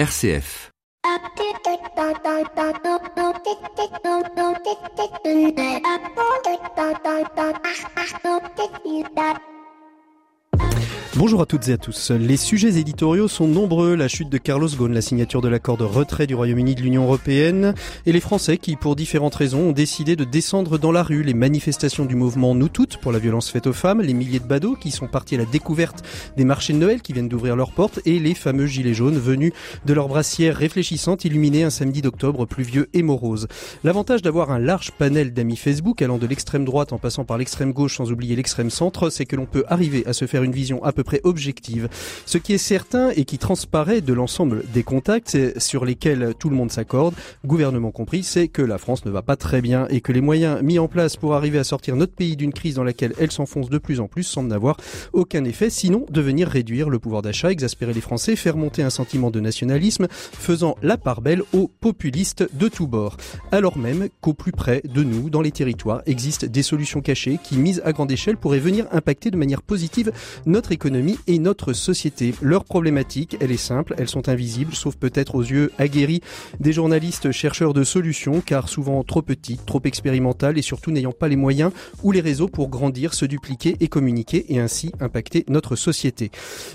RCF. 0.00 0.70
Bonjour 11.20 11.42
à 11.42 11.44
toutes 11.44 11.68
et 11.68 11.74
à 11.74 11.76
tous. 11.76 12.12
Les 12.12 12.38
sujets 12.38 12.78
éditoriaux 12.78 13.28
sont 13.28 13.46
nombreux. 13.46 13.94
La 13.94 14.08
chute 14.08 14.30
de 14.30 14.38
Carlos 14.38 14.70
Ghosn, 14.70 14.94
la 14.94 15.02
signature 15.02 15.42
de 15.42 15.50
l'accord 15.50 15.76
de 15.76 15.84
retrait 15.84 16.26
du 16.26 16.34
Royaume-Uni 16.34 16.74
de 16.74 16.80
l'Union 16.80 17.02
Européenne 17.02 17.74
et 18.06 18.12
les 18.12 18.20
Français 18.20 18.56
qui, 18.56 18.74
pour 18.74 18.96
différentes 18.96 19.34
raisons, 19.34 19.68
ont 19.68 19.72
décidé 19.72 20.16
de 20.16 20.24
descendre 20.24 20.78
dans 20.78 20.92
la 20.92 21.02
rue. 21.02 21.22
Les 21.22 21.34
manifestations 21.34 22.06
du 22.06 22.14
mouvement 22.14 22.54
Nous 22.54 22.70
Toutes 22.70 22.96
pour 22.96 23.12
la 23.12 23.18
violence 23.18 23.50
faite 23.50 23.66
aux 23.66 23.74
femmes, 23.74 24.00
les 24.00 24.14
milliers 24.14 24.38
de 24.38 24.46
badauds 24.46 24.76
qui 24.76 24.90
sont 24.90 25.08
partis 25.08 25.34
à 25.34 25.38
la 25.38 25.44
découverte 25.44 26.02
des 26.38 26.44
marchés 26.46 26.72
de 26.72 26.78
Noël 26.78 27.02
qui 27.02 27.12
viennent 27.12 27.28
d'ouvrir 27.28 27.54
leurs 27.54 27.72
portes 27.72 28.00
et 28.06 28.18
les 28.18 28.32
fameux 28.32 28.64
gilets 28.64 28.94
jaunes 28.94 29.18
venus 29.18 29.52
de 29.84 29.92
leur 29.92 30.08
brassière 30.08 30.56
réfléchissante 30.56 31.26
illuminée 31.26 31.64
un 31.64 31.70
samedi 31.70 32.00
d'octobre 32.00 32.46
pluvieux 32.46 32.88
et 32.94 33.02
morose. 33.02 33.46
L'avantage 33.84 34.22
d'avoir 34.22 34.52
un 34.52 34.58
large 34.58 34.90
panel 34.92 35.34
d'amis 35.34 35.56
Facebook 35.56 36.00
allant 36.00 36.16
de 36.16 36.26
l'extrême 36.26 36.64
droite 36.64 36.94
en 36.94 36.98
passant 36.98 37.26
par 37.26 37.36
l'extrême 37.36 37.74
gauche 37.74 37.98
sans 37.98 38.10
oublier 38.10 38.36
l'extrême 38.36 38.70
centre, 38.70 39.10
c'est 39.10 39.26
que 39.26 39.36
l'on 39.36 39.44
peut 39.44 39.64
arriver 39.68 40.02
à 40.06 40.14
se 40.14 40.24
faire 40.24 40.44
une 40.44 40.52
vision 40.52 40.82
à 40.82 40.92
peu 40.92 41.04
près 41.04 41.09
objective. 41.24 41.88
Ce 42.26 42.38
qui 42.38 42.52
est 42.52 42.58
certain 42.58 43.10
et 43.10 43.24
qui 43.24 43.38
transparaît 43.38 44.00
de 44.00 44.12
l'ensemble 44.12 44.64
des 44.72 44.82
contacts 44.82 45.36
sur 45.58 45.84
lesquels 45.84 46.34
tout 46.38 46.50
le 46.50 46.56
monde 46.56 46.70
s'accorde, 46.70 47.14
gouvernement 47.44 47.90
compris, 47.90 48.22
c'est 48.22 48.48
que 48.48 48.62
la 48.62 48.78
France 48.78 49.04
ne 49.04 49.10
va 49.10 49.22
pas 49.22 49.36
très 49.36 49.60
bien 49.60 49.86
et 49.88 50.00
que 50.00 50.12
les 50.12 50.20
moyens 50.20 50.62
mis 50.62 50.78
en 50.78 50.88
place 50.88 51.16
pour 51.16 51.34
arriver 51.34 51.58
à 51.58 51.64
sortir 51.64 51.96
notre 51.96 52.14
pays 52.14 52.36
d'une 52.36 52.52
crise 52.52 52.74
dans 52.74 52.84
laquelle 52.84 53.14
elle 53.18 53.30
s'enfonce 53.30 53.70
de 53.70 53.78
plus 53.78 54.00
en 54.00 54.06
plus 54.06 54.22
semblent 54.22 54.48
n'avoir 54.48 54.76
aucun 55.12 55.44
effet, 55.44 55.70
sinon 55.70 56.06
de 56.10 56.20
venir 56.20 56.48
réduire 56.48 56.90
le 56.90 56.98
pouvoir 56.98 57.22
d'achat, 57.22 57.50
exaspérer 57.50 57.92
les 57.92 58.00
Français, 58.00 58.36
faire 58.36 58.56
monter 58.56 58.82
un 58.82 58.90
sentiment 58.90 59.30
de 59.30 59.40
nationalisme, 59.40 60.06
faisant 60.10 60.76
la 60.82 60.96
part 60.96 61.20
belle 61.20 61.42
aux 61.52 61.68
populistes 61.68 62.48
de 62.52 62.68
tous 62.68 62.86
bords. 62.86 63.16
Alors 63.52 63.78
même 63.78 64.08
qu'au 64.20 64.34
plus 64.34 64.52
près 64.52 64.82
de 64.84 65.02
nous, 65.02 65.30
dans 65.30 65.40
les 65.40 65.52
territoires, 65.52 66.02
existent 66.06 66.46
des 66.46 66.62
solutions 66.62 67.00
cachées 67.00 67.38
qui, 67.42 67.56
mises 67.56 67.82
à 67.84 67.92
grande 67.92 68.12
échelle, 68.12 68.36
pourraient 68.36 68.58
venir 68.58 68.86
impacter 68.92 69.30
de 69.30 69.36
manière 69.36 69.62
positive 69.62 70.12
notre 70.46 70.72
économie 70.72 70.99
et 71.26 71.38
notre 71.38 71.72
société. 71.72 72.34
Leur 72.42 72.64
problématique, 72.64 73.36
elle 73.40 73.50
est 73.50 73.56
simple, 73.56 73.94
elles 73.98 74.08
sont 74.08 74.28
invisibles, 74.28 74.74
sauf 74.74 74.96
peut-être 74.96 75.34
aux 75.34 75.42
yeux 75.42 75.72
aguerris 75.78 76.20
des 76.58 76.72
journalistes 76.72 77.30
chercheurs 77.32 77.72
de 77.72 77.84
solutions, 77.84 78.40
car 78.44 78.68
souvent 78.68 79.02
trop 79.04 79.22
petites, 79.22 79.64
trop 79.66 79.80
expérimentales 79.84 80.58
et 80.58 80.62
surtout 80.62 80.90
n'ayant 80.90 81.12
pas 81.12 81.28
les 81.28 81.36
moyens 81.36 81.72
ou 82.02 82.12
les 82.12 82.20
réseaux 82.20 82.48
pour 82.48 82.68
grandir, 82.68 83.14
se 83.14 83.24
dupliquer 83.24 83.76
et 83.80 83.88
communiquer 83.88 84.46
et 84.52 84.60
ainsi 84.60 84.92
impacter 85.00 85.44
notre 85.48 85.76
société. 85.76 86.30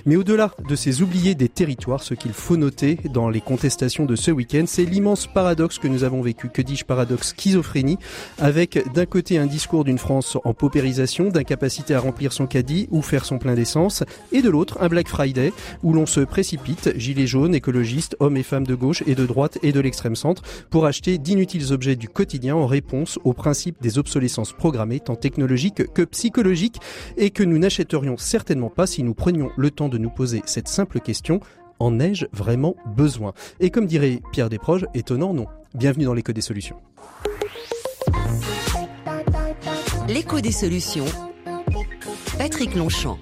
Mais 0.06 0.16
au-delà 0.16 0.52
de 0.68 0.76
ces 0.76 1.02
oubliés 1.02 1.36
des 1.36 1.50
territoires, 1.50 2.04
ce 2.04 2.14
qu'il 2.14 2.34
faut 2.34 2.58
noter 2.58 3.00
dans 3.14 3.30
les 3.30 3.42
contestations 3.42 4.06
de 4.06 4.16
ce 4.16 4.32
week-end, 4.32 4.66
c'est 4.68 4.86
l'immense 4.86 5.28
paradoxe 5.28 5.80
que 5.80 5.88
nous 5.88 6.04
avons 6.04 6.22
vécu. 6.22 6.50
Que 6.50 6.62
dis-je 6.62 6.86
paradoxe 6.86 7.34
Schizophrénie, 7.38 7.98
avec 8.40 8.92
d'un 8.94 9.06
côté 9.06 9.38
un 9.38 9.46
discours 9.46 9.84
d'une 9.84 9.98
France 9.98 10.38
en 10.44 10.54
paupérisation, 10.54 11.30
d'incapacité 11.30 11.94
à 11.94 12.00
remplir 12.00 12.34
son 12.34 12.48
caddie 12.48 12.88
ou 12.92 13.02
faire 13.02 13.26
son 13.26 13.38
plein 13.38 13.56
d'essence, 13.56 14.04
et 14.32 14.42
de 14.42 14.50
l'autre 14.50 14.78
un 14.82 14.88
Black 14.88 15.08
Friday 15.08 15.54
où 15.84 15.94
l'on 15.94 16.06
se 16.06 16.22
précipite, 16.22 16.98
gilets 16.98 17.28
jaunes, 17.28 17.56
écologistes, 17.56 18.16
hommes 18.20 18.38
et 18.38 18.44
femmes 18.44 18.68
de 18.68 18.76
gauche 18.76 19.04
et 19.08 19.16
de 19.16 19.26
droite 19.26 19.58
et 19.64 19.72
de 19.72 19.80
l'extrême 19.80 20.16
centre, 20.16 20.44
pour 20.70 20.86
acheter 20.86 21.18
d'inutiles 21.18 21.74
objets 21.74 21.96
du 21.96 22.10
quotidien 22.10 22.56
en 22.56 22.68
réponse 22.68 23.20
au 23.24 23.34
principe 23.34 23.82
des 23.82 23.98
obsolescences 23.98 24.54
programmées 24.54 25.00
tant 25.00 25.16
technologiques 25.16 25.94
que 25.94 26.04
psychologiques 26.04 26.80
et 27.18 27.30
que 27.30 27.44
nous 27.44 27.58
n'achèterions 27.58 28.18
certainement 28.18 28.70
pas 28.70 28.88
si 28.88 29.04
nous 29.04 29.14
prenions 29.14 29.52
le 29.58 29.72
temps 29.72 29.90
de 29.90 29.98
nous 29.98 30.10
poser 30.10 30.42
cette 30.46 30.68
simple 30.68 31.00
question 31.00 31.40
en 31.80 32.00
ai-je 32.00 32.26
vraiment 32.32 32.76
besoin? 32.96 33.34
Et 33.60 33.70
comme 33.70 33.86
dirait 33.86 34.22
Pierre 34.32 34.50
Desproges, 34.50 34.86
étonnant 34.94 35.34
non? 35.34 35.48
Bienvenue 35.74 36.06
dans 36.06 36.14
l'écho 36.14 36.32
des 36.32 36.42
solutions. 36.42 36.78
L'écho 40.08 40.40
des 40.40 40.52
solutions. 40.52 41.06
Patrick 42.38 42.76
Longchamp. 42.76 43.18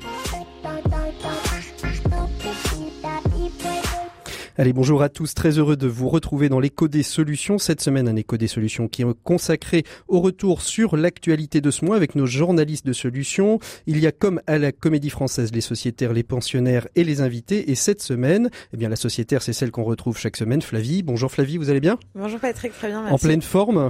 Allez, 4.56 4.72
bonjour 4.72 5.02
à 5.02 5.10
tous. 5.10 5.34
Très 5.34 5.58
heureux 5.58 5.76
de 5.76 5.88
vous 5.88 6.10
retrouver 6.10 6.48
dans 6.48 6.60
l'écho 6.60 6.88
des 6.88 7.02
solutions. 7.02 7.58
Cette 7.58 7.82
semaine, 7.82 8.08
un 8.08 8.16
écho 8.16 8.38
des 8.38 8.48
solutions 8.48 8.88
qui 8.88 9.02
est 9.02 9.06
consacré 9.24 9.84
au 10.08 10.20
retour 10.20 10.62
sur 10.62 10.96
l'actualité 10.96 11.60
de 11.60 11.72
ce 11.72 11.84
mois 11.84 11.96
avec 11.96 12.14
nos 12.14 12.28
journalistes 12.28 12.86
de 12.86 12.94
solutions. 12.94 13.58
Il 13.88 13.98
y 13.98 14.06
a 14.06 14.12
comme 14.12 14.42
à 14.46 14.60
la 14.60 14.72
comédie 14.72 15.10
française 15.10 15.52
les 15.52 15.62
sociétaires, 15.62 16.14
les 16.14 16.22
pensionnaires 16.22 16.88
et 16.96 17.04
les 17.04 17.22
invités. 17.22 17.72
Et 17.72 17.76
cette 17.76 18.04
semaine, 18.04 18.52
eh 18.74 18.78
bien, 18.78 18.90
la 18.90 18.96
sociétaire, 18.96 19.42
c'est 19.42 19.54
celle 19.54 19.72
qu'on 19.72 19.86
retrouve 19.86 20.20
chaque 20.20 20.38
semaine. 20.38 20.62
Flavie. 20.62 21.02
Bonjour 21.02 21.32
Flavie, 21.32 21.58
vous 21.58 21.72
allez 21.72 21.80
bien? 21.80 21.98
Bonjour 22.14 22.40
Patrick, 22.40 22.74
très 22.74 22.90
bien, 22.90 23.02
merci. 23.02 23.16
En 23.16 23.18
pleine 23.18 23.42
forme? 23.42 23.90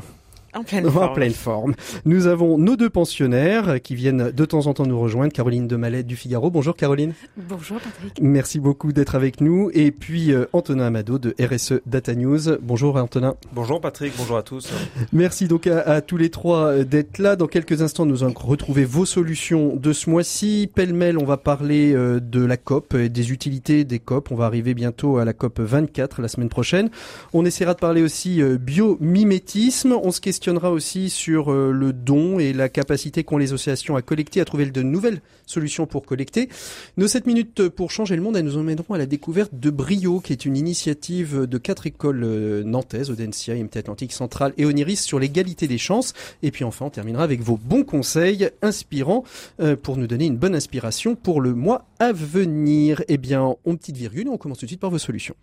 En 0.55 0.63
pleine, 0.63 0.89
forme. 0.89 1.03
en 1.09 1.13
pleine 1.13 1.33
forme. 1.33 1.73
Nous 2.05 2.27
avons 2.27 2.57
nos 2.57 2.75
deux 2.75 2.89
pensionnaires 2.89 3.81
qui 3.81 3.95
viennent 3.95 4.31
de 4.31 4.45
temps 4.45 4.67
en 4.67 4.73
temps 4.73 4.85
nous 4.85 4.99
rejoindre. 4.99 5.33
Caroline 5.33 5.67
Demalet 5.67 6.03
du 6.03 6.15
Figaro. 6.15 6.51
Bonjour 6.51 6.75
Caroline. 6.75 7.13
Bonjour 7.37 7.79
Patrick. 7.79 8.19
Merci 8.21 8.59
beaucoup 8.59 8.91
d'être 8.91 9.15
avec 9.15 9.41
nous. 9.41 9.71
Et 9.73 9.91
puis 9.91 10.31
euh, 10.31 10.45
Antonin 10.53 10.85
Amado 10.85 11.17
de 11.17 11.35
RSE 11.39 11.81
Data 11.85 12.13
News. 12.13 12.57
Bonjour 12.61 12.97
Antonin. 12.97 13.35
Bonjour 13.53 13.81
Patrick, 13.81 14.13
bonjour 14.17 14.37
à 14.37 14.43
tous. 14.43 14.69
Merci 15.11 15.47
donc 15.47 15.65
à, 15.67 15.81
à 15.81 16.01
tous 16.01 16.17
les 16.17 16.29
trois 16.29 16.67
euh, 16.67 16.83
d'être 16.83 17.17
là. 17.17 17.35
Dans 17.35 17.47
quelques 17.47 17.81
instants, 17.81 18.05
nous 18.05 18.23
allons 18.23 18.33
retrouver 18.35 18.85
vos 18.85 19.05
solutions 19.05 19.75
de 19.75 19.91
ce 19.93 20.09
mois-ci. 20.09 20.69
Pêle-mêle, 20.73 21.17
on 21.17 21.25
va 21.25 21.37
parler 21.37 21.93
euh, 21.93 22.19
de 22.19 22.43
la 22.43 22.57
COP, 22.57 22.93
et 22.93 23.09
des 23.09 23.31
utilités 23.31 23.85
des 23.85 23.99
COP. 23.99 24.31
On 24.31 24.35
va 24.35 24.45
arriver 24.45 24.73
bientôt 24.73 25.17
à 25.17 25.25
la 25.25 25.33
COP 25.33 25.59
24 25.59 26.21
la 26.21 26.27
semaine 26.27 26.49
prochaine. 26.49 26.89
On 27.33 27.43
essaiera 27.45 27.73
de 27.73 27.79
parler 27.79 28.03
aussi 28.03 28.41
biomimétisme. 28.59 29.93
On 30.03 30.11
se 30.11 30.21
questionnera 30.43 30.71
aussi 30.71 31.09
sur 31.09 31.53
le 31.53 31.93
don 31.93 32.37
et 32.37 32.51
la 32.51 32.67
capacité 32.67 33.23
qu'ont 33.23 33.37
les 33.37 33.53
associations 33.53 33.95
à 33.95 34.01
collecter, 34.01 34.41
à 34.41 34.45
trouver 34.45 34.65
de 34.65 34.81
nouvelles 34.81 35.21
solutions 35.45 35.85
pour 35.85 36.05
collecter. 36.05 36.49
Nos 36.97 37.07
7 37.07 37.27
minutes 37.27 37.69
pour 37.69 37.91
changer 37.91 38.17
le 38.17 38.21
monde, 38.21 38.35
elles 38.35 38.43
nous 38.43 38.57
emmèneront 38.57 38.93
à 38.93 38.97
la 38.97 39.05
découverte 39.05 39.51
de 39.53 39.69
Brio, 39.69 40.19
qui 40.19 40.33
est 40.33 40.43
une 40.43 40.57
initiative 40.57 41.47
de 41.47 41.57
quatre 41.57 41.87
écoles 41.87 42.63
nantaises, 42.65 43.09
Audencia, 43.09 43.55
IMT 43.55 43.77
Atlantique 43.77 44.11
Centrale 44.11 44.51
et 44.57 44.65
Oniris 44.65 44.97
sur 44.97 45.17
l'égalité 45.17 45.65
des 45.65 45.77
chances. 45.77 46.13
Et 46.41 46.51
puis 46.51 46.65
enfin, 46.65 46.87
on 46.87 46.89
terminera 46.89 47.23
avec 47.23 47.39
vos 47.39 47.55
bons 47.55 47.85
conseils 47.85 48.49
inspirants 48.61 49.23
euh, 49.61 49.77
pour 49.77 49.95
nous 49.95 50.07
donner 50.07 50.25
une 50.25 50.35
bonne 50.35 50.55
inspiration 50.55 51.15
pour 51.15 51.39
le 51.39 51.53
mois 51.53 51.85
à 51.99 52.11
venir. 52.11 53.01
Eh 53.07 53.17
bien, 53.17 53.55
on 53.63 53.77
petite 53.77 53.95
virgule 53.95 54.27
on 54.27 54.37
commence 54.37 54.57
tout 54.57 54.65
de 54.65 54.71
suite 54.71 54.81
par 54.81 54.89
vos 54.89 54.97
solutions. 54.97 55.35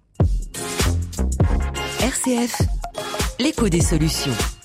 RCF, 2.03 2.61
l'écho 3.39 3.71
des 3.71 3.81
solutions. 3.81 4.60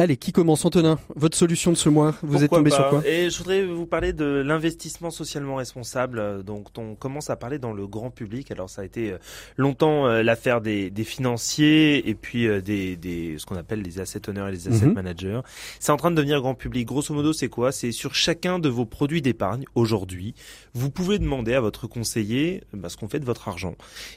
Allez, 0.00 0.16
qui 0.16 0.32
commence 0.32 0.64
Antonin? 0.64 0.98
Votre 1.14 1.36
solution 1.36 1.72
de 1.72 1.76
ce 1.76 1.90
mois, 1.90 2.12
vous 2.22 2.38
Pourquoi 2.38 2.42
êtes 2.44 2.50
tombé 2.50 2.70
pas 2.70 2.76
sur 2.76 2.88
quoi? 2.88 3.06
Et 3.06 3.28
je 3.28 3.36
voudrais 3.36 3.66
vous 3.66 3.84
parler 3.84 4.14
de 4.14 4.24
l'investissement 4.24 5.10
socialement 5.10 5.56
responsable. 5.56 6.42
Donc, 6.42 6.68
on 6.78 6.94
commence 6.94 7.28
à 7.28 7.36
parler 7.36 7.58
dans 7.58 7.74
le 7.74 7.86
grand 7.86 8.10
public. 8.10 8.50
Alors, 8.50 8.70
ça 8.70 8.80
a 8.80 8.86
été 8.86 9.14
longtemps 9.58 10.06
euh, 10.06 10.22
l'affaire 10.22 10.62
des, 10.62 10.88
des, 10.88 11.04
financiers 11.04 12.08
et 12.08 12.14
puis 12.14 12.46
euh, 12.48 12.62
des, 12.62 12.96
des, 12.96 13.36
ce 13.36 13.44
qu'on 13.44 13.56
appelle 13.56 13.82
les 13.82 14.00
asset 14.00 14.26
owners 14.30 14.46
et 14.48 14.52
les 14.52 14.68
asset 14.68 14.86
Mhm. 14.86 14.94
managers. 14.94 15.40
C'est 15.80 15.92
en 15.92 15.98
train 15.98 16.10
de 16.10 16.16
devenir 16.16 16.40
grand 16.40 16.54
public. 16.54 16.86
Grosso 16.86 17.12
modo, 17.12 17.34
c'est 17.34 17.48
quoi? 17.50 17.70
C'est 17.70 17.92
sur 17.92 18.14
chacun 18.14 18.58
de 18.58 18.70
vos 18.70 18.86
produits 18.86 19.20
d'épargne 19.20 19.64
aujourd'hui, 19.74 20.34
vous 20.72 20.88
pouvez 20.90 21.18
demander 21.18 21.52
à 21.52 21.60
votre 21.60 21.86
conseiller 21.86 22.62
bah, 22.72 22.88
ce 22.88 22.96
qu'on 22.96 23.08
fait 23.08 23.20
de 23.20 23.26
votre 23.26 23.48
argent. 23.48 23.74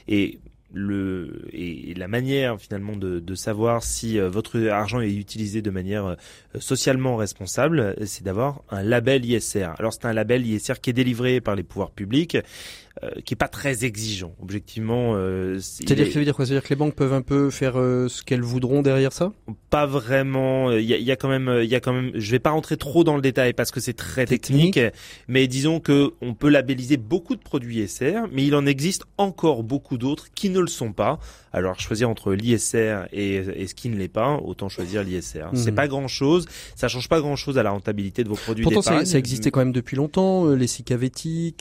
Et 0.08 0.38
le 0.74 1.46
et 1.52 1.94
la 1.94 2.08
manière 2.08 2.60
finalement 2.60 2.96
de, 2.96 3.34
savoir 3.34 3.82
si 3.82 4.18
euh, 4.18 4.28
votre 4.28 4.60
argent 4.68 5.00
est 5.00 5.12
utilisé 5.12 5.62
de 5.62 5.70
manière 5.70 6.06
euh, 6.06 6.14
socialement 6.58 7.16
responsable, 7.16 7.96
c'est 8.06 8.24
d'avoir 8.24 8.62
un 8.70 8.82
label 8.82 9.24
ISR. 9.24 9.70
Alors 9.78 9.92
c'est 9.92 10.06
un 10.06 10.12
label 10.12 10.46
ISR 10.46 10.74
qui 10.80 10.90
est 10.90 10.94
délivré 10.94 11.40
par 11.40 11.54
les 11.54 11.62
pouvoirs 11.62 11.90
publics, 11.90 12.36
qui 13.24 13.34
est 13.34 13.36
pas 13.36 13.48
très 13.48 13.84
exigeant. 13.84 14.34
Objectivement, 14.40 15.14
euh, 15.14 15.58
c'est- 15.60 15.86
C'est-à-dire 15.88 16.22
dire 16.24 16.34
quoi? 16.36 16.46
C'est-à-dire 16.46 16.62
que 16.62 16.68
les 16.70 16.76
banques 16.76 16.94
peuvent 16.94 17.12
un 17.12 17.22
peu 17.22 17.50
faire 17.50 17.78
euh, 17.78 18.08
ce 18.08 18.22
qu'elles 18.22 18.42
voudront 18.42 18.82
derrière 18.82 19.12
ça? 19.12 19.32
Pas 19.70 19.86
vraiment. 19.86 20.70
Il 20.70 20.84
y 20.84 20.94
a, 20.94 20.98
y 20.98 21.10
a 21.10 21.16
quand 21.16 21.28
même, 21.28 21.52
il 21.62 21.68
y 21.68 21.74
a 21.74 21.80
quand 21.80 21.92
même. 21.92 22.12
Je 22.14 22.30
vais 22.30 22.38
pas 22.38 22.50
rentrer 22.50 22.76
trop 22.76 23.02
dans 23.04 23.16
le 23.16 23.22
détail 23.22 23.52
parce 23.52 23.70
que 23.70 23.80
c'est 23.80 23.94
très 23.94 24.26
technique, 24.26 24.74
Technique. 24.74 24.94
mais 25.28 25.46
disons 25.48 25.80
que 25.80 26.12
on 26.22 26.34
peut 26.34 26.48
labelliser 26.48 26.96
beaucoup 26.96 27.34
de 27.36 27.42
produits 27.42 27.78
ISR, 27.78 28.20
mais 28.32 28.44
il 28.44 28.54
en 28.54 28.64
existe 28.66 29.04
encore 29.18 29.62
beaucoup 29.64 29.98
d'autres 29.98 30.28
qui 30.34 30.48
ne 30.50 30.60
le 30.60 30.68
sont 30.68 30.92
pas. 30.92 31.18
Alors 31.52 31.78
choisir 31.78 32.08
entre 32.10 32.32
l'ISR 32.34 33.06
et, 33.12 33.36
et 33.36 33.66
ce 33.68 33.74
qui 33.74 33.88
ne 33.88 33.96
l'est 33.96 34.08
pas, 34.08 34.38
autant 34.44 34.68
choisir 34.68 35.04
l'ISR. 35.04 35.46
C'est 35.54 35.70
Mhm. 35.70 35.76
pas 35.76 35.86
grand 35.88 36.08
chose, 36.08 36.46
ça 36.74 36.88
change 36.88 37.08
pas 37.08 37.20
grand 37.20 37.36
chose 37.36 37.58
à 37.58 37.62
la 37.62 37.70
rentabilité 37.70 38.24
de 38.24 38.28
vos 38.28 38.34
produits 38.34 38.64
Pourtant, 38.64 38.82
ça, 38.82 39.18
existait 39.18 39.50
quand 39.52 39.60
même 39.60 39.72
depuis 39.72 39.96
longtemps, 39.96 40.46
euh, 40.46 40.54
les 40.56 40.66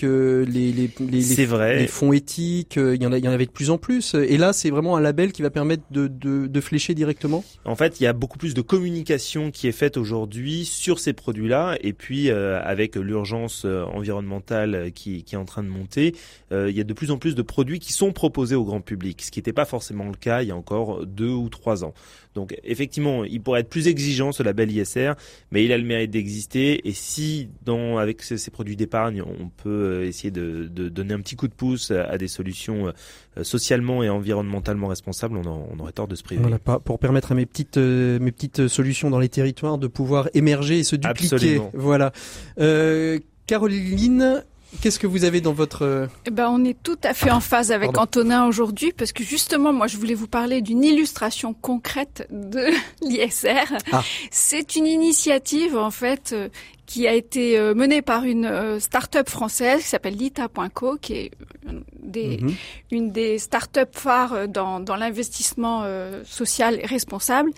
euh, 0.04 0.46
les, 0.46 0.72
les, 0.72 0.90
les, 1.00 1.23
les, 1.24 1.36
C'est 1.36 1.46
vrai. 1.46 1.80
les 1.80 1.88
fonds 1.88 2.14
éthiques, 2.14 2.78
euh, 2.78 2.96
il 2.96 3.02
y 3.02 3.06
en 3.06 3.12
a, 3.12 3.18
il 3.18 3.26
y 3.26 3.28
en 3.28 3.32
avait 3.32 3.46
de 3.46 3.52
plus 3.52 3.70
en 3.70 3.78
plus. 3.78 4.16
Et 4.16 4.38
là, 4.38 4.54
c'est 4.54 4.70
vraiment 4.70 4.96
un 4.98 5.02
label 5.02 5.32
qui 5.32 5.42
va 5.42 5.50
permettre 5.50 5.84
de, 5.92 6.08
de, 6.08 6.48
de 6.48 6.62
flécher 6.62 6.94
directement? 6.94 7.44
En 7.66 7.76
fait, 7.76 8.00
il 8.00 8.04
y 8.04 8.08
a 8.08 8.14
beaucoup 8.14 8.38
plus 8.38 8.54
de 8.54 8.62
communication 8.62 9.52
qui 9.52 9.68
est 9.68 9.72
faite 9.74 9.98
aujourd'hui 9.98 10.66
sur 10.66 11.00
ces 11.00 11.14
produits-là, 11.14 11.78
et 11.82 11.94
puis 11.94 12.30
euh, 12.30 12.62
avec 12.64 12.96
l'urgence 12.96 13.64
euh, 13.66 13.84
environnementale 13.86 14.92
qui, 14.94 15.24
qui 15.24 15.36
est 15.36 15.38
en 15.38 15.46
train 15.46 15.64
de 15.64 15.70
monter, 15.70 16.16
euh, 16.52 16.70
il 16.70 16.78
y 16.78 16.82
a 16.82 16.84
de 16.84 16.94
plus 16.94 17.12
en 17.12 17.18
plus 17.18 17.36
de 17.36 17.42
produits 17.42 17.80
qui 17.80 17.94
sont 17.94 18.12
proposés 18.12 18.56
au 18.56 18.64
grand 18.64 18.82
public, 18.82 19.22
ce 19.22 19.32
qui 19.32 19.40
n'était 19.40 19.54
pas 19.54 19.66
forcément 19.66 20.06
le 20.06 20.16
cas 20.16 20.42
il 20.42 20.50
y 20.50 20.52
a 20.52 20.56
encore 20.56 21.06
deux 21.06 21.30
ou 21.30 21.50
trois 21.50 21.84
ans. 21.84 21.94
Donc 22.36 22.56
effectivement, 22.64 23.24
il 23.24 23.42
pourrait 23.42 23.60
être 23.62 23.70
plus 23.70 23.88
exigeant 23.88 24.32
ce 24.32 24.42
label 24.44 24.72
ISR, 24.72 25.14
mais 25.52 25.64
il 25.64 25.72
a 25.72 25.78
le 25.78 25.84
mérite 25.84 26.12
d'exister. 26.12 26.88
Et 26.88 26.94
si 26.94 27.50
dans 27.64 27.98
avec 27.98 28.22
ces, 28.24 28.50
produits 28.50 28.76
d'épargne, 28.76 29.22
on 29.22 29.50
peut 29.50 29.70
euh, 29.70 30.06
essayer 30.08 30.32
de, 30.32 30.68
de 30.68 30.90
donner 30.90 31.14
un 31.14 31.20
petit 31.20 31.36
coup 31.36 31.48
de 31.48 31.54
pouce 31.54 31.92
à, 31.92 32.18
des 32.18 32.28
solutions 32.28 32.92
euh, 33.38 33.44
socialement 33.44 34.04
et 34.04 34.10
environnementalement 34.10 34.88
responsables, 34.88 35.38
on, 35.38 35.46
en- 35.46 35.68
on 35.72 35.80
aurait 35.80 35.92
tort 35.92 36.08
de 36.08 36.16
se 36.16 36.24
priver. 36.24 36.42
Voilà, 36.42 36.60
pas- 36.60 36.80
pour 36.80 36.98
permettre 37.00 37.32
à 37.32 37.36
mes 37.36 37.46
petites, 37.46 37.78
euh, 37.78 38.18
mes 38.20 38.32
petites 38.32 38.68
solutions 38.68 39.10
dans 39.10 39.20
les 39.20 39.30
territoires 39.30 39.78
de 39.78 39.88
pouvoir 39.88 40.30
émerger 40.34 40.80
et 40.80 40.84
se 40.84 40.96
dupliquer. 40.96 41.36
Absolument. 41.36 41.72
Voilà. 41.74 42.12
Euh, 42.60 43.20
Caroline, 43.46 44.44
qu'est-ce 44.82 45.00
que 45.00 45.08
vous 45.08 45.24
avez 45.24 45.42
dans 45.42 45.54
votre 45.54 45.84
euh, 45.84 46.08
Eh 46.26 46.32
ben, 46.32 46.50
on 46.50 46.64
est 46.64 46.82
tout 46.82 46.98
à 47.04 47.14
fait 47.14 47.32
en 47.32 47.40
phase 47.40 47.72
avec 47.72 47.94
Pardon. 47.94 48.02
Antonin 48.02 48.46
aujourd'hui 48.48 48.92
parce 48.92 49.12
que 49.12 49.24
justement, 49.24 49.74
moi, 49.74 49.88
je 49.88 49.98
voulais 49.98 50.14
vous 50.14 50.28
parler 50.28 50.62
d'une 50.62 50.84
illustration 50.84 51.54
concrète 51.54 52.28
de 52.32 52.68
l'ISR. 53.02 53.78
Ah. 53.92 54.04
C'est 54.32 54.76
une 54.76 54.88
initiative, 54.88 55.78
en 55.78 55.92
fait, 55.92 56.32
euh, 56.34 56.50
qui 56.86 57.08
a 57.08 57.14
été 57.14 57.58
euh, 57.58 57.74
menée 57.74 58.02
par 58.02 58.24
une 58.26 58.46
euh, 58.46 58.80
start-up 58.80 59.30
française 59.30 59.82
qui 59.82 59.88
s'appelle 59.88 60.16
Lita.co, 60.16 60.98
qui 61.02 61.14
est 61.14 61.32
euh, 61.68 61.80
des, 62.02 62.38
Mhm. 62.42 62.54
une 62.92 63.12
des 63.12 63.40
start-up 63.40 63.90
phares 63.94 64.34
euh, 64.34 64.48
dans, 64.48 64.80
dans 64.80 64.96
l'investissement 64.96 65.82
euh, 65.86 66.24
social 66.26 66.80
et 66.82 66.86
responsable, 66.86 67.52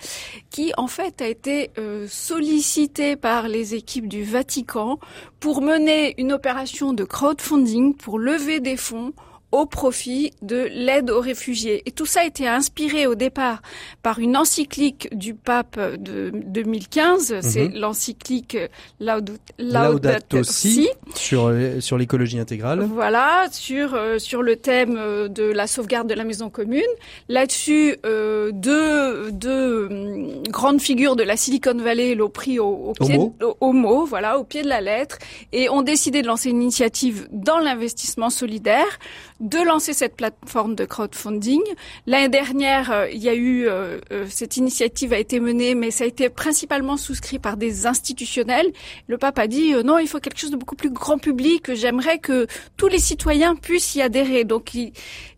qui 0.51 0.71
en 0.77 0.87
fait 0.87 1.21
a 1.21 1.27
été 1.27 1.71
euh, 1.77 2.07
sollicitée 2.07 3.15
par 3.15 3.47
les 3.47 3.73
équipes 3.73 4.07
du 4.07 4.23
Vatican 4.23 4.99
pour 5.39 5.61
mener 5.61 6.13
une 6.19 6.31
opération 6.31 6.93
de 6.93 7.03
crowdfunding 7.03 7.95
pour 7.95 8.19
lever 8.19 8.59
des 8.59 8.77
fonds 8.77 9.13
au 9.55 9.65
profit 9.65 10.31
de 10.41 10.67
l'aide 10.71 11.09
aux 11.09 11.21
réfugiés. 11.21 11.81
Et 11.85 11.91
tout 11.91 12.05
ça 12.05 12.21
a 12.21 12.25
été 12.25 12.47
inspiré 12.47 13.07
au 13.07 13.15
départ 13.15 13.61
par 14.03 14.19
une 14.19 14.35
encyclique 14.35 15.07
du 15.15 15.33
pape 15.33 15.79
de 15.97 16.31
2015, 16.33 17.39
c'est 17.41 17.69
l'encyclique 17.69 18.57
Laudato, 18.99 19.39
Laudato 19.57 20.43
Si. 20.43 20.89
Sur 21.15 21.47
euh, 21.47 21.79
sur 21.79 21.97
l'écologie 21.97 22.39
intégrale 22.39 22.81
voilà, 22.83 23.45
sur 23.51 23.93
euh, 23.93 24.19
sur 24.19 24.41
le 24.41 24.55
thème 24.55 24.95
euh, 24.97 25.27
de 25.27 25.43
la 25.43 25.67
sauvegarde 25.67 26.07
de 26.07 26.13
la 26.13 26.23
maison 26.23 26.49
commune. 26.49 26.81
Là-dessus, 27.29 27.95
euh, 28.05 28.51
deux 28.51 29.31
deux 29.31 29.87
hum, 29.87 30.43
grandes 30.49 30.81
figures 30.81 31.15
de 31.15 31.23
la 31.23 31.37
Silicon 31.37 31.75
Valley 31.77 32.15
l'ont 32.15 32.29
pris 32.29 32.59
au, 32.59 32.67
au 32.67 32.93
pied 32.93 33.15
Homo. 33.15 33.35
au, 33.41 33.57
au 33.59 33.71
mot, 33.73 34.05
voilà, 34.05 34.39
au 34.39 34.43
pied 34.43 34.63
de 34.63 34.67
la 34.67 34.81
lettre, 34.81 35.17
et 35.51 35.69
ont 35.69 35.81
décidé 35.81 36.21
de 36.21 36.27
lancer 36.27 36.49
une 36.49 36.61
initiative 36.61 37.27
dans 37.31 37.59
l'investissement 37.59 38.29
solidaire, 38.29 38.99
de 39.45 39.59
lancer 39.59 39.93
cette 39.93 40.15
plateforme 40.15 40.73
de 40.75 40.85
crowdfunding. 40.85 41.61
L'année 42.07 42.29
dernière, 42.29 42.91
euh, 42.91 43.07
il 43.11 43.21
y 43.23 43.29
a 43.29 43.35
eu 43.35 43.67
euh, 43.67 43.99
euh, 44.11 44.25
cette 44.27 44.57
initiative 44.57 45.13
a 45.13 45.19
été 45.19 45.39
menée, 45.39 45.75
mais 45.75 45.91
ça 45.91 46.03
a 46.03 46.07
été 46.07 46.29
principalement 46.29 46.97
souscrit 46.97 47.37
par 47.37 47.55
des 47.55 47.85
institutionnels. 47.85 48.71
Le 49.07 49.17
pape 49.19 49.37
a 49.37 49.45
dit 49.47 49.73
euh, 49.75 49.83
non, 49.83 49.99
il 49.99 50.07
faut 50.07 50.19
quelque 50.19 50.39
chose 50.39 50.49
de 50.51 50.57
beaucoup 50.57 50.75
plus 50.75 50.89
grand 50.89 51.19
public. 51.19 51.73
J'aimerais 51.75 52.17
que 52.17 52.47
tous 52.75 52.87
les 52.87 52.97
citoyens 52.99 53.55
puissent 53.55 53.93
y 53.95 54.01
adhérer. 54.01 54.45
Donc, 54.45 54.73
il- 54.73 54.93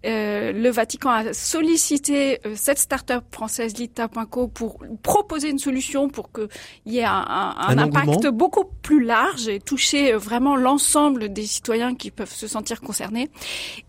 euh, 0.08 0.52
le 0.54 0.70
Vatican 0.70 1.10
a 1.10 1.34
sollicité 1.34 2.40
euh, 2.46 2.54
cette 2.56 2.80
start-up 2.80 3.24
française 3.32 3.78
Lita.co 3.78 4.48
pour 4.48 4.80
proposer 5.04 5.50
une 5.50 5.60
solution 5.60 6.08
pour 6.10 6.32
qu'il 6.32 6.48
y 6.86 7.00
ait 7.00 7.04
un, 7.04 7.12
un- 7.28 7.56
un 7.58 7.68
Un 7.70 7.78
impact 7.80 8.28
beaucoup 8.28 8.64
plus 8.82 9.04
large 9.04 9.48
et 9.48 9.60
toucher 9.60 10.14
euh, 10.14 10.18
vraiment 10.18 10.56
l'ensemble 10.56 11.30
des 11.34 11.46
citoyens 11.46 11.94
qui 11.96 12.12
peuvent 12.12 12.34
se 12.34 12.48
sentir 12.48 12.82
concernés. 12.82 13.30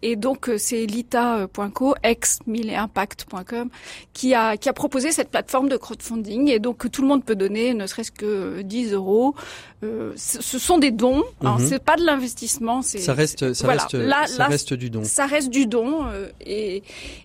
Et 0.03 0.17
donc, 0.17 0.49
euh, 0.49 0.59
c'est 0.59 0.87
lita.co, 0.87 1.95
ex 2.03 2.39
impact.com, 2.49 3.71
qui 4.13 4.35
a, 4.35 4.57
qui 4.57 4.69
a 4.69 4.73
proposé 4.73 5.13
cette 5.13 5.31
plateforme 5.31 5.69
de 5.69 5.77
crowdfunding. 5.77 6.49
Et 6.49 6.59
donc, 6.59 6.91
tout 6.91 7.03
le 7.03 7.09
monde 7.09 7.25
peut 7.25 7.37
donner, 7.37 7.75
ne 7.75 7.87
serait-ce 7.87 8.13
que 8.13 8.27
euh, 8.27 8.63
10 8.63 8.93
euros. 8.93 9.35
Euh, 9.85 10.13
ce 10.17 10.59
sont 10.59 10.79
des 10.79 10.91
dons. 10.91 11.23
Mhm. 11.41 11.59
c'est 11.61 11.79
pas 11.83 11.95
de 11.97 12.05
l'investissement. 12.05 12.83
c'est 12.83 12.99
ça 12.99 13.15
reste 13.15 13.53
ça 13.53 13.65
voilà. 13.67 13.83
reste 13.83 13.95
Là- 13.95 14.27
ça 14.27 14.39
là, 14.39 14.47
reste 14.49 14.75
du 14.75 14.91
don 14.91 15.05
ça 15.05 15.27
reste 15.27 15.51
du 15.51 15.67
don 15.67 16.05
euh, 16.07 16.27
et, 16.45 16.83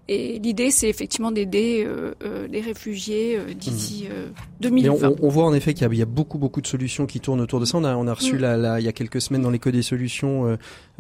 et 0.07 0.37
l'idée 0.37 0.69
c'est 0.69 0.87
effectivement 0.87 1.31
d'aider 1.31 1.83
euh, 1.83 2.13
les 2.51 2.61
réfugiés 2.61 3.39
d'ici 3.57 4.05
euh, 4.11 4.27
Mais 4.61 4.87
on, 4.87 4.93
2020. 4.99 5.07
on- 5.09 5.15
on 5.25 5.29
voit 5.29 5.45
en 5.45 5.53
effet 5.55 5.73
qu'il 5.73 5.81
y, 5.81 5.89
a- 5.89 5.93
il 5.93 5.97
y 5.97 6.03
a 6.03 6.05
beaucoup 6.05 6.37
beaucoup 6.37 6.61
de 6.61 6.67
solutions 6.67 7.07
qui 7.07 7.19
tournent 7.19 7.41
autour 7.41 7.59
de 7.59 7.65
ça. 7.65 7.75
On 7.79 7.83
a, 7.85 7.95
on 7.95 8.05
a 8.05 8.13
reçu 8.13 8.35
Mm. 8.35 8.77
il 8.79 8.85
y 8.85 8.87
a 8.87 8.91
quelques 8.93 9.19
semaines 9.19 9.41
dans 9.41 9.49
l'éco 9.49 9.71
des 9.71 9.81
solutions 9.81 10.55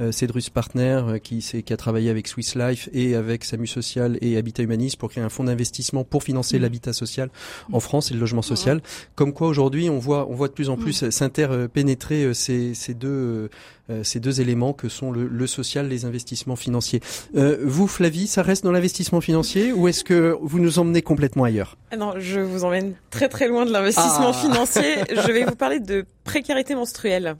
Cédrus 0.09 0.49
Partner 0.49 1.03
qui, 1.21 1.45
a 1.69 1.77
travaillé 1.77 2.09
avec 2.09 2.27
Swiss 2.27 2.55
Life 2.55 2.89
et 2.93 3.13
avec 3.15 3.43
SAMU 3.43 3.67
Social 3.67 4.17
et 4.21 4.37
Habitat 4.37 4.63
Humanis 4.63 4.95
pour 4.97 5.09
créer 5.11 5.23
un 5.23 5.29
fonds 5.29 5.43
d'investissement 5.43 6.03
pour 6.03 6.23
financer 6.23 6.57
Mm. 6.57 6.61
l'habitat 6.63 6.93
social 6.93 7.29
en 7.71 7.79
France 7.79 8.09
et 8.09 8.15
le 8.15 8.19
logement 8.19 8.41
social. 8.41 8.81
Comme 9.13 9.33
quoi 9.33 9.47
aujourd'hui 9.49 9.91
on 9.91 9.99
voit 9.99 10.27
on 10.27 10.33
voit 10.33 10.47
de 10.47 10.53
plus 10.53 10.69
en 10.69 10.77
plus 10.77 11.07
s'interpénétrer 11.11 11.42
euh, 11.51 12.33
ces, 12.33 12.73
ces 12.73 12.93
deux 12.93 13.07
euh, 13.09 13.49
euh, 13.89 14.01
ces 14.03 14.21
deux 14.21 14.39
éléments 14.39 14.71
que 14.71 14.87
sont 14.87 15.11
le, 15.11 15.27
le 15.27 15.45
social, 15.47 15.89
les 15.89 16.05
investissements 16.05 16.55
financiers. 16.55 17.01
Vous, 17.33 17.87
Flavie, 17.87 18.27
ça 18.27 18.41
reste 18.41 18.63
dans 18.63 18.71
l'investissement 18.71 19.19
financier 19.19 19.73
ou 19.73 19.87
est-ce 19.89 20.05
que 20.05 20.37
vous 20.41 20.59
nous 20.59 20.79
emmenez 20.79 21.01
complètement 21.01 21.43
ailleurs? 21.43 21.77
Ah 21.91 21.97
non, 21.97 22.13
je 22.17 22.39
vous 22.39 22.63
emmène 22.63 22.93
très 23.09 23.27
très 23.27 23.47
loin 23.47 23.65
de 23.65 23.71
l'investissement 23.71 24.29
Ah. 24.29 24.33
financier. 24.33 24.95
Je 25.09 25.31
vais 25.31 25.43
vous 25.43 25.55
parler 25.55 25.79
de 25.79 26.05
précarité 26.23 26.75
menstruelle. 26.75 27.35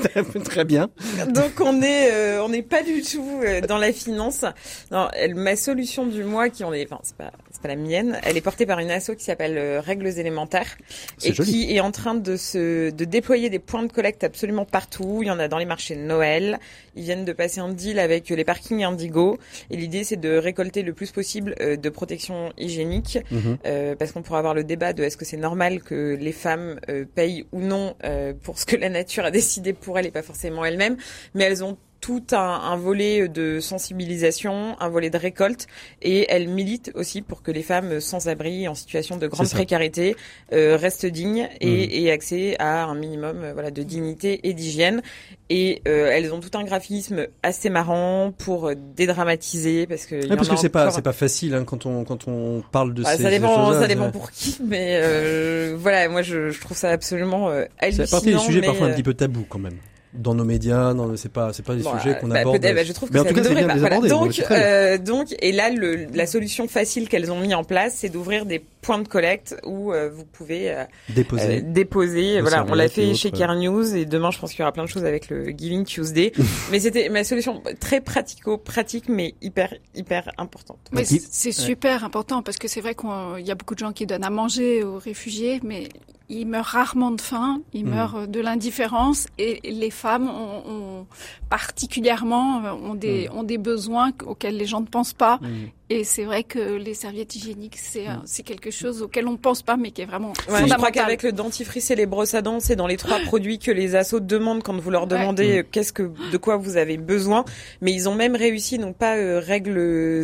Très 0.44 0.64
bien. 0.64 0.88
Donc 1.34 1.60
on 1.60 1.82
est 1.82 2.12
euh, 2.12 2.42
on 2.44 2.48
n'est 2.48 2.62
pas 2.62 2.82
du 2.82 3.02
tout 3.02 3.40
euh, 3.44 3.60
dans 3.60 3.76
la 3.78 3.92
finance. 3.92 4.44
Non, 4.92 5.08
ma 5.34 5.56
solution 5.56 6.06
du 6.06 6.22
mois 6.24 6.48
qui 6.48 6.64
on 6.64 6.72
est 6.72 6.86
enfin 6.90 7.00
c'est 7.02 7.16
pas 7.16 7.32
c'est 7.58 7.62
pas 7.62 7.74
la 7.74 7.80
mienne, 7.80 8.18
elle 8.22 8.36
est 8.36 8.40
portée 8.40 8.66
par 8.66 8.78
une 8.78 8.90
asso 8.90 9.10
qui 9.18 9.24
s'appelle 9.24 9.58
euh, 9.58 9.80
Règles 9.80 10.06
élémentaires 10.18 10.76
et 11.24 11.32
joli. 11.32 11.50
qui 11.50 11.74
est 11.74 11.80
en 11.80 11.90
train 11.90 12.14
de 12.14 12.36
se 12.36 12.90
de 12.90 13.04
déployer 13.04 13.50
des 13.50 13.58
points 13.58 13.82
de 13.82 13.90
collecte 13.90 14.22
absolument 14.22 14.64
partout, 14.64 15.20
il 15.22 15.26
y 15.26 15.30
en 15.30 15.38
a 15.40 15.48
dans 15.48 15.58
les 15.58 15.64
marchés 15.64 15.96
de 15.96 16.00
Noël, 16.00 16.58
ils 16.94 17.02
viennent 17.02 17.24
de 17.24 17.32
passer 17.32 17.58
un 17.60 17.70
deal 17.70 17.98
avec 17.98 18.30
euh, 18.30 18.36
les 18.36 18.44
parkings 18.44 18.84
Indigo. 18.84 19.38
Et 19.70 19.76
l'idée 19.76 20.04
c'est 20.04 20.16
de 20.16 20.36
récolter 20.36 20.82
le 20.82 20.92
plus 20.92 21.10
possible 21.10 21.54
euh, 21.60 21.76
de 21.76 21.88
protection 21.88 22.52
hygiénique 22.56 23.18
Mhm. 23.30 23.58
euh, 23.66 23.94
parce 23.96 24.12
qu'on 24.12 24.22
pourra 24.22 24.38
avoir 24.38 24.54
le 24.54 24.64
débat 24.64 24.92
de 24.92 25.02
est-ce 25.02 25.16
que 25.16 25.24
c'est 25.24 25.36
normal 25.36 25.80
que 25.82 26.16
les 26.20 26.32
femmes 26.32 26.78
euh, 26.88 27.04
payent 27.12 27.44
ou 27.52 27.60
non 27.60 27.94
euh, 28.04 28.32
pour 28.42 28.58
ce 28.58 28.66
que 28.66 28.76
la 28.76 28.88
nature 28.88 29.24
a 29.24 29.30
décidé 29.30 29.72
pour 29.72 29.98
elles 29.98 30.06
et 30.06 30.10
pas 30.10 30.22
forcément 30.22 30.64
elles-mêmes, 30.64 30.96
mais 31.34 31.44
elles 31.44 31.64
ont 31.64 31.76
tout 32.00 32.22
un, 32.32 32.36
un 32.38 32.76
volet 32.76 33.28
de 33.28 33.58
sensibilisation, 33.60 34.76
un 34.80 34.88
volet 34.88 35.10
de 35.10 35.18
récolte, 35.18 35.66
et 36.02 36.26
elles 36.30 36.48
militent 36.48 36.92
aussi 36.94 37.22
pour 37.22 37.42
que 37.42 37.50
les 37.50 37.62
femmes 37.62 38.00
sans 38.00 38.28
abri, 38.28 38.68
en 38.68 38.74
situation 38.74 39.16
de 39.16 39.26
grande 39.26 39.46
C'est 39.46 39.56
précarité, 39.56 40.16
euh, 40.52 40.76
restent 40.76 41.06
dignes 41.06 41.48
et 41.60 41.66
Mhm. 41.66 42.06
aient 42.06 42.10
accès 42.10 42.56
à 42.58 42.84
un 42.84 42.94
minimum 42.94 43.38
euh, 43.42 43.52
voilà 43.52 43.70
de 43.70 43.82
dignité 43.82 44.40
et 44.48 44.54
d'hygiène. 44.54 45.02
Et 45.50 45.82
euh, 45.88 46.10
elles 46.12 46.32
ont 46.32 46.40
tout 46.40 46.56
un 46.58 46.64
graphisme 46.64 47.26
assez 47.42 47.70
marrant 47.70 48.32
pour 48.36 48.70
dédramatiser 48.96 49.86
parce 49.86 50.06
que 50.06 50.26
parce 50.36 50.48
que 50.48 50.56
c'est 50.56 50.68
pas 50.68 50.90
c'est 50.90 51.02
pas 51.02 51.12
facile 51.12 51.54
hein, 51.54 51.64
quand 51.64 51.86
on 51.86 52.04
quand 52.04 52.28
on 52.28 52.62
parle 52.70 52.94
de 52.94 53.02
bah, 53.02 53.16
ces 53.16 53.22
ça 53.22 53.30
dépend, 53.30 53.72
ça 53.72 53.86
dépend 53.86 54.10
pour 54.10 54.30
qui, 54.30 54.56
mais 54.64 54.98
euh, 55.02 55.74
voilà, 55.78 56.08
moi 56.08 56.22
je, 56.22 56.50
je 56.50 56.60
trouve 56.60 56.76
ça 56.76 56.90
absolument 56.90 57.48
euh, 57.48 57.64
C'est 57.80 57.84
hallucinant. 57.86 58.06
partie 58.08 58.32
des 58.32 58.38
sujets 58.38 58.60
parfois 58.62 58.88
un 58.88 58.92
petit 58.92 59.02
peu 59.02 59.14
tabous 59.14 59.46
quand 59.48 59.58
même. 59.58 59.76
Dans 60.14 60.34
nos 60.34 60.44
médias, 60.44 60.94
dans 60.94 61.14
c'est 61.16 61.30
pas 61.30 61.52
c'est 61.52 61.62
pas 61.64 61.74
des 61.74 61.82
bon, 61.82 61.96
sujets 61.98 62.10
euh, 62.10 62.14
qu'on 62.14 62.28
bah, 62.28 62.40
aborde. 62.40 62.60
bah, 62.60 62.82
je 62.82 62.92
trouve 62.92 63.08
que 63.10 63.14
mais 63.14 63.20
en 63.20 63.24
ça 63.24 63.28
tout 63.28 63.34
cas, 63.34 63.42
devrait 63.42 63.66
pas. 63.66 63.72
aborder. 63.72 64.08
Voilà. 64.08 64.08
Donc, 64.08 64.44
euh, 64.50 64.98
donc, 64.98 65.34
et 65.40 65.52
là, 65.52 65.68
le, 65.70 66.06
la 66.14 66.26
solution 66.26 66.66
facile 66.66 67.08
qu'elles 67.08 67.30
ont 67.30 67.40
mis 67.40 67.54
en 67.54 67.62
place, 67.64 67.94
c'est 67.96 68.08
d'ouvrir 68.08 68.46
des 68.46 68.64
points 68.80 68.98
de 69.00 69.06
collecte 69.08 69.56
où 69.66 69.92
euh, 69.92 70.08
vous 70.08 70.24
pouvez 70.24 70.70
euh, 70.72 70.84
Déposer. 71.10 71.58
euh, 71.58 71.60
déposer. 71.62 72.40
Voilà, 72.40 72.64
on 72.68 72.74
l'a 72.74 72.88
fait 72.88 73.14
chez. 73.14 73.30
Care 73.30 73.54
News 73.54 73.94
et 73.94 74.06
demain, 74.06 74.30
je 74.30 74.38
pense 74.38 74.50
qu'il 74.52 74.60
y 74.60 74.62
aura 74.62 74.72
plein 74.72 74.84
de 74.84 74.88
choses 74.88 75.04
avec 75.04 75.28
le 75.28 75.50
Giving 75.50 75.84
Tuesday. 75.84 76.32
mais 76.70 76.80
c'était 76.80 77.08
ma 77.10 77.22
solution 77.24 77.62
très 77.78 78.00
pratico-pratique, 78.00 79.08
mais 79.08 79.34
hyper 79.42 79.74
hyper 79.94 80.30
importante. 80.38 80.78
Mais 80.92 81.04
c'est 81.04 81.52
super 81.52 82.04
important 82.04 82.42
parce 82.42 82.56
que 82.56 82.68
c'est 82.68 82.80
vrai 82.80 82.94
qu'il 82.94 83.46
y 83.46 83.50
a 83.50 83.54
beaucoup 83.54 83.74
de 83.74 83.80
gens 83.80 83.92
qui 83.92 84.06
donnent 84.06 84.24
à 84.24 84.30
manger 84.30 84.82
aux 84.84 84.98
réfugiés, 84.98 85.60
mais 85.62 85.88
ils 86.30 86.46
meurent 86.46 86.64
rarement 86.66 87.10
de 87.10 87.20
faim, 87.20 87.60
ils 87.72 87.84
Mhm. 87.84 87.90
meurent 87.94 88.28
de 88.28 88.40
l'indifférence 88.40 89.26
et 89.38 89.60
les 89.64 89.90
femmes 89.90 90.28
ont, 90.28 90.62
ont 90.70 91.06
particulièrement 91.48 92.64
euh, 92.64 92.72
ont 92.72 92.94
des, 92.94 93.28
ont 93.30 93.42
des 93.42 93.58
besoins 93.58 94.10
auxquels 94.26 94.56
les 94.56 94.66
gens 94.66 94.80
ne 94.80 94.86
pensent 94.86 95.12
pas. 95.14 95.38
Mhm. 95.42 95.68
Et 95.90 96.04
c'est 96.04 96.24
vrai 96.24 96.42
que 96.44 96.58
les 96.76 96.92
serviettes 96.92 97.34
hygiéniques, 97.34 97.78
c'est 97.78 98.04
c'est 98.26 98.42
quelque 98.42 98.70
chose 98.70 99.00
auquel 99.00 99.26
on 99.26 99.38
pense 99.38 99.62
pas, 99.62 99.78
mais 99.78 99.90
qui 99.90 100.02
est 100.02 100.04
vraiment 100.04 100.28
ouais, 100.28 100.34
fondamental. 100.44 100.68
Je 100.68 100.74
crois 100.76 100.90
qu'avec 100.90 101.22
le 101.22 101.32
dentifrice 101.32 101.90
et 101.90 101.94
les 101.96 102.04
brosses 102.04 102.34
à 102.34 102.42
dents, 102.42 102.60
c'est 102.60 102.76
dans 102.76 102.86
les 102.86 102.98
trois 102.98 103.20
produits 103.20 103.58
que 103.58 103.70
les 103.70 103.94
assos 103.94 104.20
demandent 104.20 104.62
quand 104.62 104.76
vous 104.78 104.90
leur 104.90 105.06
demandez 105.06 105.64
qu'est-ce 105.72 105.94
que 105.94 106.10
de 106.30 106.36
quoi 106.36 106.58
vous 106.58 106.76
avez 106.76 106.98
besoin. 106.98 107.46
Mais 107.80 107.92
ils 107.94 108.06
ont 108.06 108.14
même 108.14 108.36
réussi, 108.36 108.78
non 108.78 108.92
pas 108.92 109.16
euh, 109.16 109.40
règles 109.42 109.78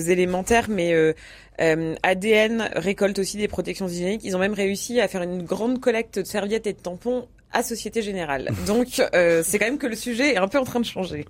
élémentaires, 0.06 0.66
mais 0.68 0.92
euh, 0.92 1.14
euh, 1.60 1.94
ADN 2.02 2.70
récolte 2.74 3.18
aussi 3.18 3.36
des 3.36 3.48
protections 3.48 3.86
hygiéniques. 3.86 4.22
Ils 4.24 4.36
ont 4.36 4.40
même 4.40 4.54
réussi 4.54 5.00
à 5.00 5.08
faire 5.08 5.22
une 5.22 5.42
grande 5.42 5.80
collecte 5.80 6.18
de 6.18 6.24
serviettes 6.24 6.66
et 6.66 6.72
de 6.72 6.78
tampons 6.78 7.26
à 7.52 7.62
Société 7.62 8.02
Générale. 8.02 8.50
Donc 8.66 9.00
euh, 9.14 9.42
c'est 9.44 9.58
quand 9.58 9.66
même 9.66 9.78
que 9.78 9.86
le 9.86 9.96
sujet 9.96 10.34
est 10.34 10.38
un 10.38 10.48
peu 10.48 10.58
en 10.58 10.64
train 10.64 10.80
de 10.80 10.84
changer. 10.84 11.24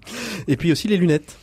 Et 0.48 0.56
puis 0.56 0.72
aussi 0.72 0.88
les 0.88 0.96
lunettes. 0.96 1.36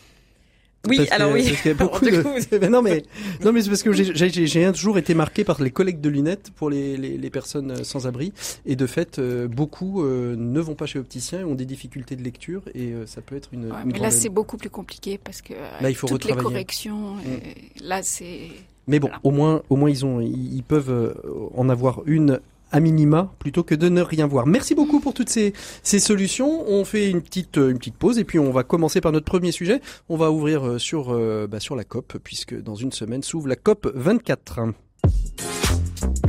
Oui, 0.87 0.97
Parce 0.97 1.09
que- 1.09 1.13
alors 1.13 1.31
oui. 1.33 1.43
parce 1.47 1.65
y 1.65 1.69
a 1.69 1.73
beaucoup 1.75 2.03
de- 2.05 2.59
Mais 2.59 2.69
non 2.69 2.81
mais 2.81 3.03
non 3.45 3.51
mais 3.51 3.61
c'est 3.61 3.69
parce 3.69 3.83
que 3.83 3.91
j'ai- 3.93 4.15
j'ai 4.15 4.47
j'ai 4.47 4.65
un 4.65 4.71
toujours 4.71 4.97
été 4.97 5.13
marqué 5.13 5.43
par 5.43 5.61
les 5.61 5.69
collectes 5.69 6.01
de 6.01 6.09
lunettes 6.09 6.49
pour 6.55 6.71
les, 6.71 6.97
les, 6.97 7.17
les 7.19 7.29
personnes 7.29 7.69
euh, 7.71 7.83
sans 7.83 8.07
abri 8.07 8.33
et 8.65 8.75
de 8.75 8.87
fait 8.87 9.19
euh, 9.19 9.47
beaucoup 9.47 10.03
euh, 10.03 10.35
ne 10.35 10.59
vont 10.59 10.73
pas 10.73 10.87
chez 10.87 10.97
l'opticien 10.97 11.41
et 11.41 11.43
ont 11.43 11.53
des 11.53 11.65
difficultés 11.65 12.15
de 12.15 12.23
lecture 12.23 12.63
et 12.73 12.93
euh, 12.93 13.05
ça 13.05 13.21
peut 13.21 13.35
être 13.35 13.49
une, 13.53 13.65
Ouais, 13.71 13.77
une 13.85 13.91
mais 13.91 13.99
là, 13.99 14.09
c'est 14.09 14.29
beaucoup 14.29 14.57
plus 14.57 14.71
compliqué 14.71 15.19
parce 15.23 15.41
que 15.43 15.53
Là, 15.81 15.89
il 15.89 15.95
faut 15.95 16.07
toutes 16.07 16.25
les 16.25 16.33
corrections, 16.33 17.15
et 17.19 17.83
là, 17.83 18.01
c'est 18.01 18.47
Mais 18.87 18.99
bon, 18.99 19.07
Voilà. 19.07 19.19
au 19.23 19.29
moins, 19.31 19.61
au 19.69 19.75
moins 19.75 19.89
ils 19.91 20.03
ont, 20.03 20.19
ils 20.19 20.55
ils 20.55 20.63
peuvent 20.63 20.89
euh, 20.89 21.13
en 21.55 21.69
avoir 21.69 22.01
une 22.07 22.39
à 22.71 22.79
minima 22.79 23.33
plutôt 23.39 23.63
que 23.63 23.75
de 23.75 23.89
ne 23.89 24.01
rien 24.01 24.27
voir. 24.27 24.47
Merci 24.47 24.75
beaucoup 24.75 24.99
pour 24.99 25.13
toutes 25.13 25.29
ces, 25.29 25.53
solutions. 25.83 26.69
On 26.69 26.85
fait 26.85 27.09
une 27.09 27.21
petite, 27.21 27.57
une 27.57 27.77
petite 27.77 27.97
pause 27.97 28.17
et 28.17 28.23
puis 28.23 28.39
on 28.39 28.51
va 28.51 28.63
commencer 28.63 29.01
par 29.01 29.11
notre 29.11 29.25
premier 29.25 29.51
sujet. 29.51 29.81
On 30.09 30.17
va 30.17 30.31
ouvrir 30.31 30.65
euh, 30.65 30.79
sur, 30.79 31.13
euh, 31.13 31.47
bah, 31.47 31.59
sur 31.59 31.75
la 31.75 31.83
COP 31.83 32.17
puisque 32.23 32.59
dans 32.59 32.75
une 32.75 32.91
semaine 32.91 33.23
s'ouvre 33.23 33.47
la 33.47 33.55
COP 33.55 33.91
24. 33.93 34.59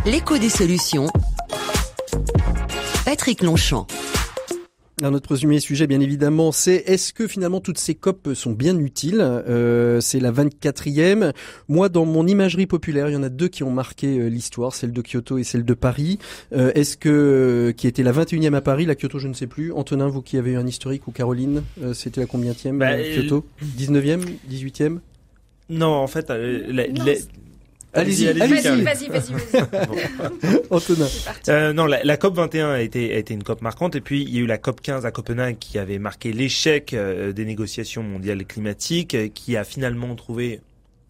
L'écho 0.07 0.39
des 0.39 0.49
solutions. 0.49 1.07
Patrick 3.05 3.43
Longchamp. 3.43 3.87
Alors, 5.03 5.11
notre 5.11 5.35
premier 5.35 5.59
sujet, 5.59 5.89
bien 5.89 5.99
évidemment, 5.99 6.53
c'est 6.53 6.77
est-ce 6.87 7.13
que 7.13 7.27
finalement 7.27 7.59
toutes 7.61 7.79
ces 7.79 7.97
COP 7.97 8.35
sont 8.35 8.53
bien 8.53 8.79
utiles? 8.79 9.19
Euh, 9.21 10.01
C'est 10.01 10.21
la 10.21 10.31
24e. 10.31 11.33
Moi, 11.67 11.89
dans 11.89 12.05
mon 12.05 12.25
imagerie 12.25 12.69
populaire, 12.69 13.09
il 13.11 13.15
y 13.15 13.17
en 13.17 13.25
a 13.25 13.29
deux 13.29 13.49
qui 13.49 13.65
ont 13.65 13.73
marqué 13.73 14.17
euh, 14.21 14.29
l'histoire, 14.29 14.77
celle 14.77 14.93
de 14.93 15.03
Kyoto 15.03 15.39
et 15.39 15.43
celle 15.43 15.65
de 15.65 15.75
Paris. 15.75 16.21
Euh, 16.53 16.71
est-ce 16.77 16.97
que 16.97 17.09
euh, 17.09 17.73
qui 17.73 17.89
était 17.89 18.05
la 18.05 18.13
21e 18.13 18.55
à 18.55 18.61
Paris, 18.61 18.87
la 18.87 18.95
Kyoto, 18.95 19.19
je 19.19 19.27
ne 19.27 19.35
sais 19.35 19.49
plus. 19.49 19.73
Antonin, 19.73 20.07
vous 20.07 20.23
qui 20.23 20.37
avez 20.39 20.53
eu 20.53 20.57
un 20.57 20.67
historique 20.69 21.09
ou 21.09 21.11
Caroline, 21.11 21.65
euh, 21.83 21.95
c'était 21.95 22.21
la 22.21 22.27
combienième 22.29 22.79
Bah, 22.79 22.93
euh, 22.93 23.23
Kyoto? 23.23 23.45
19e, 23.77 24.21
18e 24.49 25.01
Non, 25.69 25.89
en 25.89 26.07
fait, 26.07 26.31
euh, 26.31 26.63
la- 26.69 26.87
Non, 26.87 27.05
la- 27.05 27.15
c'est- 27.17 27.29
Allez-y, 27.95 28.29
allez-y, 28.29 28.43
allez-y. 28.43 28.83
Vas-y, 28.83 29.09
vas-y, 29.09 29.33
vas-y. 29.33 29.63
Antonin. 30.71 31.07
C'est 31.07 31.25
parti. 31.25 31.51
Euh, 31.51 31.73
non, 31.73 31.87
la, 31.87 32.03
la 32.03 32.17
COP 32.17 32.35
21 32.37 32.71
a 32.71 32.81
été, 32.81 33.15
a 33.15 33.19
été 33.19 33.35
une 33.35 33.43
COP 33.43 33.61
marquante 33.61 33.97
et 33.97 34.01
puis 34.01 34.23
il 34.23 34.35
y 34.35 34.39
a 34.39 34.41
eu 34.41 34.47
la 34.47 34.59
COP 34.59 34.81
15 34.81 35.05
à 35.05 35.11
Copenhague 35.11 35.59
qui 35.59 35.79
avait 35.79 35.99
marqué 35.99 36.33
l'échec 36.33 36.95
euh, 36.95 37.33
des 37.33 37.45
négociations 37.45 38.03
mondiales 38.03 38.45
climatiques, 38.47 39.15
euh, 39.15 39.29
qui 39.29 39.57
a 39.57 39.65
finalement 39.65 40.15
trouvé 40.15 40.61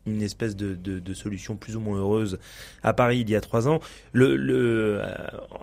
une 0.07 0.23
espèce 0.23 0.57
de, 0.57 0.75
de, 0.75 0.99
de 0.99 1.15
solution 1.15 1.57
plus 1.57 1.77
ou 1.77 1.81
moins 1.81 1.99
heureuse 1.99 2.39
à 2.83 2.93
Paris 2.93 3.21
il 3.21 3.31
y 3.31 3.37
a 3.37 3.41
trois 3.41 3.69
ans. 3.69 3.81
Le, 4.13 4.37
le, 4.37 5.01
euh, 5.01 5.07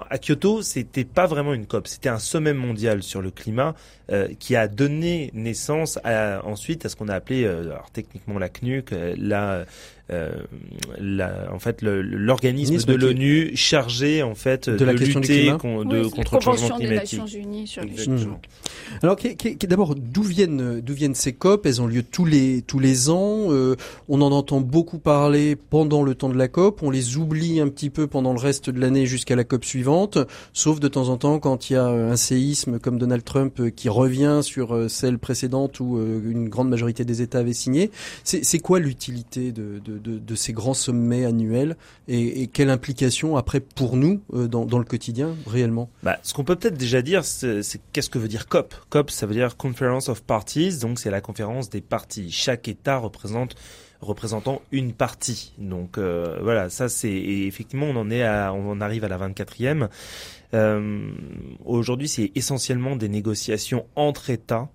à 0.10 0.18
Kyoto, 0.18 0.62
c'était 0.62 1.04
pas 1.04 1.26
vraiment 1.26 1.54
une 1.54 1.66
COP, 1.66 1.88
c'était 1.88 2.10
un 2.10 2.20
sommet 2.20 2.54
mondial 2.54 3.04
sur 3.04 3.22
le 3.22 3.32
climat 3.32 3.76
euh, 4.12 4.30
qui 4.40 4.56
a 4.56 4.68
donné 4.68 5.32
naissance 5.34 6.00
à, 6.04 6.42
ensuite 6.46 6.86
à 6.86 6.90
ce 6.90 6.96
qu'on 6.96 7.10
a 7.10 7.16
appelé, 7.16 7.44
euh, 7.44 7.72
alors 7.72 7.92
techniquement 7.92 8.40
la 8.40 8.50
CNUC, 8.50 8.94
euh, 8.94 9.16
la, 9.18 9.52
euh, 9.52 9.66
la, 11.00 11.52
en 11.54 11.60
fait 11.60 11.82
le- 11.82 12.02
l'organisme 12.02 12.76
Organisme 12.76 12.88
de 12.88 12.94
qui- 12.94 13.00
l'ONU 13.00 13.52
chargé 13.56 14.24
en 14.24 14.36
fait 14.36 14.70
De 14.70 14.84
la 14.86 14.94
question 14.94 15.20
du 15.20 15.28
lutter 15.28 15.42
climat. 15.44 15.58
con- 15.58 15.78
Oui, 15.80 15.88
de, 15.88 16.04
c'est 16.04 16.10
contre 16.12 16.36
le 16.36 16.42
changement 16.42 16.78
des 16.78 16.86
climatique. 16.86 17.20
Nations 17.20 17.40
Unies 17.40 17.68
sur 17.68 17.84
les 17.84 17.90
Exactement. 17.92 18.42
Alors, 19.04 19.18
d'abord, 19.68 19.96
d'où 19.96 20.24
viennent, 20.24 20.82
d'où 20.82 20.94
viennent 20.94 21.14
ces 21.16 21.34
COP? 21.34 21.66
Elles 21.66 21.82
ont 21.82 21.88
lieu 21.88 22.02
tous 22.04 22.26
les 22.26 22.62
tous 22.64 22.80
les 22.80 23.10
ans. 23.10 23.52
euh, 23.52 23.76
on 24.08 24.22
en 24.22 24.32
entend 24.32 24.62
beaucoup 24.62 24.98
parler 25.00 25.56
pendant 25.56 26.02
le 26.04 26.16
temps 26.16 26.30
de 26.30 26.38
la 26.38 26.48
COP. 26.48 26.82
On 26.82 26.90
les 26.90 27.18
oublie 27.18 27.60
un 27.60 27.68
petit 27.68 27.90
peu 27.92 28.08
pendant 28.08 28.34
le 28.34 28.40
reste 28.40 28.70
de 28.70 28.80
l'année 28.80 29.06
jusqu'à 29.06 29.36
la 29.36 29.44
COP 29.44 29.64
suivante, 29.64 30.18
sauf 30.54 30.80
de 30.80 30.88
temps 30.88 31.10
en 31.10 31.18
temps 31.18 31.40
quand 31.40 31.70
il 31.70 31.74
y 31.74 31.76
a 31.76 31.88
euh, 31.88 32.12
un 32.12 32.16
séisme 32.18 32.80
comme 32.80 32.98
Donald 32.98 33.24
Trump 33.24 33.60
euh, 33.60 33.70
qui 33.70 33.90
revient 33.90 34.40
sur 34.42 34.74
euh, 34.76 34.88
celle 34.88 35.20
précédente 35.20 35.80
où 35.80 35.98
euh, 35.98 36.22
une 36.30 36.50
grande 36.50 36.70
majorité 36.70 37.06
des 37.06 37.22
États 37.22 37.40
avaient 37.40 37.54
signé. 37.54 37.92
C'est 38.24 38.44
c'est 38.44 38.60
quoi 38.60 38.80
l'utilité 38.80 39.52
de, 39.52 39.80
de, 39.86 39.99
de, 40.00 40.36
ces 40.36 40.54
grands 40.54 40.74
sommets 40.74 41.26
annuels 41.26 41.78
et, 42.08 42.48
quelle 42.48 42.70
implication 42.70 43.38
après 43.38 43.60
pour 43.60 43.96
nous 43.96 44.22
euh, 44.34 44.48
dans, 44.48 44.66
dans 44.66 44.80
le 44.80 44.86
quotidien 44.86 45.36
réellement? 45.46 45.90
Bah, 46.04 46.18
ce 46.24 46.34
qu'on 46.34 46.44
peut 46.44 46.56
peut-être 46.56 46.78
déjà 46.78 47.02
dire, 47.02 47.24
c'est 47.26 47.62
qu'est-ce 47.94 48.10
que 48.10 48.20
veut 48.20 48.28
dire 48.28 48.48
COP? 48.48 48.74
COP, 48.90 49.12
ça 49.12 49.26
veut 49.26 49.34
dire 49.34 49.58
Conference 49.58 50.10
of 50.10 50.24
Parties, 50.24 50.80
donc 50.80 51.00
c'est 51.00 51.12
la 51.12 51.22
conférence 51.22 51.70
des 51.70 51.82
parties. 51.82 52.32
Chaque 52.32 52.68
État 52.68 52.98
représente 52.98 53.56
représentant 54.02 54.62
une 54.72 54.94
partie. 54.94 55.54
Donc 55.58 55.98
euh, 55.98 56.40
voilà, 56.42 56.70
ça 56.70 56.90
c'est 56.90 57.12
effectivement 57.12 57.88
on 57.88 57.96
en 57.98 58.10
est 58.10 58.24
à, 58.24 58.54
on 58.54 58.80
arrive 58.82 59.04
à 59.04 59.08
la 59.10 59.18
24e. 59.18 59.90
Euh, 60.54 61.12
Aujourd'hui, 61.66 62.08
c'est 62.08 62.32
essentiellement 62.36 62.96
des 62.96 63.10
négociations 63.10 63.86
entre 63.96 64.30
États. 64.30 64.70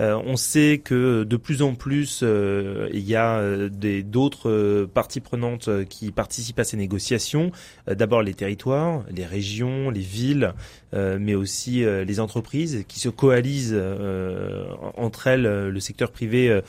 Euh, 0.00 0.16
on 0.24 0.36
sait 0.36 0.80
que 0.82 1.24
de 1.24 1.36
plus 1.36 1.60
en 1.62 1.74
plus, 1.74 2.20
euh, 2.22 2.88
il 2.92 3.00
y 3.00 3.16
a 3.16 3.38
euh, 3.38 3.68
des 3.68 4.02
d'autres 4.04 4.84
parties 4.94 5.20
prenantes 5.20 5.68
qui 5.88 6.12
participent 6.12 6.60
à 6.60 6.64
ces 6.64 6.76
négociations. 6.76 7.50
Euh, 7.88 7.94
D'abord 7.96 8.22
les 8.22 8.34
territoires, 8.34 9.02
les 9.10 9.24
régions, 9.26 9.90
les 9.90 10.00
villes, 10.00 10.54
euh, 10.94 11.18
mais 11.20 11.34
aussi 11.34 11.84
euh, 11.84 12.04
les 12.04 12.20
entreprises 12.20 12.84
qui 12.86 13.00
se 13.00 13.08
coalisent 13.08 13.74
euh, 13.74 14.66
entre 14.96 15.26
elles. 15.26 15.42
Le 15.42 15.80
secteur 15.80 16.12
privé 16.12 16.60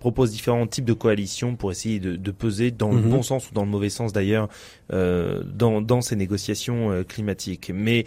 propose 0.00 0.30
différents 0.30 0.66
types 0.66 0.84
de 0.84 0.92
coalitions 0.92 1.56
pour 1.56 1.70
essayer 1.72 1.98
de, 2.00 2.16
de 2.16 2.30
peser 2.30 2.70
dans 2.70 2.92
le 2.92 3.00
Mhm. 3.00 3.10
bon 3.10 3.22
sens 3.22 3.50
ou 3.50 3.54
dans 3.54 3.64
le 3.64 3.70
mauvais 3.70 3.88
sens 3.90 4.12
d'ailleurs 4.12 4.48
euh, 4.92 5.42
dans, 5.44 5.80
dans 5.80 6.00
ces 6.00 6.16
négociations 6.16 6.90
euh, 6.90 7.02
climatiques. 7.02 7.70
Mais 7.74 8.04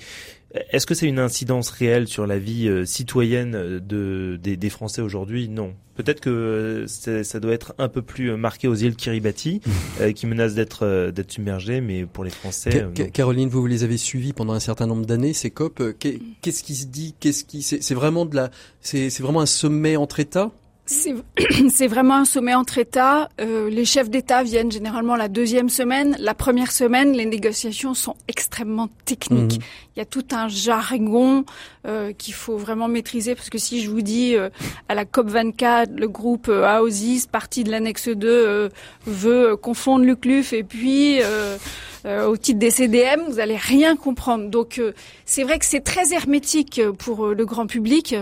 est-ce 0.72 0.86
que 0.88 0.96
c'est 0.96 1.08
une 1.08 1.20
incidence 1.20 1.70
réelle 1.70 2.08
sur 2.08 2.26
la 2.26 2.40
vie 2.40 2.68
euh, 2.68 2.86
citoyenne 2.86 3.54
euh, 3.56 3.80
de, 3.80 4.40
des, 4.42 4.58
des 4.58 4.70
Français 4.70 5.02
aujourd'hui? 5.02 5.48
Non. 5.50 5.74
Peut-être 5.96 6.22
que 6.22 6.30
euh, 6.30 7.24
ça 7.24 7.40
doit 7.40 7.52
être 7.52 7.74
un 7.78 7.90
peu 7.90 8.02
plus 8.02 8.36
marqué 8.38 8.68
aux 8.68 8.74
îles 8.76 8.96
Kiribati, 8.96 9.60
euh, 10.00 10.12
qui 10.14 10.28
menacent 10.28 10.56
d'être 10.56 11.12
d'être 11.12 11.32
submergées, 11.32 11.82
mais 11.82 12.06
pour 12.06 12.24
les 12.24 12.30
Français, 12.30 12.72
Ca- 12.72 12.90
Ca- 12.96 13.04
non. 13.06 13.10
Caroline, 13.12 13.50
vous, 13.50 13.60
vous 13.62 13.68
les 13.68 13.84
avez 13.84 13.98
suivis 13.98 14.32
pendant 14.34 14.54
un 14.54 14.60
certain 14.62 14.88
nombre 14.88 15.06
d'années, 15.06 15.34
ces 15.34 15.52
COP. 15.52 15.84
Qu'est- 16.00 16.20
Qu'est-ce 16.42 16.64
qui 16.64 16.76
se 16.76 16.86
dit? 16.86 17.16
Qu'est-ce 17.20 17.44
qui 17.44 17.62
c'est 17.62 17.94
vraiment 17.94 18.26
de 18.26 18.36
la 18.36 18.50
c'est 18.82 19.10
c'est 19.10 19.22
vraiment 19.24 19.42
un 19.42 19.46
sommet 19.46 19.98
entre 19.98 20.20
États? 20.22 20.52
C'est 21.70 21.88
vraiment 21.88 22.16
un 22.16 22.26
sommet 22.26 22.56
entre 22.56 22.80
États. 22.80 23.30
Euh, 23.40 23.70
les 23.70 23.86
chefs 23.86 24.10
d'État 24.10 24.42
viennent 24.42 24.72
généralement 24.72 25.16
la 25.16 25.28
deuxième 25.28 25.70
semaine. 25.70 26.16
La 26.20 26.34
première 26.34 26.72
semaine, 26.72 27.14
les 27.14 27.28
négociations 27.28 27.94
sont 27.94 28.16
extrêmement 28.28 28.90
techniques. 29.06 29.60
Mhm. 29.60 29.66
Il 29.96 30.00
y 30.00 30.02
a 30.02 30.06
tout 30.06 30.26
un 30.32 30.48
jargon 30.48 31.46
euh, 31.86 32.12
qu'il 32.14 32.34
faut 32.34 32.58
vraiment 32.58 32.88
maîtriser 32.88 33.36
parce 33.36 33.52
que 33.52 33.60
si 33.60 33.84
je 33.84 33.90
vous 33.92 34.02
dis 34.02 34.36
euh, 34.36 34.50
à 34.88 34.96
la 34.96 35.06
COP 35.06 35.28
24, 35.30 35.92
le 35.96 36.08
groupe 36.08 36.48
euh, 36.50 36.66
AOSIS, 36.66 37.28
partie 37.32 37.64
de 37.64 37.70
l'annexe 37.70 38.10
2, 38.10 38.28
euh, 38.28 38.70
veut 39.06 39.52
euh, 39.52 39.56
confondre 39.58 40.06
le 40.06 40.16
CLUF 40.16 40.54
et 40.54 40.64
puis 40.64 41.22
euh, 41.22 41.58
euh, 42.06 42.26
au 42.26 42.36
titre 42.36 42.58
des 42.58 42.72
CDM, 42.72 43.22
vous 43.30 43.40
allez 43.40 43.58
rien 43.58 43.96
comprendre. 43.96 44.50
Donc 44.50 44.80
euh, 44.80 44.94
c'est 45.26 45.44
vrai 45.44 45.60
que 45.60 45.66
c'est 45.66 45.84
très 45.84 46.14
hermétique 46.14 46.82
pour 46.98 47.28
le 47.28 47.46
grand 47.46 47.68
public. 47.68 48.16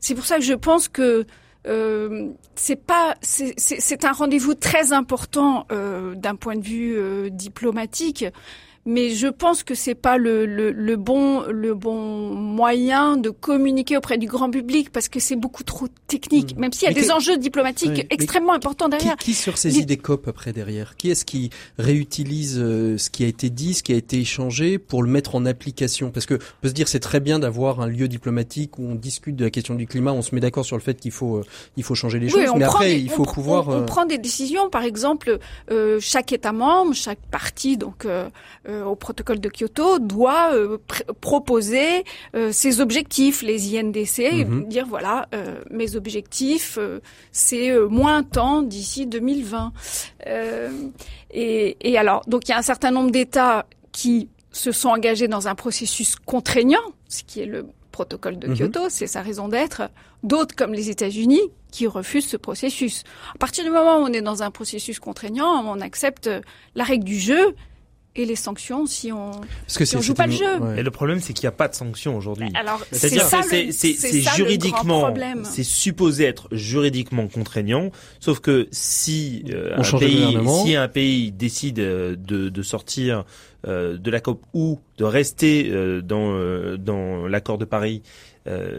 C'est 0.00 0.14
pour 0.14 0.24
ça 0.24 0.36
que 0.36 0.44
je 0.44 0.54
pense 0.54 0.88
que 0.88 1.26
euh, 1.66 2.28
c'est 2.54 2.76
pas 2.76 3.16
c'est- 3.22 3.54
un 4.04 4.12
rendez-vous 4.12 4.54
très 4.54 4.92
important 4.92 5.66
euh, 5.72 6.14
d'un 6.14 6.36
point 6.36 6.56
de 6.56 6.62
vue 6.64 6.96
euh, 6.96 7.28
diplomatique 7.30 8.24
mais 8.86 9.10
je 9.10 9.26
pense 9.26 9.62
que 9.64 9.74
c'est 9.74 9.94
pas 9.96 10.16
le, 10.16 10.46
le, 10.46 10.70
le 10.70 10.96
bon 10.96 11.42
le 11.50 11.74
bon 11.74 12.30
moyen 12.34 13.16
de 13.16 13.30
communiquer 13.30 13.96
auprès 13.96 14.16
du 14.16 14.26
grand 14.26 14.50
public 14.50 14.90
parce 14.90 15.08
que 15.08 15.20
c'est 15.20 15.36
beaucoup 15.36 15.64
trop 15.64 15.88
technique 16.06 16.54
Mhm. 16.54 16.60
même 16.60 16.72
s'il 16.72 16.84
y 16.84 16.86
a 16.86 16.94
Mais 16.94 17.00
des 17.02 17.06
que- 17.08 17.12
enjeux 17.12 17.36
diplomatiques 17.36 17.90
mais 17.96 18.06
extrêmement 18.10 18.52
importants 18.52 18.86
qui, 18.86 18.90
derrière 18.98 19.16
qui 19.16 19.34
sursaisit 19.34 19.80
Les- 19.80 19.86
des 19.86 19.96
COP 19.96 20.28
après 20.28 20.52
derrière? 20.52 20.96
Qui 20.96 21.10
est-ce 21.10 21.24
qui 21.24 21.50
réutilise 21.78 22.58
euh, 22.58 22.98
ce 22.98 23.10
qui 23.10 23.24
a 23.24 23.26
été 23.26 23.50
dit, 23.50 23.74
ce 23.74 23.82
qui 23.82 23.92
a 23.92 23.96
été 23.96 24.18
échangé 24.20 24.78
pour 24.78 25.02
le 25.02 25.08
mettre 25.10 25.34
en 25.34 25.44
application? 25.46 26.10
Parce 26.10 26.26
que 26.26 26.34
on 26.34 26.60
peut 26.62 26.68
se 26.68 26.74
dire 26.74 26.88
c'est 26.88 27.00
très 27.00 27.20
bien 27.20 27.38
d'avoir 27.38 27.80
un 27.80 27.86
lieu 27.88 28.08
diplomatique 28.08 28.78
où 28.78 28.84
on 28.86 28.94
discute 28.94 29.36
de 29.36 29.44
la 29.44 29.50
question 29.50 29.74
du 29.74 29.86
climat, 29.86 30.12
on 30.12 30.22
se 30.22 30.34
met 30.34 30.40
d'accord 30.40 30.64
sur 30.64 30.76
le 30.76 30.82
fait 30.82 30.98
qu'il 31.00 31.10
faut 31.10 31.36
euh, 31.38 31.44
il 31.76 31.82
faut 31.82 31.94
changer 31.94 32.18
les 32.18 32.26
Oui, 32.32 32.44
choses, 32.46 32.54
mais 32.56 32.64
après 32.64 32.94
des- 32.94 33.00
il 33.00 33.10
faut 33.10 33.24
pouvoir. 33.24 33.68
On, 33.68 33.72
on 33.72 33.80
euh, 33.82 33.84
prend 33.84 34.04
des 34.06 34.18
décisions, 34.18 34.68
par 34.70 34.84
exemple, 34.84 35.38
euh, 35.70 35.98
chaque 36.00 36.32
État 36.32 36.52
membre, 36.52 36.94
chaque 36.94 37.18
partie, 37.30 37.76
donc 37.76 38.04
euh, 38.04 38.28
euh, 38.76 38.84
au 38.84 38.96
protocole 38.96 39.40
de 39.40 39.48
Kyoto 39.48 39.98
doit 39.98 40.52
proposer 41.20 42.04
ses 42.50 42.80
objectifs, 42.80 43.42
les 43.42 43.78
INDC, 43.78 44.46
mhm. 44.46 44.68
dire 44.68 44.86
voilà 44.86 45.28
mes 45.70 45.96
objectifs, 45.96 46.78
c'est 47.32 47.76
moins 47.88 48.22
temps 48.22 48.62
d'ici 48.62 49.06
2020. 49.06 49.72
Et, 51.30 51.76
et 51.80 51.98
alors 51.98 52.22
donc 52.26 52.48
il 52.48 52.52
y 52.52 52.54
a 52.54 52.58
un 52.58 52.62
certain 52.62 52.90
nombre 52.90 53.10
d'États 53.10 53.66
qui 53.92 54.28
se 54.52 54.72
sont 54.72 54.88
engagés 54.88 55.28
dans 55.28 55.48
un 55.48 55.54
processus 55.54 56.16
contraignant, 56.16 56.80
ce 57.08 57.22
qui 57.22 57.40
est 57.40 57.46
le 57.46 57.66
protocole 57.92 58.38
de 58.38 58.48
mhm. 58.48 58.56
Kyoto, 58.56 58.88
c'est 58.88 59.06
sa 59.06 59.22
raison 59.22 59.48
d'être. 59.48 59.82
D'autres, 60.22 60.54
comme 60.54 60.74
les 60.74 60.90
États-Unis, 60.90 61.40
qui 61.70 61.86
refusent 61.86 62.28
ce 62.28 62.36
processus. 62.36 63.04
À 63.34 63.38
partir 63.38 63.64
du 63.64 63.70
moment 63.70 63.98
où 63.98 64.02
on 64.02 64.12
est 64.12 64.22
dans 64.22 64.42
un 64.42 64.50
processus 64.50 64.98
contraignant, 64.98 65.64
on 65.66 65.80
accepte 65.80 66.28
la 66.74 66.84
règle 66.84 67.04
du 67.04 67.18
jeu 67.18 67.54
et 68.16 68.24
les 68.24 68.36
sanctions 68.36 68.86
si 68.86 69.12
on 69.12 69.30
Parce 69.66 69.78
que 69.78 69.84
si 69.84 69.96
on 69.96 70.00
joue 70.00 70.14
pas 70.14 70.26
le 70.26 70.32
jeu. 70.32 70.76
Et 70.76 70.82
le 70.82 70.90
problème 70.90 71.20
c'est 71.20 71.32
qu'il 71.32 71.44
n'y 71.44 71.48
a 71.48 71.52
pas 71.52 71.68
de 71.68 71.74
sanctions 71.74 72.16
aujourd'hui. 72.16 72.48
Alors 72.54 72.84
c'est 72.92 73.08
ça 73.18 73.42
c'est 73.42 74.22
juridiquement 74.36 75.12
c'est 75.44 75.62
supposé 75.62 76.24
être 76.24 76.48
juridiquement 76.52 77.28
contraignant 77.28 77.90
sauf 78.20 78.40
que 78.40 78.68
si 78.70 79.44
euh, 79.50 79.76
un 79.76 79.98
pays 79.98 80.38
si 80.64 80.76
un 80.76 80.88
pays 80.88 81.32
décide 81.32 81.78
euh, 81.78 82.16
de, 82.16 82.48
de 82.48 82.62
sortir 82.62 83.24
euh, 83.66 83.98
de 83.98 84.10
la 84.12 84.20
COP 84.20 84.42
ou 84.54 84.78
de 84.98 85.04
rester 85.04 85.70
euh, 85.72 86.00
dans 86.00 86.34
euh, 86.34 86.76
dans 86.76 87.26
l'accord 87.26 87.58
de 87.58 87.64
Paris 87.64 88.02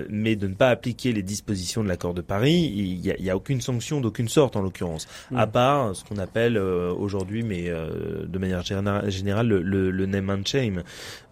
mais 0.10 0.36
de 0.36 0.48
ne 0.48 0.54
pas 0.54 0.70
appliquer 0.70 1.14
les 1.14 1.24
dispositions 1.24 1.84
de 1.84 1.88
l'accord 1.88 2.14
de 2.14 2.22
Paris, 2.22 2.72
il 2.76 3.00
n'y 3.00 3.12
a, 3.12 3.18
y 3.20 3.30
a, 3.30 3.36
aucune 3.36 3.62
sanction 3.62 4.02
d'aucune 4.02 4.28
sorte 4.28 4.56
en 4.56 4.62
l'occurrence, 4.62 5.08
à 5.36 5.46
mm. 5.46 5.52
part 5.52 5.96
ce 5.96 6.04
qu'on 6.04 6.18
appelle 6.18 6.58
aujourd'hui, 6.58 7.44
mais 7.44 7.70
de 7.70 8.38
manière 8.40 8.64
générale, 8.64 9.48
le, 9.48 9.62
le, 9.62 9.92
le, 9.92 10.06
name 10.06 10.30
and 10.30 10.46
shame. 10.46 10.84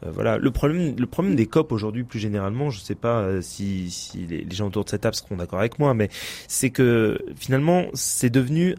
voilà. 0.01 0.37
Le 0.37 0.51
problème, 0.51 0.95
le 0.97 1.05
problème 1.05 1.35
des 1.35 1.45
COP 1.45 1.71
aujourd'hui, 1.71 2.03
plus 2.03 2.19
généralement, 2.19 2.69
je 2.69 2.79
ne 2.79 2.83
sais 2.83 2.95
pas 2.95 3.41
si, 3.41 3.89
si 3.89 4.25
les, 4.27 4.43
les, 4.43 4.55
gens 4.55 4.67
autour 4.67 4.83
de 4.83 4.89
cette 4.89 5.01
table 5.01 5.15
seront 5.15 5.37
d'accord 5.37 5.59
avec 5.59 5.79
moi, 5.79 5.93
mais 5.93 6.09
c'est 6.47 6.69
que 6.69 7.17
finalement, 7.35 7.85
c'est 7.93 8.29
devenu 8.29 8.75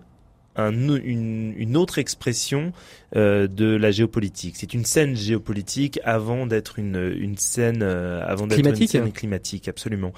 une, 0.56 1.76
autre 1.76 1.98
expression 1.98 2.72
euh, 3.14 3.46
de 3.46 3.76
la 3.76 3.90
géopolitique. 3.90 4.54
C'est 4.56 4.74
une 4.74 4.84
scène 4.84 5.16
géopolitique 5.16 6.00
avant 6.04 6.46
d'être 6.46 6.78
une, 6.78 7.14
une 7.18 7.36
scène 7.36 7.80
euh, 7.82 8.24
avant 8.26 8.46
d'être 8.46 8.66
une 8.66 8.86
scène 8.86 9.12
climatique, 9.12 9.68
absolument. 9.68 10.12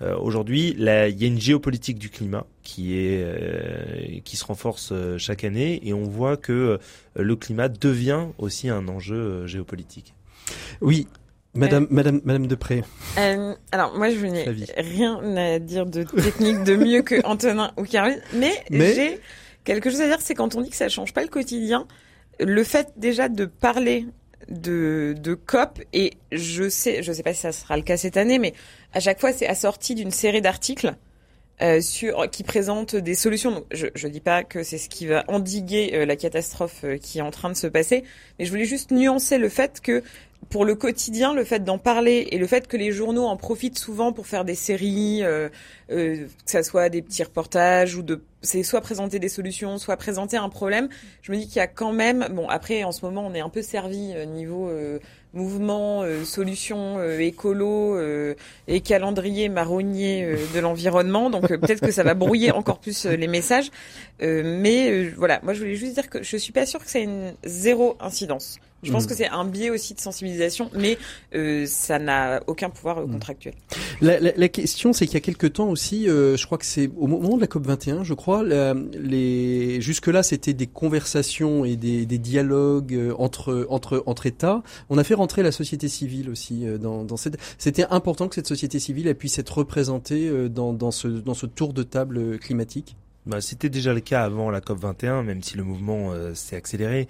Euh, 0.00 0.16
Aujourd'hui, 0.16 0.74
il 0.78 0.84
y 0.84 0.88
a 0.88 1.08
une 1.08 1.40
géopolitique 1.40 1.98
du 1.98 2.08
climat 2.08 2.46
qui 2.62 2.96
est 2.96 3.22
euh, 3.22 4.20
qui 4.24 4.36
se 4.36 4.44
renforce 4.44 4.92
chaque 5.18 5.44
année 5.44 5.80
et 5.86 5.92
on 5.92 6.04
voit 6.04 6.36
que 6.36 6.78
le 7.16 7.36
climat 7.36 7.68
devient 7.68 8.26
aussi 8.38 8.68
un 8.68 8.88
enjeu 8.88 9.46
géopolitique. 9.46 10.14
Oui, 10.80 11.06
Madame, 11.54 11.86
Madame, 11.90 12.20
Madame 12.24 12.46
Depré. 12.46 12.82
Euh, 13.18 13.54
alors 13.72 13.96
moi, 13.96 14.08
je 14.08 14.24
n'ai 14.24 14.44
rien 14.76 15.36
à 15.36 15.58
dire 15.58 15.84
de 15.84 16.02
technique 16.02 16.64
de 16.64 16.76
mieux 16.76 17.02
que 17.02 17.24
Antonin 17.26 17.72
ou 17.76 17.82
Caroline, 17.82 18.22
mais, 18.34 18.64
mais... 18.70 18.94
j'ai 18.94 19.20
Quelque 19.64 19.90
chose 19.90 20.00
à 20.00 20.06
dire, 20.06 20.20
c'est 20.20 20.34
quand 20.34 20.54
on 20.54 20.60
dit 20.60 20.70
que 20.70 20.76
ça 20.76 20.88
change 20.88 21.12
pas 21.12 21.22
le 21.22 21.28
quotidien, 21.28 21.86
le 22.40 22.64
fait 22.64 22.92
déjà 22.96 23.28
de 23.28 23.44
parler 23.44 24.06
de, 24.48 25.14
de 25.18 25.34
COP, 25.34 25.80
et 25.92 26.14
je 26.32 26.68
sais, 26.68 27.02
je 27.02 27.12
sais 27.12 27.22
pas 27.22 27.34
si 27.34 27.40
ça 27.40 27.52
sera 27.52 27.76
le 27.76 27.82
cas 27.82 27.96
cette 27.96 28.16
année, 28.16 28.38
mais 28.38 28.54
à 28.92 29.00
chaque 29.00 29.20
fois, 29.20 29.32
c'est 29.32 29.46
assorti 29.46 29.94
d'une 29.94 30.10
série 30.10 30.42
d'articles 30.42 30.94
euh, 31.60 31.80
sur 31.80 32.28
qui 32.30 32.42
présentent 32.42 32.96
des 32.96 33.14
solutions. 33.14 33.52
Donc, 33.52 33.66
je 33.72 33.86
ne 33.86 34.12
dis 34.12 34.20
pas 34.20 34.42
que 34.42 34.62
c'est 34.64 34.78
ce 34.78 34.88
qui 34.88 35.06
va 35.06 35.24
endiguer 35.28 35.92
euh, 35.94 36.06
la 36.06 36.16
catastrophe 36.16 36.80
euh, 36.82 36.96
qui 36.96 37.18
est 37.18 37.22
en 37.22 37.30
train 37.30 37.50
de 37.50 37.56
se 37.56 37.68
passer, 37.68 38.04
mais 38.38 38.46
je 38.46 38.50
voulais 38.50 38.64
juste 38.64 38.90
nuancer 38.90 39.38
le 39.38 39.48
fait 39.48 39.80
que 39.80 40.02
pour 40.50 40.64
le 40.64 40.74
quotidien, 40.74 41.34
le 41.34 41.44
fait 41.44 41.64
d'en 41.64 41.78
parler 41.78 42.28
et 42.30 42.38
le 42.38 42.46
fait 42.46 42.66
que 42.66 42.76
les 42.76 42.92
journaux 42.92 43.24
en 43.24 43.36
profitent 43.36 43.78
souvent 43.78 44.12
pour 44.12 44.26
faire 44.26 44.44
des 44.44 44.54
séries, 44.54 45.22
euh, 45.22 45.48
euh, 45.90 46.26
que 46.44 46.50
ça 46.50 46.62
soit 46.62 46.88
des 46.88 47.02
petits 47.02 47.22
reportages 47.22 47.96
ou 47.96 48.02
de, 48.02 48.22
c'est 48.42 48.62
soit 48.62 48.80
présenter 48.80 49.18
des 49.18 49.28
solutions, 49.28 49.78
soit 49.78 49.96
présenter 49.96 50.36
un 50.36 50.48
problème. 50.48 50.88
Je 51.22 51.32
me 51.32 51.36
dis 51.36 51.46
qu'il 51.46 51.56
y 51.56 51.60
a 51.60 51.66
quand 51.66 51.92
même, 51.92 52.28
bon 52.32 52.48
après 52.48 52.84
en 52.84 52.92
ce 52.92 53.04
moment 53.04 53.26
on 53.26 53.34
est 53.34 53.40
un 53.40 53.48
peu 53.48 53.62
servi 53.62 54.12
euh, 54.14 54.24
niveau 54.24 54.68
euh, 54.68 54.98
mouvement, 55.32 56.02
euh, 56.02 56.24
solutions 56.24 56.98
euh, 56.98 57.18
écolo 57.18 57.98
et 58.68 58.80
calendrier 58.80 59.48
marronnier 59.48 60.36
de 60.54 60.60
l'environnement, 60.60 61.30
donc 61.30 61.48
peut-être 61.48 61.80
que 61.80 61.90
ça 61.90 62.02
va 62.02 62.14
brouiller 62.14 62.50
encore 62.52 62.78
plus 62.78 63.06
les 63.06 63.28
messages. 63.28 63.70
mais 64.20 65.08
voilà, 65.16 65.40
moi 65.42 65.54
je 65.54 65.60
voulais 65.60 65.76
juste 65.76 65.94
dire 65.94 66.10
que 66.10 66.22
je 66.22 66.36
suis 66.36 66.52
pas 66.52 66.66
sûre 66.66 66.84
que 66.84 66.90
c'est 66.90 67.02
une 67.02 67.32
zéro 67.44 67.96
incidence. 68.00 68.58
Je 68.82 68.90
pense 68.90 69.04
mm. 69.04 69.08
que 69.08 69.14
c'est 69.14 69.28
un 69.28 69.44
biais 69.44 69.70
aussi 69.70 69.94
de 69.94 70.00
sensibilisation, 70.00 70.70
mais 70.74 70.98
euh, 71.34 71.66
ça 71.66 71.98
n'a 71.98 72.42
aucun 72.46 72.70
pouvoir 72.70 72.98
euh, 72.98 73.06
contractuel. 73.06 73.54
La, 74.00 74.18
la, 74.18 74.32
la 74.36 74.48
question, 74.48 74.92
c'est 74.92 75.06
qu'il 75.06 75.14
y 75.14 75.18
a 75.18 75.20
quelque 75.20 75.46
temps 75.46 75.68
aussi, 75.68 76.08
euh, 76.08 76.36
je 76.36 76.46
crois 76.46 76.58
que 76.58 76.66
c'est 76.66 76.90
au 76.96 77.06
moment 77.06 77.36
de 77.36 77.40
la 77.40 77.46
COP 77.46 77.66
21, 77.66 78.04
je 78.04 78.14
crois, 78.14 78.42
les 78.42 79.80
jusque-là 79.80 80.22
c'était 80.22 80.52
des 80.54 80.66
conversations 80.66 81.64
et 81.64 81.76
des, 81.76 82.06
des 82.06 82.18
dialogues 82.18 82.94
euh, 82.94 83.14
entre 83.18 83.66
entre 83.70 84.02
entre 84.06 84.26
États. 84.26 84.62
On 84.90 84.98
a 84.98 85.04
fait 85.04 85.14
rentrer 85.14 85.42
la 85.42 85.52
société 85.52 85.88
civile 85.88 86.30
aussi 86.30 86.66
euh, 86.66 86.78
dans, 86.78 87.04
dans 87.04 87.16
cette. 87.16 87.38
C'était 87.58 87.86
important 87.90 88.28
que 88.28 88.34
cette 88.34 88.48
société 88.48 88.78
civile 88.78 89.06
elle 89.06 89.14
puisse 89.14 89.38
être 89.38 89.58
représentée 89.58 90.48
dans 90.48 90.72
dans 90.72 90.90
ce 90.90 91.08
dans 91.08 91.34
ce 91.34 91.46
tour 91.46 91.72
de 91.72 91.82
table 91.82 92.38
climatique. 92.38 92.96
Bah, 93.24 93.40
c'était 93.40 93.68
déjà 93.68 93.94
le 93.94 94.00
cas 94.00 94.24
avant 94.24 94.50
la 94.50 94.60
COP 94.60 94.80
21, 94.80 95.22
même 95.22 95.44
si 95.44 95.56
le 95.56 95.62
mouvement 95.62 96.12
s'est 96.34 96.56
accéléré. 96.56 97.06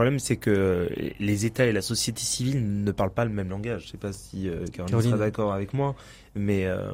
Le 0.00 0.04
problème, 0.04 0.18
c'est 0.18 0.36
que 0.36 0.88
les 1.18 1.44
États 1.44 1.66
et 1.66 1.72
la 1.72 1.82
société 1.82 2.22
civile 2.22 2.82
ne 2.84 2.90
parlent 2.90 3.12
pas 3.12 3.26
le 3.26 3.30
même 3.30 3.50
langage. 3.50 3.84
Je 3.84 3.88
sais 3.90 3.98
pas 3.98 4.14
si 4.14 4.48
euh, 4.48 4.64
Caroline, 4.72 5.10
sera 5.10 5.18
d'accord 5.18 5.52
avec 5.52 5.74
moi, 5.74 5.94
mais 6.34 6.64
euh, 6.64 6.90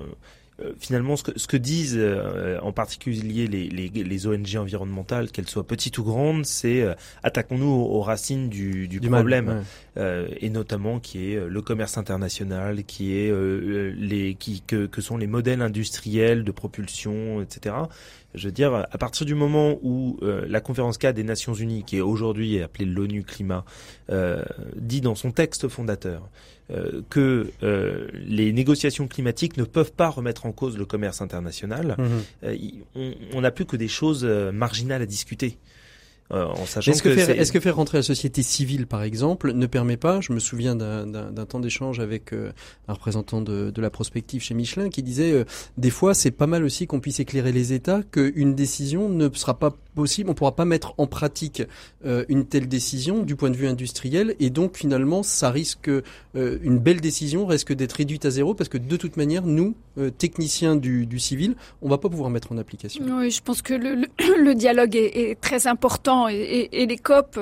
euh, 0.62 0.72
finalement, 0.78 1.16
ce 1.16 1.22
que, 1.22 1.38
ce 1.38 1.46
que 1.46 1.58
disent 1.58 1.96
euh, 1.98 2.58
en 2.62 2.72
particulier 2.72 3.46
les, 3.46 3.68
les, 3.68 3.88
les, 3.90 4.26
ONG 4.26 4.56
environnementales, 4.56 5.30
qu'elles 5.30 5.48
soient 5.48 5.66
petites 5.66 5.98
ou 5.98 6.04
grandes, 6.04 6.46
c'est 6.46 6.80
euh, 6.80 6.94
attaquons-nous 7.22 7.66
aux, 7.66 8.00
racines 8.00 8.48
du, 8.48 8.88
du, 8.88 8.98
problème, 9.00 9.64
et 9.96 10.48
notamment 10.48 10.98
qui 10.98 11.32
est 11.32 11.46
le 11.46 11.62
commerce 11.62 11.98
international, 11.98 12.84
qui 12.84 13.16
est 13.16 13.32
les 13.96 14.34
qui 14.34 14.62
que, 14.62 14.86
que 14.86 15.00
sont 15.00 15.16
les 15.16 15.26
modèles 15.26 15.60
industriels 15.60 16.44
de 16.44 16.52
propulsion, 16.52 17.42
etc. 17.42 17.74
Je 18.34 18.48
veux 18.48 18.52
dire, 18.52 18.74
à 18.74 18.98
partir 18.98 19.24
du 19.24 19.34
moment 19.34 19.78
où 19.82 20.18
la 20.22 20.60
conférence 20.60 20.98
cadre 20.98 21.16
des 21.16 21.24
Nations 21.24 21.54
Unies, 21.54 21.84
qui 21.84 21.96
est 21.96 22.02
aujourd'hui 22.02 22.60
appelée 22.60 22.84
l'ONU 22.84 23.22
Climat, 23.22 23.64
dit 24.76 25.00
dans 25.00 25.14
son 25.14 25.30
texte 25.30 25.68
fondateur 25.68 26.28
euh, 26.72 27.02
que 27.10 27.52
euh, 27.62 28.08
les 28.12 28.52
négociations 28.52 29.06
climatiques 29.06 29.56
ne 29.56 29.62
peuvent 29.62 29.92
pas 29.92 30.08
remettre 30.08 30.46
en 30.46 30.52
cause 30.52 30.76
le 30.76 30.84
commerce 30.84 31.20
international, 31.20 31.94
mhm. 31.96 32.22
euh, 32.42 33.16
on 33.34 33.40
n'a 33.42 33.52
plus 33.52 33.66
que 33.66 33.76
des 33.76 33.86
choses 33.86 34.24
marginales 34.24 35.00
à 35.00 35.06
discuter. 35.06 35.58
Euh, 36.32 36.44
en 36.44 36.66
sachant 36.66 36.90
est-ce 36.90 37.02
que, 37.02 37.14
faire, 37.14 37.30
est-ce 37.30 37.52
que 37.52 37.60
faire 37.60 37.76
rentrer 37.76 37.98
la 37.98 38.02
société 38.02 38.42
civile, 38.42 38.86
par 38.86 39.02
exemple, 39.02 39.52
ne 39.52 39.66
permet 39.66 39.96
pas 39.96 40.20
Je 40.20 40.32
me 40.32 40.40
souviens 40.40 40.74
d'un, 40.74 41.06
temps 41.46 41.60
d'échange 41.60 42.00
avec 42.00 42.32
euh, 42.32 42.50
un 42.88 42.94
représentant 42.94 43.40
de, 43.40 43.70
de, 43.70 43.80
la 43.80 43.90
prospective 43.90 44.42
chez 44.42 44.54
Michelin 44.54 44.88
qui 44.88 45.02
disait 45.02 45.32
euh, 45.32 45.44
des 45.76 45.90
fois 45.90 46.14
c'est 46.14 46.32
pas 46.32 46.48
mal 46.48 46.64
aussi 46.64 46.86
qu'on 46.86 46.98
puisse 46.98 47.20
éclairer 47.20 47.52
les 47.52 47.72
États 47.72 48.02
qu'une 48.02 48.54
décision 48.54 49.08
ne 49.08 49.28
sera 49.34 49.58
pas 49.58 49.72
possible, 49.94 50.28
on 50.28 50.34
pourra 50.34 50.56
pas 50.56 50.64
mettre 50.64 50.94
en 50.98 51.06
pratique 51.06 51.62
une 52.04 52.44
telle 52.44 52.68
décision 52.68 53.22
du 53.22 53.34
point 53.34 53.50
de 53.50 53.56
vue 53.56 53.66
industriel 53.66 54.36
et 54.40 54.50
donc 54.50 54.76
finalement 54.76 55.22
ça 55.22 55.50
risque 55.50 55.90
une 56.34 56.78
belle 56.78 57.00
décision 57.00 57.46
risque 57.46 57.72
d'être 57.72 57.94
réduite 57.94 58.26
à 58.26 58.30
zéro 58.30 58.54
parce 58.54 58.68
que 58.68 58.76
de 58.76 58.96
toute 58.96 59.16
manière 59.16 59.46
nous 59.46 59.74
techniciens 60.18 60.76
du, 60.76 61.06
du 61.06 61.18
civil 61.18 61.56
on 61.80 61.88
va 61.88 61.96
pas 61.96 62.10
pouvoir 62.10 62.28
mettre 62.28 62.52
en 62.52 62.58
application. 62.58 63.04
Oui, 63.08 63.30
je 63.30 63.42
pense 63.42 63.62
que 63.62 63.72
le, 63.72 63.94
le, 63.94 64.06
le 64.44 64.54
dialogue 64.54 64.96
est, 64.96 65.30
est 65.30 65.40
très 65.40 65.66
important 65.66 66.15
et, 66.28 66.86
les 66.86 66.98
COP, 66.98 67.38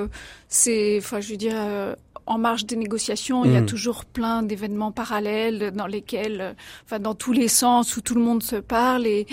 c'est, 0.47 0.97
enfin, 0.97 1.19
je 1.21 1.31
veux 1.31 1.37
dire, 1.37 1.55
euh, 1.55 1.95
en 2.27 2.37
marge 2.39 2.65
des 2.65 2.75
négociations, 2.75 3.45
il 3.45 3.53
y 3.53 3.55
a 3.55 3.61
mm. 3.61 3.67
toujours 3.67 4.03
plein 4.03 4.41
d'événements 4.41 4.91
parallèles 4.91 5.71
dans 5.71 5.85
lesquels, 5.85 6.41
euh, 6.41 6.53
enfin, 6.85 6.99
dans 6.99 7.13
tous 7.13 7.33
les 7.33 7.47
sens 7.47 7.95
où 7.97 8.01
tout 8.01 8.15
le 8.15 8.21
monde 8.21 8.41
se 8.41 8.55
parle 8.55 9.05
et, 9.05 9.27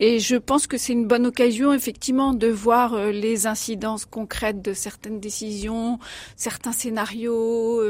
et 0.00 0.18
je 0.18 0.36
pense 0.36 0.66
que 0.66 0.78
c'est 0.78 0.94
une 0.94 1.06
bonne 1.06 1.26
occasion, 1.26 1.72
effectivement, 1.72 2.32
de 2.32 2.48
voir 2.48 2.94
euh, 2.94 3.10
les 3.10 3.46
incidences 3.46 4.06
concrètes 4.06 4.62
de 4.62 4.72
certaines 4.72 5.20
décisions, 5.20 5.98
certains 6.36 6.72
scénarios. 6.72 7.82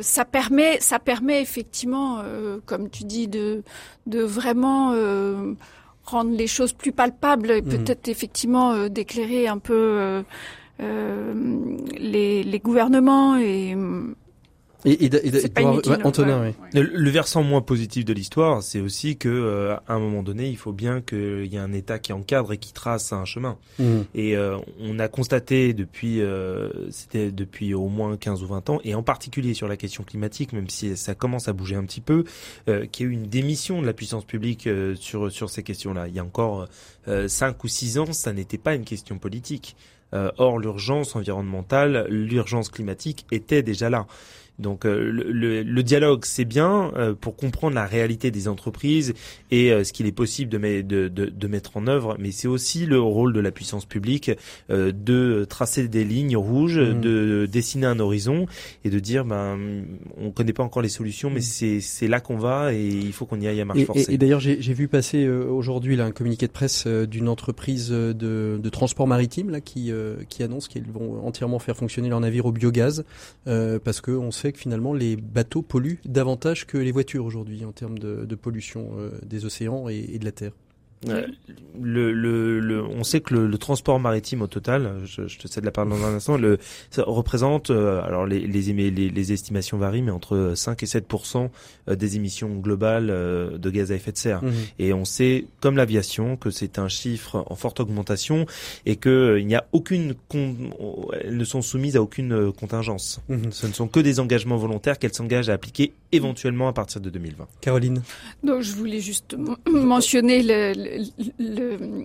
ça 0.00 0.24
permet, 0.24 0.80
ça 0.80 0.98
permet 0.98 1.40
effectivement, 1.40 2.22
comme 2.64 2.90
tu 2.90 3.04
dis, 3.04 3.28
de, 3.28 3.62
de 4.06 4.20
vraiment 4.22 4.94
rendre 6.06 6.36
les 6.36 6.46
choses 6.46 6.72
plus 6.72 6.92
palpables 6.92 7.50
et 7.50 7.62
mhm. 7.62 7.68
peut-être 7.68 8.08
effectivement 8.08 8.72
euh, 8.72 8.88
d'éclairer 8.88 9.48
un 9.48 9.58
peu 9.58 9.74
euh, 9.74 10.22
euh, 10.80 11.34
les, 11.98 12.42
les, 12.42 12.58
gouvernements 12.58 13.36
et 13.36 13.74
Et, 14.84 15.10
Antonin, 16.04 16.52
le, 16.72 17.10
versant 17.10 17.42
moins 17.42 17.60
positif 17.60 18.04
de 18.04 18.12
l'histoire, 18.12 18.62
c'est 18.62 18.80
aussi 18.80 19.16
que 19.16 19.28
euh, 19.28 19.76
à 19.88 19.94
un 19.94 19.98
moment 19.98 20.22
donné, 20.22 20.48
il 20.48 20.56
faut 20.56 20.72
bien 20.72 21.00
qu'il 21.00 21.46
y 21.46 21.56
ait 21.56 21.60
un 21.60 21.72
État 21.72 21.98
qui 21.98 22.12
encadre 22.12 22.52
et 22.52 22.58
qui 22.58 22.72
trace 22.72 23.12
un 23.12 23.24
chemin. 23.24 23.56
Mmh. 23.78 24.00
Et 24.14 24.36
euh, 24.36 24.58
on 24.80 24.98
a 24.98 25.08
constaté 25.08 25.72
depuis, 25.72 26.20
euh, 26.20 26.68
c'était 26.90 27.32
depuis 27.32 27.74
au 27.74 27.88
moins 27.88 28.16
15 28.16 28.42
ou 28.42 28.46
20 28.46 28.70
ans, 28.70 28.80
et 28.84 28.94
en 28.94 29.02
particulier 29.02 29.54
sur 29.54 29.66
la 29.66 29.76
question 29.76 30.04
climatique, 30.04 30.52
même 30.52 30.68
si 30.68 30.96
ça 30.96 31.14
commence 31.14 31.48
à 31.48 31.52
bouger 31.52 31.76
un 31.76 31.84
petit 31.84 32.00
peu, 32.00 32.24
qu'il 32.92 33.06
y 33.06 33.08
a 33.08 33.12
eu 33.12 33.14
une 33.14 33.26
démission 33.26 33.80
de 33.80 33.86
la 33.86 33.92
puissance 33.92 34.24
publique 34.24 34.68
sur 34.96 35.32
sur 35.32 35.50
ces 35.50 35.62
questions-là. 35.62 36.08
Il 36.08 36.14
y 36.14 36.18
a 36.18 36.24
encore 36.24 36.68
5 37.06 37.64
ou 37.64 37.68
6 37.68 37.98
ans, 37.98 38.12
ça 38.12 38.32
n'était 38.32 38.58
pas 38.58 38.74
une 38.74 38.84
question 38.84 39.18
politique. 39.18 39.76
or, 40.12 40.58
l'urgence 40.58 41.16
environnementale, 41.16 42.06
l'urgence 42.08 42.68
climatique 42.68 43.26
était 43.30 43.62
déjà 43.62 43.90
là. 43.90 44.06
Donc 44.58 44.86
euh, 44.86 45.10
le, 45.10 45.62
le, 45.62 45.82
dialogue, 45.82 46.24
c'est 46.24 46.44
bien 46.44 46.92
euh, 46.96 47.14
pour 47.14 47.36
comprendre 47.36 47.74
la 47.74 47.84
réalité 47.84 48.30
des 48.30 48.48
entreprises 48.48 49.12
et 49.50 49.70
euh, 49.70 49.84
ce 49.84 49.92
qu'il 49.92 50.06
est 50.06 50.12
possible 50.12 50.50
de, 50.50 50.58
de, 50.80 51.08
de, 51.08 51.26
de, 51.26 51.46
mettre 51.46 51.76
en 51.76 51.86
œuvre, 51.86 52.16
mais 52.18 52.30
c'est 52.30 52.48
aussi 52.48 52.86
le 52.86 52.98
rôle 52.98 53.32
de 53.32 53.40
la 53.40 53.50
puissance 53.50 53.84
publique 53.84 54.30
de 54.68 55.46
tracer 55.48 55.88
des 55.88 56.04
lignes 56.04 56.36
rouges, 56.36 56.78
mmh. 56.78 57.00
de 57.00 57.48
dessiner 57.50 57.86
un 57.86 58.00
horizon 58.00 58.46
et 58.84 58.90
de 58.90 58.98
dire, 58.98 59.24
ben, 59.24 59.58
on 60.16 60.30
connaît 60.30 60.52
pas 60.52 60.62
encore 60.62 60.82
les 60.82 60.88
solutions, 60.88 61.30
mais 61.30 61.40
mmh. 61.40 61.80
c'est 61.80 62.08
là 62.08 62.20
qu'on 62.20 62.38
va 62.38 62.72
et 62.72 62.86
il 62.86 63.12
faut 63.12 63.26
qu'on 63.26 63.40
y 63.40 63.46
aille 63.46 63.60
à 63.60 63.64
marche 63.64 63.84
forcée. 63.84 64.10
Et, 64.10 64.14
et 64.14 64.18
d'ailleurs, 64.18 64.40
j'ai 64.40 64.56
vu 64.74 64.88
passer 64.88 65.28
aujourd'hui 65.28 66.00
un 66.00 66.10
communiqué 66.10 66.46
de 66.46 66.52
presse 66.52 66.86
d'une 66.86 67.28
entreprise 67.28 67.90
de, 67.90 68.12
de, 68.12 68.68
transport 68.68 69.06
maritime 69.06 69.50
là 69.50 69.60
qui, 69.60 69.92
qui 70.28 70.42
annonce 70.42 70.68
qu'ils 70.68 70.90
vont 70.90 71.24
entièrement 71.26 71.58
faire 71.58 71.76
fonctionner 71.76 72.08
leur 72.08 72.20
navire 72.20 72.46
au 72.46 72.52
biogaz 72.52 73.04
parce 73.44 74.00
que 74.00 74.10
on 74.10 74.30
sait 74.30 74.45
que 74.52 74.58
finalement 74.58 74.92
les 74.92 75.16
bateaux 75.16 75.62
polluent 75.62 76.00
davantage 76.04 76.66
que 76.66 76.78
les 76.78 76.92
voitures 76.92 77.24
aujourd'hui 77.24 77.64
en 77.64 77.72
termes 77.72 77.98
de, 77.98 78.34
pollution 78.34 78.90
euh, 78.98 79.10
des 79.24 79.44
océans 79.44 79.88
et 79.88 80.18
de 80.18 80.24
la 80.24 80.32
terre. 80.32 80.52
Le, 81.04 82.12
le, 82.12 82.58
le, 82.58 82.82
on 82.82 83.04
sait 83.04 83.20
que 83.20 83.34
le, 83.34 83.58
transport 83.58 84.00
maritime 84.00 84.42
au 84.42 84.46
total, 84.46 85.00
je, 85.04 85.26
je 85.26 85.38
te 85.38 85.46
cède 85.46 85.64
la 85.64 85.70
parole 85.70 85.90
dans 85.90 86.04
un 86.04 86.14
instant, 86.14 86.36
le, 86.36 86.58
ça 86.90 87.04
représente, 87.06 87.70
euh, 87.70 88.02
alors 88.02 88.26
les, 88.26 88.40
les, 88.40 88.72
les, 88.72 88.90
les, 88.90 89.32
estimations 89.32 89.76
varient, 89.76 90.02
mais 90.02 90.10
entre 90.10 90.52
5 90.54 90.82
et 90.82 90.86
7 90.86 91.06
euh, 91.88 91.94
des 91.96 92.16
émissions 92.16 92.54
globales 92.56 93.10
euh, 93.10 93.58
de 93.58 93.70
gaz 93.70 93.92
à 93.92 93.94
effet 93.94 94.12
de 94.12 94.16
serre. 94.16 94.42
Mmh. 94.42 94.52
Et 94.78 94.92
on 94.92 95.04
sait, 95.04 95.46
comme 95.60 95.76
l'aviation, 95.76 96.36
que 96.36 96.50
c'est 96.50 96.78
un 96.78 96.88
chiffre 96.88 97.44
en 97.46 97.54
forte 97.56 97.80
augmentation 97.80 98.46
et 98.86 98.96
que 98.96 99.36
il 99.38 99.46
n'y 99.46 99.54
a 99.54 99.66
aucune, 99.72 100.14
elles 100.32 101.36
ne 101.36 101.44
sont 101.44 101.62
soumises 101.62 101.96
à 101.96 102.02
aucune 102.02 102.52
contingence. 102.52 103.20
Mmh. 103.28 103.50
Ce 103.50 103.66
ne 103.66 103.72
sont 103.72 103.88
que 103.88 104.00
des 104.00 104.18
engagements 104.18 104.56
volontaires 104.56 104.98
qu'elles 104.98 105.14
s'engagent 105.14 105.50
à 105.50 105.52
appliquer 105.52 105.92
éventuellement 106.12 106.68
à 106.68 106.72
partir 106.72 107.00
de 107.00 107.10
2020. 107.10 107.46
Caroline? 107.60 108.02
Donc 108.42 108.62
je 108.62 108.72
voulais 108.72 109.00
juste 109.00 109.36
mentionner 109.70 110.42
le 110.42 110.85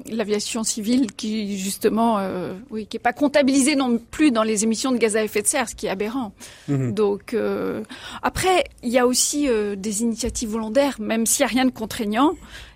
l'aviation 0.06 0.64
civile 0.64 1.12
qui 1.14 1.58
justement, 1.58 2.18
euh, 2.20 2.54
oui, 2.70 2.86
qui 2.86 2.98
est 2.98 3.02
pas 3.02 3.14
comptabilisée 3.14 3.76
non 3.76 3.98
plus 3.98 4.32
dans 4.32 4.44
les 4.44 4.64
émissions 4.64 4.92
de 4.92 4.98
gaz 4.98 5.16
à 5.16 5.24
effet 5.24 5.42
de 5.42 5.48
serre, 5.48 5.70
ce 5.70 5.76
qui 5.76 5.88
est 5.88 5.90
aberrant. 5.90 6.34
Mhm. 6.68 6.94
Donc 6.94 7.34
euh, 7.34 7.84
après, 8.22 8.66
il 8.84 8.90
y 8.90 8.98
a 8.98 9.08
aussi 9.08 9.48
euh, 9.48 9.76
des 9.76 10.02
initiatives 10.02 10.50
volontaires, 10.50 11.00
même 11.00 11.26
s'il 11.26 11.46
n'y 11.46 11.52
a 11.52 11.54
rien 11.54 11.66
de 11.66 11.72
contraignant, 11.72 12.34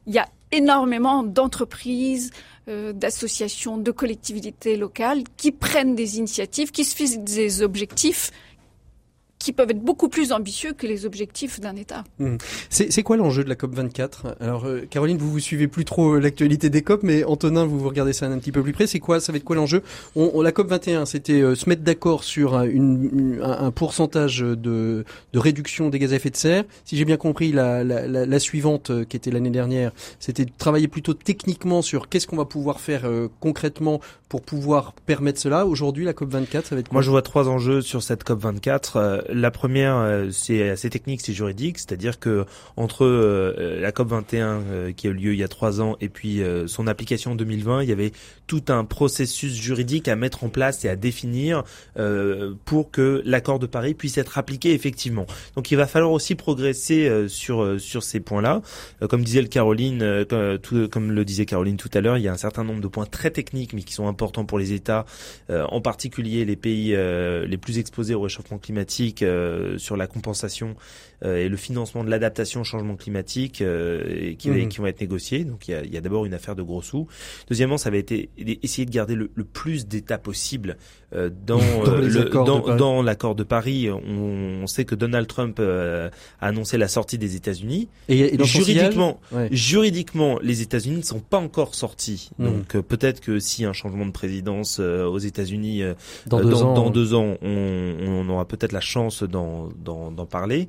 il 0.07 0.13
y 0.13 0.19
a 0.19 0.27
énormément 0.51 1.23
d'entreprises, 1.23 2.31
d'associations, 2.67 3.77
de 3.77 3.91
collectivités 3.91 4.75
locales 4.75 5.23
qui 5.37 5.51
prennent 5.51 5.95
des 5.95 6.17
initiatives, 6.17 6.71
qui 6.71 6.83
se 6.83 6.95
fixent 6.95 7.19
des 7.19 7.61
objectifs 7.61 8.31
qui 9.39 9.54
peuvent 9.54 9.69
être 9.69 9.82
beaucoup 9.82 10.10
plus 10.10 10.32
ambitieux 10.32 10.74
que 10.74 10.88
les 10.88 11.06
objectifs 11.06 11.60
d'un 11.60 11.76
État. 11.76 12.04
Mmh. 12.19 12.38
C'est 12.69 13.04
quoi 13.04 13.17
l'enjeu 13.17 13.43
de 13.43 13.50
la 13.50 13.56
COP 13.56 13.76
24 13.76 14.38
Alors 14.39 14.65
euh, 14.65 14.88
Caroline, 14.89 15.17
vous 15.17 15.30
vous 15.30 15.39
suivez 15.39 15.67
plus 15.67 15.86
trop 15.86 16.15
euh, 16.15 16.19
l'actualité 16.19 16.69
des 16.69 16.82
COP, 16.82 17.04
mais 17.04 17.24
Antonin, 17.24 17.65
vous 17.65 17.80
vous 17.80 17.88
regardez 17.89 18.13
ça 18.13 18.26
un 18.26 18.39
petit 18.39 18.52
peu 18.52 18.63
plus 18.63 18.74
près. 18.74 18.88
C'est 18.88 19.00
quoi 19.00 19.19
Ça 19.19 19.32
va 19.32 19.38
être 19.38 19.43
quoi 19.43 19.56
l'enjeu? 19.56 19.84
On, 20.15 20.41
La 20.41 20.52
COP 20.52 20.67
21, 20.67 21.06
c'était 21.06 21.41
euh, 21.41 21.56
se 21.56 21.69
mettre 21.69 21.84
d'accord 21.84 22.24
sur 22.24 22.60
une, 22.62 23.39
un, 23.43 23.71
pourcentage 23.71 24.39
de, 24.39 24.56
de, 24.56 25.39
réduction 25.39 25.89
des 25.89 26.00
gaz 26.00 26.13
à 26.13 26.15
effet 26.15 26.30
de 26.30 26.38
serre. 26.38 26.63
Si 26.86 26.98
j'ai 26.98 27.06
bien 27.06 27.17
compris, 27.17 27.52
la, 27.52 27.84
la, 27.84 28.08
la, 28.08 28.26
la 28.26 28.39
suivante, 28.39 28.91
qui 29.06 29.17
était 29.17 29.32
l'année 29.32 29.50
dernière, 29.52 29.91
c'était 30.19 30.45
de 30.45 30.52
travailler 30.58 30.88
plutôt 30.88 31.13
techniquement 31.13 31.82
sur 31.82 32.10
qu'est-ce 32.10 32.26
qu'on 32.26 32.38
va 32.38 32.45
pouvoir 32.45 32.80
faire 32.80 33.04
concrètement 33.39 34.00
pour 34.30 34.41
pouvoir 34.41 34.93
permettre 35.06 35.39
cela. 35.39 35.65
Aujourd'hui, 35.65 36.06
la 36.06 36.13
COP 36.13 36.30
24, 36.30 36.65
ça 36.65 36.76
va 36.76 36.80
être 36.80 36.89
quoi? 36.89 36.95
Moi, 36.95 37.02
je 37.02 37.10
vois 37.12 37.21
trois 37.21 37.48
enjeux 37.48 37.82
sur 37.82 38.02
cette 38.02 38.24
COP 38.24 38.41
24 38.41 39.24
la 39.29 39.51
première, 39.51 39.97
euh, 39.97 40.29
c'est 40.31 40.69
assez 40.69 40.89
technique, 40.89 41.21
c'est 41.21 41.33
juridique, 41.33 41.77
c'est-à-dire 41.77 42.19
que 42.19 42.45
entre 42.77 43.05
euh, 43.05 43.79
la 43.79 43.91
COP 43.91 44.09
21 44.09 44.45
euh, 44.45 44.91
qui 44.91 45.07
a 45.07 45.09
eu 45.09 45.13
lieu 45.13 45.33
il 45.33 45.39
y 45.39 45.43
a 45.43 45.47
trois 45.47 45.81
ans 45.81 45.95
et 46.01 46.09
puis 46.09 46.41
son 46.67 46.88
application 46.88 47.31
en 47.31 47.35
2020, 47.35 47.83
il 47.83 47.89
y 47.89 47.91
avait 47.91 48.11
tout 48.47 48.63
un 48.69 48.86
processus 48.86 49.53
juridique 49.53 50.08
à 50.08 50.15
mettre 50.15 50.43
en 50.43 50.49
place 50.49 50.86
et 50.86 50.89
à 50.89 50.95
définir 50.95 51.63
pour 52.65 52.91
que 52.91 53.21
l'accord 53.25 53.60
de 53.60 53.65
Paris 53.65 53.93
puisse 53.93 54.17
être 54.17 54.38
appliqué 54.38 54.73
effectivement. 54.73 55.25
Donc 55.55 55.71
il 55.71 55.75
va 55.75 55.88
falloir 55.88 56.12
aussi 56.12 56.36
progresser 56.36 57.27
sur 57.27 57.79
sur 57.79 58.03
ces 58.03 58.19
points-là. 58.19 58.62
comme 59.10 59.23
disait 59.23 59.41
le 59.41 59.47
Caroline, 59.47 60.25
comme, 60.29 60.88
comme 60.89 61.12
le 61.12 61.25
disait 61.25 61.45
Caroline 61.45 61.77
tout 61.77 61.89
à 61.93 62.01
l'heure, 62.01 62.17
il 62.17 62.23
y 62.23 62.27
a 62.27 62.34
un 62.34 62.38
certain 62.38 62.63
nombre 62.63 62.81
de 62.81 62.88
points 62.88 63.05
très 63.05 63.31
techniques 63.31 63.73
mais 63.73 63.81
qui 63.81 63.93
sont 63.93 64.08
importants 64.08 64.45
pour 64.45 64.60
les 64.60 64.73
États, 64.73 65.05
en 65.49 65.81
particulier 65.81 66.45
les 66.45 66.55
pays 66.55 66.95
les 66.95 67.58
plus 67.58 67.79
exposés 67.79 68.15
au 68.15 68.21
réchauffement 68.21 68.58
climatique 68.58 69.23
euh, 69.23 69.77
sur 69.77 69.97
la 69.97 70.08
compensation 70.08 70.75
euh, 71.23 71.38
et 71.38 71.49
le 71.49 71.58
financement 71.58 72.03
de 72.03 72.10
l'adaptation 72.10 72.62
au 72.62 72.63
changement 72.63 72.95
climatique 72.95 73.62
euh, 73.62 74.34
qui, 74.36 74.49
mhm. 74.49 74.69
qui, 74.69 74.77
vont 74.79 74.88
être 74.88 75.01
négociés. 75.01 75.43
Donc 75.43 75.67
il 75.67 75.71
y 75.71 75.73
a, 75.73 75.86
y 75.86 75.97
a 75.97 76.01
d'abord 76.01 76.25
une 76.25 76.34
affaire 76.34 76.55
de 76.55 76.62
gros 76.62 76.81
sous. 76.81 77.08
Deuxièmement, 77.49 77.77
ça 77.77 77.89
va 77.89 77.97
être 77.97 78.13
essayer 78.38 78.86
de 78.86 78.91
garder 78.91 79.15
le, 79.15 79.28
plus 79.28 79.88
d'États 79.88 80.17
possible 80.17 80.78
euh, 81.15 81.30
dans, 81.45 81.60
dans, 82.45 82.75
dans, 82.75 83.01
l'accord 83.01 83.36
de 83.36 83.43
Paris. 83.43 83.89
On, 83.89 84.62
on, 84.63 84.67
sait 84.67 84.86
que 84.86 84.95
Donald 84.95 85.28
Trump 85.28 85.60
a 85.60 86.10
annoncé 86.39 86.78
la 86.78 86.88
sortie 86.88 87.17
des 87.17 87.36
États-Unis. 87.36 87.88
Et, 88.10 88.38
juridiquement, 88.43 89.19
juridiquement, 89.51 90.39
les 90.41 90.62
États-Unis 90.62 90.97
ne 90.97 91.01
sont 91.04 91.19
pas 91.19 91.38
encore 91.38 91.75
sortis. 91.75 92.30
Mhm. 92.38 92.45
Donc 92.45 92.78
peut-être 92.82 93.21
que 93.21 93.39
si 93.39 93.65
un 93.65 93.73
changement 93.73 94.06
de 94.06 94.12
présidence 94.12 94.80
aux 94.80 95.19
États-Unis 95.19 95.84
dans, 96.28 96.41
dans, 96.41 96.89
deux 96.89 97.13
ans, 97.13 97.38
on, 97.41 97.93
on 98.06 98.30
aura 98.30 98.45
peut-être 98.45 98.71
la 98.71 98.82
chance 98.82 99.23
d'en 99.23 100.25
parler. 100.30 100.67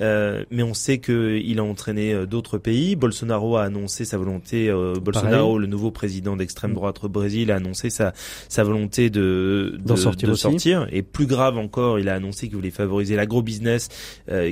Euh, 0.00 0.44
mais 0.50 0.62
on 0.62 0.74
sait 0.74 0.98
qu'il 0.98 1.58
a 1.58 1.64
entraîné 1.64 2.12
euh, 2.12 2.26
d'autres 2.26 2.58
pays. 2.58 2.96
Bolsonaro 2.96 3.56
a 3.56 3.64
annoncé 3.64 4.04
sa 4.04 4.16
volonté. 4.16 4.68
Euh, 4.68 4.94
Bolsonaro, 5.00 5.58
le 5.58 5.66
nouveau 5.66 5.90
président 5.90 6.36
d'extrême 6.36 6.74
droite 6.74 7.02
au 7.02 7.08
Brésil, 7.08 7.50
a 7.50 7.56
annoncé 7.56 7.90
sa 7.90 8.12
sa 8.48 8.64
volonté 8.64 9.10
de 9.10 9.78
de, 9.94 10.00
sortir, 10.00 10.28
de 10.28 10.34
sortir, 10.34 10.86
Et 10.90 11.02
plus 11.02 11.26
grave 11.26 11.58
encore, 11.58 11.98
il 11.98 12.08
a 12.08 12.14
annoncé 12.14 12.48
qu'il 12.48 12.56
voulait 12.56 12.70
favoriser 12.70 13.16
l'agro-business 13.16 13.88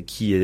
qui 0.07 0.35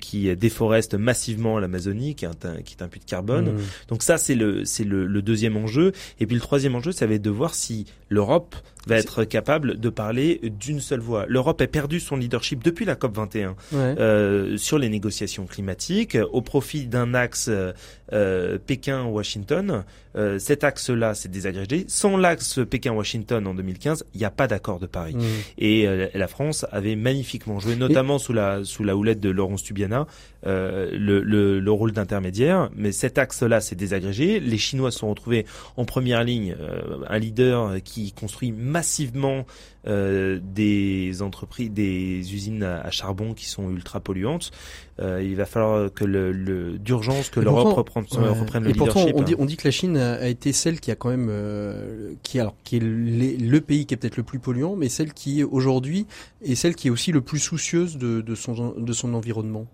qui 0.00 0.36
déforeste 0.36 0.94
massivement 0.94 1.58
l'Amazonie, 1.58 2.14
qui 2.14 2.24
est 2.24 2.46
un 2.46 2.62
qui 2.62 2.76
est 2.78 2.82
un 2.82 2.88
puits 2.88 3.00
de 3.00 3.04
carbone. 3.04 3.52
Mmh. 3.52 3.58
Donc 3.88 4.02
ça, 4.02 4.18
c'est 4.18 4.34
le 4.34 4.64
c'est 4.64 4.84
le, 4.84 5.06
le 5.06 5.22
deuxième 5.22 5.56
enjeu. 5.56 5.92
Et 6.20 6.26
puis 6.26 6.34
le 6.34 6.40
troisième 6.42 6.74
enjeu, 6.74 6.92
ça 6.92 7.06
va 7.06 7.14
être 7.14 7.22
de 7.22 7.30
voir 7.30 7.54
si 7.54 7.86
l'Europe 8.08 8.56
va 8.86 8.96
être 8.96 9.24
capable 9.24 9.78
de 9.78 9.88
parler 9.88 10.40
d'une 10.42 10.80
seule 10.80 11.00
voix. 11.00 11.24
L'Europe 11.28 11.60
a 11.60 11.66
perdu 11.66 12.00
son 12.00 12.16
leadership 12.16 12.62
depuis 12.64 12.84
la 12.84 12.96
COP 12.96 13.16
21 13.16 13.56
euh, 13.74 14.56
sur 14.56 14.78
les 14.78 14.88
négociations 14.88 15.46
climatiques 15.46 16.16
au 16.32 16.42
profit 16.42 16.86
d'un 16.86 17.14
axe 17.14 17.50
euh, 18.12 18.58
Pékin-Washington. 18.58 19.84
Euh, 20.16 20.38
cet 20.38 20.64
axe-là 20.64 21.14
s'est 21.14 21.28
désagrégé. 21.30 21.86
Sans 21.88 22.18
l'axe 22.18 22.60
Pékin-Washington 22.68 23.46
en 23.46 23.54
2015, 23.54 24.04
il 24.12 24.18
n'y 24.18 24.26
a 24.26 24.30
pas 24.30 24.46
d'accord 24.46 24.78
de 24.78 24.86
Paris. 24.86 25.14
Mmh. 25.14 25.22
Et 25.56 25.88
euh, 25.88 26.08
la 26.12 26.28
France 26.28 26.66
avait 26.70 26.96
magnifiquement 26.96 27.58
joué, 27.58 27.76
notamment 27.76 28.18
sous 28.18 28.34
la 28.34 28.64
sous 28.64 28.84
la 28.84 28.96
houlette 28.96 29.20
de 29.20 29.30
Laurence 29.30 29.62
Tubiana, 29.62 30.06
euh, 30.46 30.90
le, 30.92 31.22
le, 31.22 31.60
le, 31.60 31.70
rôle 31.70 31.92
d'intermédiaire. 31.92 32.70
Mais 32.74 32.92
cet 32.92 33.18
axe-là 33.18 33.60
s'est 33.60 33.76
désagrégé. 33.76 34.40
Les 34.40 34.58
Chinois 34.58 34.90
se 34.90 35.00
sont 35.00 35.10
retrouvés 35.10 35.46
en 35.76 35.84
première 35.84 36.24
ligne, 36.24 36.56
un 37.08 37.18
leader 37.18 37.82
qui 37.82 38.12
construit 38.12 38.52
massivement 38.52 39.44
euh, 39.88 40.38
des 40.40 41.22
entreprises, 41.22 41.72
des 41.72 42.34
usines 42.34 42.62
à, 42.62 42.88
charbon 42.92 43.34
qui 43.34 43.46
sont 43.46 43.68
ultra 43.68 43.98
polluantes. 43.98 44.52
Euh, 45.00 45.20
il 45.20 45.34
va 45.34 45.44
falloir 45.44 45.92
que 45.92 46.04
le, 46.04 46.78
d'urgence 46.78 47.30
que 47.30 47.40
l'Europe 47.40 47.74
reprenne, 47.74 48.04
reprenne 48.04 48.62
le 48.62 48.70
et 48.70 48.74
pourtant, 48.74 49.04
on 49.12 49.22
dit, 49.22 49.34
on 49.36 49.44
dit 49.44 49.56
que 49.56 49.66
la 49.66 49.72
Chine 49.72 49.96
a, 49.96 50.28
été 50.28 50.52
celle 50.52 50.78
qui 50.78 50.92
a 50.92 50.94
quand 50.94 51.08
même, 51.08 51.26
euh, 51.28 52.12
qui 52.22 52.38
alors 52.38 52.54
qui 52.62 52.76
est 52.76 52.80
le 52.80 53.60
pays 53.60 53.84
qui 53.84 53.94
est 53.94 53.96
peut-être 53.96 54.18
le 54.18 54.22
plus 54.22 54.38
polluant, 54.38 54.76
mais 54.76 54.88
celle 54.88 55.12
qui 55.14 55.42
aujourd'hui 55.42 56.06
est 56.44 56.54
celle 56.54 56.76
qui 56.76 56.86
est 56.86 56.90
aussi 56.92 57.10
le 57.10 57.20
plus 57.20 57.40
soucieuse 57.40 57.98
de, 57.98 58.20
de 58.20 58.34
son 58.36 58.74
de 58.78 58.92
son 58.92 59.14
environnement. 59.14 59.66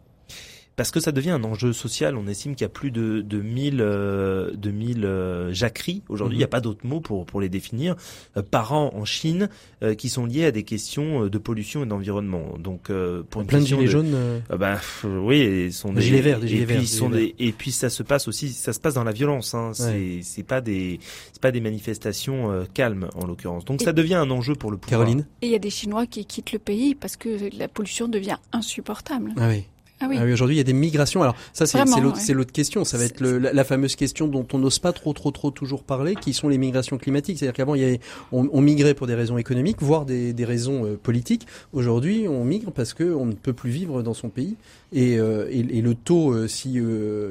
Parce 0.78 0.92
que 0.92 1.00
ça 1.00 1.10
devient 1.10 1.30
un 1.30 1.42
enjeu 1.42 1.72
social. 1.72 2.16
On 2.16 2.28
estime 2.28 2.54
qu'il 2.54 2.64
y 2.64 2.64
a 2.64 2.68
plus 2.68 2.92
de, 2.92 3.20
de 3.20 3.40
1000, 3.40 3.80
euh, 3.80 4.52
de 4.54 4.70
1000 4.70 5.04
euh, 5.04 5.52
jacqueries. 5.52 6.04
Aujourd'hui, 6.08 6.36
il 6.36 6.38
n'y 6.38 6.44
a 6.44 6.46
mhm. 6.46 6.50
pas 6.50 6.60
d'autre 6.60 6.86
mot 6.86 7.00
pour, 7.00 7.26
pour 7.26 7.40
les 7.40 7.48
définir. 7.48 7.96
Euh, 8.36 8.42
par 8.48 8.72
an 8.72 8.92
en 8.94 9.04
Chine, 9.04 9.48
euh, 9.82 9.96
qui 9.96 10.08
sont 10.08 10.24
liées 10.24 10.44
à 10.44 10.52
des 10.52 10.62
questions 10.62 11.26
de 11.26 11.38
pollution 11.38 11.82
et 11.82 11.86
d'environnement. 11.86 12.54
Donc, 12.60 12.92
pour 13.28 13.40
une 13.40 13.48
plein 13.48 13.58
de 13.58 13.66
gilets 13.66 13.88
jaunes. 13.88 14.16
bah, 14.56 14.78
oui, 15.02 15.64
ils 15.66 15.72
sont 15.72 15.92
des, 15.92 16.00
gilets 16.00 16.20
verts, 16.20 16.38
des 16.38 16.46
gilets 16.46 16.62
et 16.62 16.66
verts. 16.66 16.78
Puis, 16.78 16.86
sont 16.86 17.10
des, 17.10 17.34
et 17.40 17.50
puis 17.50 17.72
ça 17.72 17.90
se 17.90 18.04
passe 18.04 18.28
aussi, 18.28 18.50
ça 18.50 18.72
se 18.72 18.78
passe 18.78 18.94
dans 18.94 19.04
la 19.04 19.10
violence. 19.10 19.54
Hein. 19.54 19.72
C'est, 19.74 20.20
c'est 20.22 20.44
pas 20.44 20.60
des, 20.60 21.00
c'est 21.32 21.42
pas 21.42 21.50
des 21.50 21.60
manifestations 21.60 22.64
calmes 22.72 23.08
en 23.16 23.26
l'occurrence. 23.26 23.64
Donc, 23.64 23.82
ça 23.82 23.92
devient 23.92 24.14
un 24.14 24.30
enjeu 24.30 24.54
pour 24.54 24.70
le 24.70 24.76
pouvoir. 24.76 25.00
Caroline? 25.00 25.26
Et 25.42 25.46
il 25.46 25.52
y 25.52 25.56
a 25.56 25.58
des 25.58 25.70
Chinois 25.70 26.06
qui 26.06 26.24
quittent 26.24 26.52
le 26.52 26.60
pays 26.60 26.94
parce 26.94 27.16
que 27.16 27.50
la 27.58 27.66
pollution 27.66 28.06
devient 28.06 28.36
insupportable. 28.52 29.32
Ah 29.38 29.48
oui. 29.48 29.64
Ah 30.00 30.06
oui. 30.08 30.16
Ah 30.18 30.24
oui 30.24 30.32
Aujourd'hui, 30.32 30.56
il 30.56 30.58
y 30.58 30.60
a 30.60 30.64
des 30.64 30.72
migrations. 30.72 31.22
Alors 31.22 31.34
ça, 31.52 31.66
c'est 31.66 31.78
l'autre, 32.00 32.18
c'est 32.18 32.34
l'autre 32.34 32.52
question. 32.52 32.84
Ça 32.84 32.98
va 32.98 33.04
être 33.04 33.20
le, 33.20 33.38
la, 33.38 33.64
fameuse 33.64 33.96
question 33.96 34.28
dont 34.28 34.46
on 34.52 34.58
n'ose 34.58 34.78
pas 34.78 34.92
trop, 34.92 35.12
trop, 35.12 35.30
trop 35.30 35.50
toujours 35.50 35.82
parler, 35.82 36.14
qui 36.14 36.32
sont 36.32 36.48
les 36.48 36.58
migrations 36.58 36.98
climatiques. 36.98 37.38
C'est-à-dire 37.38 37.54
qu'avant, 37.54 37.74
il 37.74 37.80
y 37.82 37.84
avait, 37.84 38.00
on, 38.32 38.48
on, 38.52 38.60
migrait 38.60 38.94
pour 38.94 39.06
des 39.06 39.14
raisons 39.14 39.38
économiques, 39.38 39.78
voire 39.80 40.04
des, 40.04 40.32
des 40.32 40.44
raisons 40.44 40.84
euh, 40.84 40.96
politiques. 40.96 41.46
Aujourd'hui, 41.72 42.26
on 42.28 42.44
migre 42.44 42.70
parce 42.70 42.94
que 42.94 43.04
on 43.04 43.26
ne 43.26 43.32
peut 43.32 43.52
plus 43.52 43.70
vivre 43.70 44.02
dans 44.02 44.14
son 44.14 44.28
pays. 44.28 44.56
Et, 44.92 45.18
euh, 45.18 45.48
et, 45.50 45.58
et 45.58 45.82
le 45.82 45.94
taux, 45.94 46.32
euh, 46.32 46.48
si, 46.48 46.80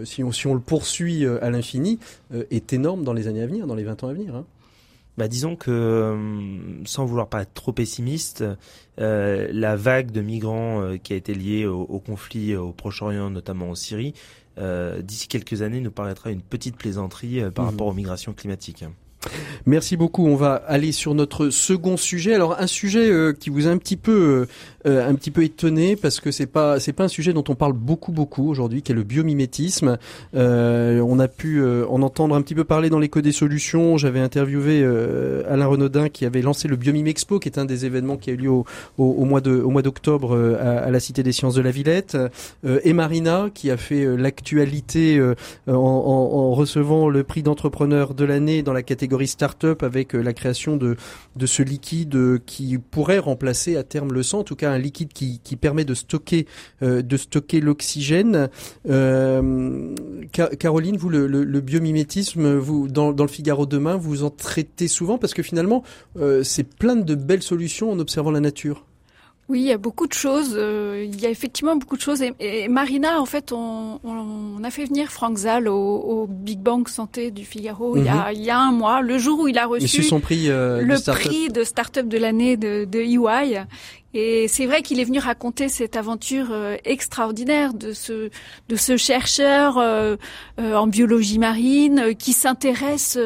si 0.04 0.24
on, 0.24 0.32
si, 0.32 0.48
on, 0.48 0.54
le 0.54 0.60
poursuit 0.60 1.26
à 1.26 1.50
l'infini, 1.50 2.00
est 2.52 2.74
énorme 2.74 3.04
dans 3.04 3.14
les 3.14 3.28
années 3.28 3.42
à 3.42 3.48
venir, 3.48 3.68
dans 3.68 3.76
les 3.76 3.84
20 3.84 4.04
ans 4.04 4.08
à 4.10 4.14
venir. 4.14 4.36
Hein. 4.36 4.46
Bah, 5.18 5.28
disons 5.28 5.56
que, 5.56 5.72
euh, 5.72 6.86
sans 6.86 7.06
vouloir 7.06 7.28
pas 7.28 7.42
être 7.42 7.54
trop 7.54 7.74
pessimiste, 7.74 8.44
euh, 9.00 9.48
la 9.52 9.76
vague 9.76 10.12
de 10.12 10.22
migrants 10.22 10.82
euh, 10.82 10.98
qui 10.98 11.14
a 11.14 11.16
été 11.16 11.34
liée 11.34 11.66
au, 11.66 11.82
au 11.82 12.00
conflit 12.00 12.56
au 12.56 12.72
Proche-Orient, 12.72 13.32
notamment 13.32 13.72
en 13.72 13.76
Syrie, 13.76 14.14
d'ici 15.04 15.28
quelques 15.28 15.62
années 15.62 15.82
nous 15.82 15.92
paraîtra 15.92 16.32
une 16.32 16.42
petite 16.42 16.78
plaisanterie 16.78 17.44
par 17.52 17.66
mmh. 17.66 17.70
rapport 17.70 17.88
aux 17.88 17.94
migrations 17.94 18.34
climatiques. 18.34 18.86
Merci 19.66 19.98
beaucoup. 19.98 20.26
On 20.26 20.36
va 20.36 20.54
aller 20.54 20.92
sur 20.92 21.14
notre 21.14 21.50
second 21.50 21.98
sujet. 21.98 22.34
Alors 22.34 22.58
un 22.60 22.68
sujet 22.68 23.10
euh, 23.10 23.34
qui 23.34 23.50
vous 23.50 23.68
a 23.68 23.72
un 23.72 23.78
petit 23.78 23.98
peu 23.98 24.48
euh, 24.86 24.90
euh, 24.90 25.10
un 25.10 25.16
petit 25.16 25.32
peu 25.32 25.44
étonné 25.44 25.96
parce 25.96 26.20
que 26.20 26.32
c'est 26.32 26.46
pas 26.46 26.80
c'est 26.80 26.94
pas 26.94 27.06
un 27.06 27.10
sujet 27.10 27.34
dont 27.34 27.44
on 27.50 27.56
parle 27.56 27.74
beaucoup 27.74 28.12
beaucoup 28.12 28.50
aujourd'hui, 28.50 28.82
qui 28.82 28.92
est 28.92 28.96
le 28.96 29.04
biomimétisme. 29.04 29.98
on 30.34 31.20
a 31.20 31.28
pu 31.28 31.64
en 31.64 32.02
entendre 32.02 32.36
un 32.36 32.42
petit 32.42 32.56
peu 32.56 32.64
parler 32.64 32.90
dans 32.90 33.00
l'écho 33.00 33.22
des 33.22 33.32
solutions. 33.32 33.98
J'avais 33.98 34.20
interviewé 34.20 34.86
Alain 35.50 35.66
Renaudin 35.66 36.10
qui 36.10 36.26
avait 36.26 36.42
lancé 36.42 36.68
le 36.68 36.76
Biomime 36.76 37.08
Expo, 37.08 37.40
qui 37.40 37.50
est 37.50 37.58
un 37.58 37.66
des 37.66 37.86
événements 37.86 38.18
qui 38.18 38.30
a 38.30 38.34
eu 38.34 38.38
lieu 38.38 38.50
au, 38.50 38.64
mois 38.98 39.42
de 39.42 39.60
au 39.60 39.70
mois 39.70 39.82
d'octobre 39.82 40.38
à, 40.60 40.90
la 40.90 41.00
Cité 41.00 41.24
des 41.24 41.32
Sciences 41.32 41.56
de 41.56 41.62
la 41.62 41.72
Villette. 41.72 42.18
et 42.84 42.94
Marina 42.94 43.50
qui 43.54 43.72
a 43.72 43.78
fait 43.78 44.06
l'actualité 44.18 45.22
en 45.68 46.54
recevant 46.54 47.10
le 47.10 47.24
prix 47.24 47.44
d'entrepreneur 47.44 48.14
de 48.14 48.26
l'année 48.26 48.64
dans 48.64 48.74
la 48.74 48.84
catégorie 48.84 49.07
start-up 49.28 49.84
avec 49.84 50.16
euh, 50.16 50.22
la 50.22 50.34
création 50.34 50.78
de, 50.78 50.96
de 51.36 51.46
ce 51.46 51.62
liquide 51.64 52.16
euh, 52.16 52.40
qui 52.46 52.78
pourrait 52.78 53.20
remplacer 53.20 53.76
à 53.76 53.84
terme 53.84 54.14
le 54.14 54.24
sang, 54.24 54.40
en 54.40 54.44
tout 54.44 54.56
cas 54.56 54.72
un 54.72 54.78
liquide 54.78 55.14
qui, 55.14 55.40
qui 55.44 55.56
permet 55.56 55.86
de 55.86 55.94
stocker, 55.94 56.48
euh, 56.82 57.02
stocker 57.16 57.62
l'oxygène. 57.62 58.50
Caroline, 60.60 60.98
vous, 60.98 61.10
le, 61.10 61.28
le, 61.28 61.62
biomimétisme, 61.62 62.56
vous, 62.58 62.88
dans, 62.88 63.12
dans 63.12 63.24
le 63.24 63.30
Figaro 63.30 63.66
demain, 63.66 63.96
vous 63.96 64.24
en 64.24 64.30
traitez 64.30 64.88
souvent 64.88 65.18
parce 65.18 65.34
que 65.34 65.44
finalement, 65.44 65.84
c'est 66.44 66.64
plein 66.64 66.96
de 66.96 67.16
belles 67.16 67.44
solutions 67.44 67.92
en 67.92 68.00
observant 68.00 68.32
la 68.32 68.40
nature. 68.40 68.87
Oui, 69.50 69.62
il 69.62 69.66
y 69.66 69.72
a 69.72 69.78
beaucoup 69.78 70.08
de 70.08 70.14
choses. 70.14 70.56
Euh, 70.58 71.06
il 71.08 71.22
y 71.22 71.26
a 71.26 71.30
effectivement 71.30 71.78
beaucoup 71.78 71.96
de 71.96 72.02
choses. 72.02 72.22
Et, 72.40 72.68
Marina, 72.68 73.22
en 73.22 73.26
fait, 73.26 73.54
on, 73.54 74.00
on, 74.04 74.62
a 74.64 74.70
fait 74.70 74.84
venir 74.84 75.10
Franck 75.10 75.38
Zal 75.38 75.70
au, 75.70 76.28
Big 76.30 76.60
Bang 76.60 76.88
Santé 76.90 77.32
du 77.32 77.46
Figaro 77.46 77.96
il, 77.96 78.04
y 78.04 78.10
a, 78.10 78.14
mhm. 78.14 78.34
il, 78.34 78.44
y 78.44 78.50
a, 78.50 78.60
un 78.60 78.74
mois, 78.74 79.02
le 79.02 79.18
jour 79.18 79.40
où 79.40 79.48
il 79.48 79.58
a 79.58 79.66
reçu 79.66 80.04
son 80.04 80.20
prix, 80.20 80.50
euh, 80.50 80.82
le 80.82 81.00
prix 81.14 81.48
de 81.48 81.64
start-up 81.64 82.08
de 82.08 82.18
l'année 82.18 82.58
de, 82.58 82.84
de 82.84 83.00
EY. 83.00 83.64
Et 84.14 84.48
c'est 84.50 84.66
vrai 84.66 84.82
qu'il 84.82 85.00
est 85.00 85.04
venu 85.06 85.20
raconter 85.20 85.70
cette 85.70 85.96
aventure 85.96 86.48
euh, 86.52 86.76
extraordinaire 86.84 87.74
de 87.74 87.94
ce 87.94 88.30
de 88.68 88.76
ce 88.76 88.98
chercheur 88.98 89.78
en 90.58 90.88
biologie 90.88 91.40
marine 91.40 92.16
qui 92.18 92.34
s'intéresse 92.34 93.18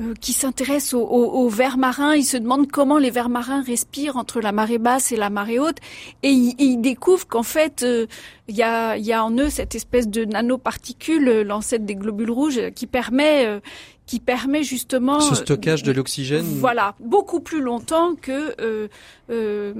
euh, 0.00 0.14
qui 0.20 0.32
s'intéresse 0.32 0.94
aux, 0.94 1.04
aux, 1.04 1.48
vers 1.48 1.78
marins. 1.78 2.14
Il 2.14 2.24
se 2.24 2.36
demande 2.36 2.70
comment 2.70 2.98
les 2.98 3.10
vers 3.10 3.28
marins 3.28 3.62
respirent 3.62 4.16
entre 4.16 4.40
la 4.40 4.52
marée 4.52 4.78
basse 4.78 5.12
et 5.12 5.16
la 5.16 5.30
marée 5.30 5.58
haute. 5.58 5.78
Et 6.22 6.30
il, 6.30 6.54
il 6.58 6.78
découvre 6.78 7.26
qu'en 7.26 7.42
fait, 7.42 7.82
euh, 7.82 8.06
il 8.48 8.56
y, 8.56 8.62
a, 8.62 8.96
y, 8.96 9.12
a, 9.12 9.24
en 9.24 9.30
eux 9.36 9.50
cette 9.50 9.74
espèce 9.74 10.08
de 10.08 10.24
nanoparticule, 10.24 11.42
l'ancêtre 11.42 11.84
des 11.84 11.96
globules 11.96 12.30
rouges, 12.30 12.70
qui 12.74 12.86
permet 12.86 13.46
euh, 13.46 13.60
qui 14.06 14.20
permet 14.20 14.62
justement 14.62 15.20
ce 15.20 15.34
stockage 15.34 15.82
de 15.82 15.92
l'oxygène. 15.92 16.44
Voilà, 16.44 16.94
beaucoup 17.00 17.40
plus 17.40 17.60
longtemps 17.60 18.14
que 18.14 18.54
euh, 18.60 18.88
euh, 19.30 19.74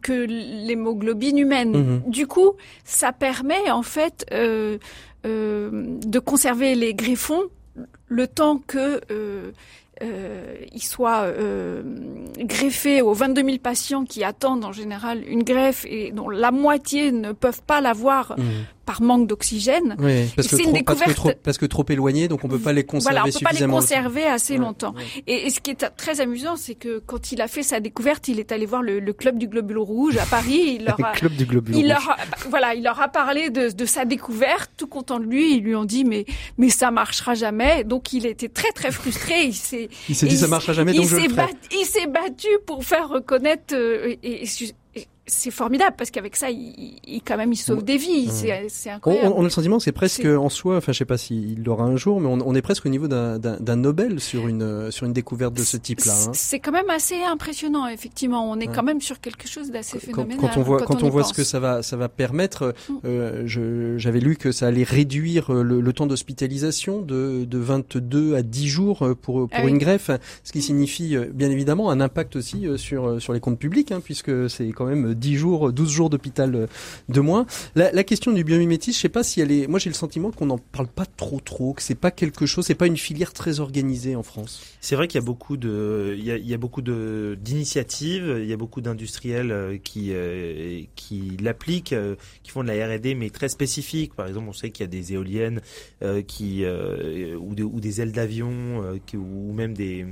que 0.00 0.12
l'hémoglobine 0.12 1.38
humaine. 1.38 1.72
Mhm. 1.72 2.02
Du 2.06 2.26
coup, 2.26 2.52
ça 2.84 3.12
permet 3.12 3.70
en 3.70 3.82
fait 3.82 4.24
euh, 4.32 4.78
de 5.24 6.18
conserver 6.20 6.74
les 6.76 6.94
greffons 6.94 7.42
le 8.08 8.26
temps 8.26 8.60
que 8.66 9.00
euh, 9.10 9.52
euh, 10.02 10.54
il 10.72 10.82
soit 10.82 11.24
euh, 11.24 11.82
greffé 12.38 13.02
aux 13.02 13.12
22 13.12 13.44
000 13.44 13.58
patients 13.58 14.04
qui 14.04 14.24
attendent 14.24 14.64
en 14.64 14.72
général 14.72 15.22
une 15.28 15.42
greffe 15.42 15.84
et 15.86 16.10
dont 16.10 16.30
la 16.30 16.50
moitié 16.50 17.12
ne 17.12 17.32
peuvent 17.32 17.62
pas 17.62 17.80
l'avoir 17.80 18.34
mmh 18.38 18.42
par 18.90 19.02
manque 19.02 19.28
d'oxygène. 19.28 19.94
Oui, 20.00 20.26
parce, 20.34 20.48
que 20.48 20.56
trop, 20.56 20.72
parce, 20.84 21.02
que 21.02 21.12
trop, 21.12 21.30
parce 21.44 21.58
que 21.58 21.66
trop 21.66 21.84
éloigné, 21.88 22.26
donc 22.26 22.42
on 22.42 22.48
peut 22.48 22.58
pas 22.58 22.72
les 22.72 22.82
conserver 22.82 23.20
voilà, 23.20 23.28
on 23.28 23.38
peut 23.38 23.44
pas 23.44 23.52
les 23.52 23.66
conserver 23.70 24.24
assez 24.24 24.56
longtemps. 24.56 24.96
Et, 25.28 25.48
ce 25.50 25.60
qui 25.60 25.70
est 25.70 25.96
très 25.96 26.20
amusant, 26.20 26.56
c'est 26.56 26.74
que 26.74 27.00
quand 27.06 27.30
il 27.30 27.40
a 27.40 27.46
fait 27.46 27.62
sa 27.62 27.78
découverte, 27.78 28.26
il 28.26 28.40
est 28.40 28.50
allé 28.50 28.66
voir 28.66 28.82
le, 28.82 28.98
le 28.98 29.12
club 29.12 29.38
du 29.38 29.46
globule 29.46 29.78
rouge 29.78 30.16
à 30.16 30.26
Paris. 30.26 30.78
Il 30.80 30.86
leur 30.86 30.96
a, 31.04 31.12
club 31.12 31.36
du 31.36 31.46
globule 31.46 31.76
il 31.76 31.82
rouge. 31.82 32.04
Leur 32.06 32.16
voilà, 32.48 32.74
il 32.74 32.82
leur 32.82 33.00
a 33.00 33.06
parlé 33.06 33.50
de, 33.50 33.70
de, 33.70 33.84
sa 33.84 34.04
découverte, 34.04 34.72
tout 34.76 34.88
content 34.88 35.20
de 35.20 35.26
lui. 35.26 35.54
Ils 35.58 35.62
lui 35.62 35.76
ont 35.76 35.84
dit 35.84 36.04
mais 36.04 36.24
mais 36.58 36.68
ça 36.68 36.90
marchera 36.90 37.34
jamais. 37.34 37.84
Donc 37.84 38.12
il 38.12 38.26
était 38.26 38.48
très 38.48 38.72
très 38.72 38.90
frustré. 38.90 39.44
Il 39.44 39.54
s'est 39.54 39.88
il 40.08 40.16
s'est 40.16 40.26
dit 40.26 40.36
ça 40.36 40.48
marchera 40.48 40.72
jamais. 40.72 40.94
Donc 40.94 41.04
il 41.04 41.86
s'est 41.86 42.06
battu, 42.08 42.48
pour 42.66 42.84
faire 42.84 43.08
reconnaître 43.08 43.72
euh, 43.72 44.16
et, 44.24 44.42
et 44.42 44.46
c'est 45.30 45.50
formidable 45.50 45.94
parce 45.96 46.10
qu'avec 46.10 46.36
ça, 46.36 46.50
il, 46.50 46.98
il, 47.06 47.22
quand 47.22 47.36
même, 47.36 47.52
il 47.52 47.56
sauve 47.56 47.84
des 47.84 47.96
vies. 47.96 48.28
C'est 48.68 48.90
incroyable. 48.90 49.32
On, 49.36 49.40
a 49.40 49.44
le 49.44 49.50
sentiment 49.50 49.78
que 49.78 49.84
c'est 49.84 49.92
presque 49.92 50.24
en 50.24 50.48
soi, 50.48 50.76
enfin, 50.76 50.92
je 50.92 50.98
sais 50.98 51.04
pas 51.04 51.18
s'il 51.18 51.62
l'aura 51.62 51.84
un 51.84 51.96
jour, 51.96 52.20
mais 52.20 52.28
on, 52.28 52.38
on, 52.46 52.54
est 52.54 52.62
presque 52.62 52.86
au 52.86 52.88
niveau 52.88 53.08
d'un 53.08 53.76
Nobel 53.76 54.20
sur 54.20 54.48
une 54.48 54.90
sur 54.90 55.06
une 55.06 55.12
découverte 55.12 55.54
de 55.54 55.62
ce 55.62 55.76
type-là. 55.76 56.12
Hein. 56.12 56.30
C'est 56.34 56.58
quand 56.58 56.72
même 56.72 56.90
assez 56.90 57.22
impressionnant, 57.22 57.86
effectivement. 57.86 58.50
On 58.50 58.58
est 58.58 58.66
quand 58.66 58.82
même 58.82 59.00
sur 59.00 59.20
quelque 59.20 59.48
chose 59.48 59.70
d'assez 59.70 59.98
phénoménal. 59.98 60.38
Quand, 60.40 60.56
on 60.56 60.62
voit 60.62 60.82
quand, 60.82 61.02
on, 61.02 61.08
voit 61.08 61.24
ce 61.24 61.32
que 61.32 61.44
ça 61.44 61.60
va 61.60 61.82
ça 61.82 61.96
va 61.96 62.08
permettre, 62.08 62.74
mm. 62.88 62.94
euh, 63.04 63.96
j'avais 63.98 64.20
lu 64.20 64.36
que 64.36 64.52
ça 64.52 64.66
allait 64.66 64.82
réduire 64.82 65.52
euh, 65.52 65.62
le, 65.62 65.80
le 65.80 65.92
temps 65.92 66.06
d'hospitalisation 66.06 67.02
de, 67.02 67.44
de 67.44 67.58
22 67.58 68.34
à 68.34 68.42
10 68.42 68.68
jours 68.68 69.02
euh, 69.02 69.14
pour 69.14 69.48
pour 69.48 69.48
ah 69.52 69.68
une 69.68 69.78
greffe, 69.78 70.10
ce 70.44 70.52
qui 70.52 70.62
signifie 70.62 71.16
bien 71.32 71.50
évidemment 71.50 71.90
un 71.90 72.00
impact 72.00 72.36
aussi 72.36 72.66
sur 72.76 73.20
sur 73.22 73.32
les 73.32 73.40
comptes 73.40 73.58
publics, 73.58 73.92
hein, 73.92 74.00
puisque 74.02 74.50
c'est 74.50 74.68
quand 74.68 74.86
même 74.86 75.14
10 75.20 75.36
jours, 75.36 75.72
12 75.72 75.90
jours 75.90 76.10
d'hôpital 76.10 76.54
euh, 76.54 76.66
de 77.08 77.20
moins. 77.20 77.46
La, 77.74 77.92
la, 77.92 78.04
question 78.04 78.32
du 78.32 78.42
biomimétisme, 78.42 78.96
je 78.96 79.00
sais 79.00 79.08
pas 79.08 79.22
si 79.22 79.40
elle 79.40 79.52
est. 79.52 79.66
Moi, 79.66 79.78
j'ai 79.78 79.90
le 79.90 79.94
sentiment 79.94 80.30
qu'on 80.32 80.46
n'en 80.46 80.58
parle 80.58 80.88
pas 80.88 81.06
trop, 81.06 81.40
trop, 81.40 81.74
que 81.74 81.82
c'est 81.82 81.94
pas 81.94 82.10
quelque 82.10 82.46
chose, 82.46 82.66
c'est 82.66 82.74
pas 82.74 82.86
une 82.86 82.96
filière 82.96 83.32
très 83.32 83.60
organisée 83.60 84.16
en 84.16 84.22
France. 84.22 84.62
C'est 84.80 84.96
vrai 84.96 85.06
qu'il 85.06 85.20
y 85.20 85.22
a 85.22 85.26
beaucoup 85.26 85.56
de, 85.56 86.16
il 86.18 86.24
y 86.24 86.32
a, 86.32 86.36
il 86.36 86.48
y 86.48 86.54
a 86.54 86.58
beaucoup 86.58 86.82
de 86.82 87.38
d'initiatives, 87.40 88.38
il 88.40 88.48
y 88.48 88.52
a 88.52 88.56
beaucoup 88.56 88.80
d'industriels 88.80 89.52
euh, 89.52 89.76
qui 89.76 90.08
euh, 90.12 90.82
qui 90.96 91.36
l'appliquent, 91.40 91.94
qui 92.42 92.50
font 92.50 92.62
de 92.62 92.68
la 92.68 92.86
R&D 92.86 93.14
mais 93.14 93.30
très 93.30 93.48
spécifique. 93.48 94.14
Par 94.14 94.26
exemple, 94.26 94.48
on 94.48 94.52
sait 94.52 94.70
qu'il 94.70 94.84
y 94.84 94.88
a 94.88 94.90
des 94.90 95.12
éoliennes 95.12 95.60
qui 96.26 96.64
ou, 96.64 97.54
de, 97.54 97.62
ou 97.62 97.80
des 97.80 98.00
ailes 98.00 98.12
d'avion 98.12 98.50
ou 99.14 99.52
même 99.52 99.74
des 99.74 100.06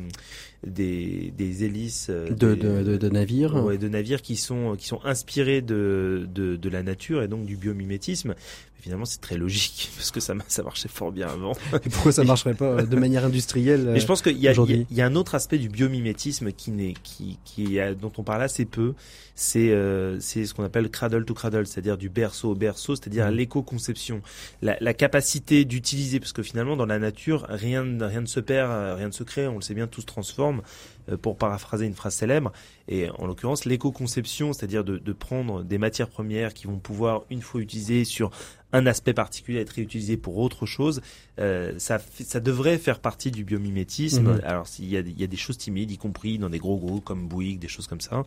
des, 0.67 1.33
des 1.37 1.65
hélices 1.65 2.11
de, 2.11 2.35
de, 2.35 2.55
de, 2.55 2.97
de, 2.97 3.09
navires, 3.09 3.55
ouais, 3.65 3.79
de 3.79 3.89
navires 3.89 4.23
qui 4.23 4.37
sont 4.37 4.75
qui 4.77 4.87
sont 4.87 5.01
inspirés 5.05 5.63
de, 5.63 6.29
de, 6.35 6.57
de 6.57 6.69
la 6.69 6.83
nature 6.83 7.23
et 7.23 7.29
donc 7.29 7.47
du 7.47 7.57
biomimétisme. 7.57 8.35
Finalement, 8.81 9.07
c'est 9.07 9.21
très 9.21 9.37
logique 9.37 9.91
parce 9.97 10.13
que 10.13 10.21
ça, 10.21 10.35
ça 10.47 10.63
marchait 10.63 10.89
fort 10.89 11.11
bien 11.11 11.29
avant. 11.29 11.53
Et 11.85 11.89
pourquoi 11.91 12.13
ça 12.13 12.23
marcherait 12.23 12.55
pas 12.55 12.67
euh, 12.67 12.87
de 12.87 12.97
manière 12.97 13.25
industrielle 13.25 13.91
Mais 13.93 13.99
je 13.99 14.07
pense 14.07 14.23
qu'il 14.23 14.39
y 14.39 14.47
a, 14.47 14.53
il 14.53 14.97
y 14.97 15.01
a 15.01 15.07
un 15.07 15.17
autre 15.17 15.35
aspect 15.35 15.59
du 15.59 15.69
biomimétisme 15.69 16.53
qui 16.53 16.71
n'est, 16.71 16.95
qui, 17.03 17.39
qui 17.45 17.79
dont 18.01 18.13
on 18.19 18.23
parle 18.23 18.43
assez 18.43 18.65
peu. 18.65 18.95
C'est, 19.35 19.71
euh, 19.71 20.19
c'est 20.21 20.47
ce 20.47 20.55
qu'on 20.55 20.65
appelle 20.65 20.91
cradle 20.91 21.25
to 21.25 21.35
cradle, 21.35 21.67
c'est-à-dire 21.67 21.97
du 21.97 22.09
berceau 22.09 22.51
au 22.51 22.55
berceau, 22.57 22.97
c'est-à-dire 22.97 23.27
mmh. 23.27 23.35
l'éco-conception, 23.35 24.21
la, 24.63 24.77
la 24.81 24.95
capacité 24.95 25.65
d'utiliser, 25.65 26.19
parce 26.19 26.33
que 26.33 26.43
finalement, 26.43 26.77
dans 26.77 26.87
la 26.87 26.99
nature, 26.99 27.47
rien, 27.49 27.85
rien 28.01 28.21
ne 28.21 28.27
se 28.27 28.41
perd, 28.41 28.97
rien 28.97 29.07
ne 29.07 29.13
se 29.13 29.23
crée, 29.23 29.47
on 29.47 29.57
le 29.57 29.61
sait 29.61 29.75
bien, 29.75 29.87
tout 29.87 30.01
se 30.01 30.07
transforme. 30.07 30.48
Euh, 31.09 31.17
pour 31.17 31.37
paraphraser 31.37 31.87
une 31.87 31.95
phrase 31.95 32.15
célèbre. 32.15 32.53
Et 32.89 33.09
en 33.19 33.27
l'occurrence, 33.27 33.65
l'éco-conception, 33.65 34.53
c'est-à-dire 34.53 34.85
de, 34.85 34.99
de, 34.99 35.13
prendre 35.13 35.63
des 35.63 35.79
matières 35.79 36.09
premières 36.09 36.55
qui 36.55 36.67
vont 36.67 36.79
pouvoir, 36.79 37.23
une 37.31 37.41
fois 37.41 37.61
utilisées 37.61 38.05
sur 38.05 38.31
un 38.73 38.87
aspect 38.87 39.15
particulier 39.15 39.59
à 39.59 39.63
être 39.63 39.71
réutilisé 39.71 40.17
pour 40.17 40.37
autre 40.39 40.67
chose, 40.67 41.01
euh, 41.39 41.73
ça, 41.79 41.99
ça 42.25 42.41
devrait 42.41 42.77
faire 42.79 43.01
partie 43.01 43.31
du 43.31 43.45
biomimétisme. 43.45 44.35
Mhm. 44.35 44.41
Alors 44.45 44.67
s'il 44.67 44.89
y 44.91 44.97
a, 44.97 45.01
il 45.01 45.19
y 45.19 45.25
a 45.25 45.27
des 45.27 45.37
choses 45.37 45.57
timides, 45.57 45.91
y 45.91 45.97
compris 45.97 46.39
dans 46.39 46.51
des 46.51 46.59
gros 46.59 46.77
groupes 46.77 47.05
comme 47.05 47.29
Bouygues, 47.29 47.59
des 47.59 47.69
choses 47.69 47.87
comme 47.87 48.01
ça, 48.01 48.25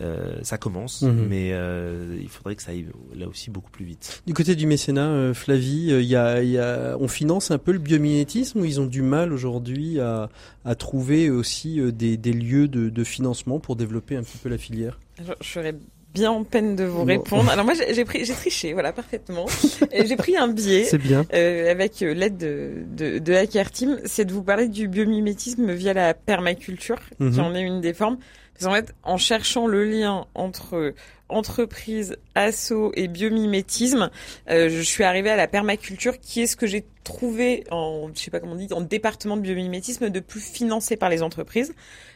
euh, 0.00 0.38
ça 0.42 0.58
commence, 0.58 1.02
Mhm. 1.02 1.26
mais 1.28 1.50
euh, 1.52 2.18
il 2.20 2.28
faudrait 2.28 2.56
que 2.56 2.62
ça 2.62 2.72
aille 2.72 2.86
là 3.14 3.28
aussi 3.28 3.50
beaucoup 3.50 3.70
plus 3.70 3.84
vite. 3.84 4.22
Du 4.26 4.34
côté 4.34 4.56
du 4.56 4.66
mécénat, 4.66 5.08
euh, 5.08 5.34
Flavie, 5.34 5.92
euh, 5.92 6.02
il 6.02 6.08
y 6.08 6.16
a, 6.16 6.42
il 6.42 6.50
y 6.50 6.58
a, 6.58 6.96
on 6.98 7.06
finance 7.08 7.50
un 7.50 7.58
peu 7.58 7.72
le 7.72 7.78
biomimétisme 7.78 8.60
ou 8.60 8.64
ils 8.64 8.80
ont 8.80 8.86
du 8.86 9.02
mal 9.02 9.32
aujourd'hui 9.32 10.00
à, 10.00 10.28
à 10.64 10.74
trouver 10.74 11.30
aussi 11.30 11.78
euh, 11.80 11.92
des, 11.92 12.16
des 12.16 12.32
lieux 12.32 12.66
de, 12.68 12.88
de 12.88 13.04
financement 13.04 13.60
pour 13.60 13.76
développer 13.76 14.16
un 14.16 14.22
petit 14.22 14.38
peu 14.38 14.48
la 14.48 14.58
filière? 14.58 14.98
Je, 15.24 15.32
je 15.40 15.48
serais 15.48 15.76
bien 16.14 16.30
en 16.30 16.44
peine 16.44 16.76
de 16.76 16.84
vous 16.84 17.04
répondre. 17.04 17.50
Alors 17.50 17.64
moi, 17.64 17.74
j'ai 17.74 18.04
pris, 18.04 18.24
j'ai 18.24 18.32
triché, 18.32 18.72
voilà, 18.72 18.92
parfaitement. 18.92 19.46
J'ai 19.92 20.16
pris 20.16 20.36
un 20.36 20.48
biais. 20.48 20.84
C'est 20.84 20.98
bien. 20.98 21.26
euh, 21.34 21.70
avec 21.70 22.00
euh, 22.02 22.14
l'aide 22.14 22.36
de, 22.38 22.70
de, 22.96 23.18
de 23.18 23.32
Hacker 23.34 23.70
Team, 23.70 23.98
c'est 24.04 24.24
de 24.24 24.32
vous 24.32 24.42
parler 24.42 24.68
du 24.68 24.86
biomimétisme 24.88 25.72
via 25.72 25.92
la 25.92 26.14
permaculture, 26.14 26.98
Mhm. 27.18 27.32
qui 27.32 27.40
en 27.40 27.54
est 27.54 27.62
une 27.62 27.80
des 27.80 27.92
formes. 27.92 28.18
Parce 28.54 28.66
qu'en 28.66 28.74
fait, 28.74 28.94
en 29.02 29.16
cherchant 29.18 29.66
le 29.66 29.84
lien 29.84 30.26
entre 30.36 30.94
entreprise, 31.28 32.16
asso 32.34 32.92
et 32.94 33.08
biomimétisme, 33.08 34.10
euh, 34.50 34.68
je 34.68 34.82
suis 34.82 35.04
arrivée 35.04 35.30
à 35.30 35.36
la 35.36 35.48
permaculture, 35.48 36.18
qui 36.20 36.42
est 36.42 36.46
ce 36.46 36.56
que 36.56 36.66
j'ai 36.66 36.84
trouvé 37.02 37.64
en, 37.70 38.10
je 38.14 38.20
sais 38.20 38.30
pas 38.30 38.40
comment 38.40 38.52
on 38.54 38.56
dit, 38.56 38.68
en 38.72 38.80
département 38.80 39.36
de 39.36 39.42
biomimétisme 39.42 40.08
de 40.10 40.20
plus 40.20 40.40
financé 40.40 40.96
par 40.96 41.10
les 41.10 41.22
entreprises. 41.22 41.74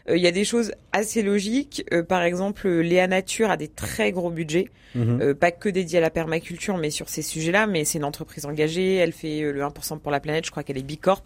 Euh, 0.09 0.17
Il 0.17 0.23
y 0.23 0.27
a 0.27 0.31
des 0.31 0.45
choses 0.45 0.73
assez 0.93 1.23
logiques. 1.23 1.85
Euh, 1.93 2.03
par 2.03 2.23
exemple, 2.23 2.69
Léa 2.69 3.07
Nature 3.07 3.51
a 3.51 3.57
des 3.57 3.69
très 3.69 4.13
gros 4.13 4.31
budgets. 4.31 4.69
Euh, 4.97 5.35
pas 5.35 5.51
que 5.53 5.69
dédiée 5.69 5.99
à 5.99 6.01
la 6.01 6.11
permaculture, 6.11 6.77
mais 6.79 6.91
sur 6.91 7.09
ces 7.09 7.23
sujets-là. 7.23 7.67
Mais 7.67 7.85
c'est 7.85 7.99
une 7.99 8.05
entreprise 8.05 8.47
engagée. 8.47 8.97
Elle 8.97 9.13
fait 9.13 9.43
euh, 9.43 9.53
le 9.53 9.61
1% 9.61 9.99
pour 9.99 10.11
la 10.11 10.19
planète. 10.19 10.47
Je 10.47 10.51
crois 10.51 10.63
qu'elle 10.63 10.79
est 10.79 10.83
Bicorp. 10.83 11.23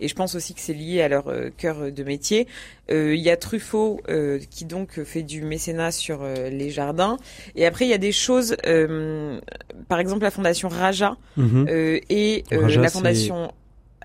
Et 0.00 0.08
je 0.08 0.14
pense 0.14 0.34
aussi 0.34 0.52
que 0.52 0.60
c'est 0.60 0.74
lié 0.74 1.00
à 1.00 1.08
leur 1.08 1.32
cœur 1.56 1.92
de 1.92 2.02
métier. 2.02 2.48
Euh, 2.90 3.14
Il 3.14 3.22
y 3.22 3.30
a 3.30 3.36
Truffaut 3.36 4.00
euh, 4.08 4.40
qui 4.50 4.64
donc 4.64 5.02
fait 5.04 5.22
du 5.22 5.42
mécénat 5.42 5.92
sur 5.92 6.24
les 6.24 6.70
jardins. 6.70 7.16
Et 7.54 7.66
après, 7.66 7.84
il 7.86 7.88
y 7.90 7.94
a 7.94 7.98
des 7.98 8.12
choses, 8.12 8.56
euh, 8.66 9.40
par 9.88 9.98
exemple 10.00 10.22
la 10.22 10.30
fondation 10.30 10.68
Raja 10.68 11.16
Mhm. 11.36 11.66
euh, 11.68 12.00
et 12.08 12.44
euh, 12.52 12.60
Raja, 12.62 12.80
la 12.80 12.88
fondation 12.90 13.52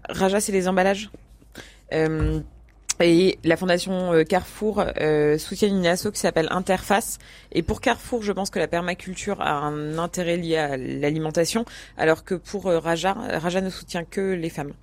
Raja, 0.09 0.39
c'est 0.39 0.51
les 0.51 0.67
emballages. 0.67 1.09
Et 3.01 3.39
la 3.45 3.55
fondation 3.55 4.11
Carrefour 4.27 4.83
euh, 4.99 5.37
soutient 5.37 5.69
une 5.69 5.87
asso 5.87 6.11
qui 6.11 6.19
s'appelle 6.19 6.47
Interface. 6.51 7.17
Et 7.53 7.61
pour 7.63 7.79
Carrefour, 7.79 8.21
je 8.23 8.33
pense 8.33 8.49
que 8.49 8.59
la 8.59 8.67
permaculture 8.67 9.39
a 9.41 9.53
un 9.53 9.97
intérêt 9.97 10.35
lié 10.35 10.57
à 10.57 10.75
l'alimentation, 10.75 11.63
alors 11.97 12.25
que 12.25 12.35
pour 12.35 12.65
Raja, 12.65 13.13
Raja 13.13 13.61
ne 13.61 13.69
soutient 13.69 14.03
que 14.03 14.33
les 14.33 14.49
femmes 14.49 14.73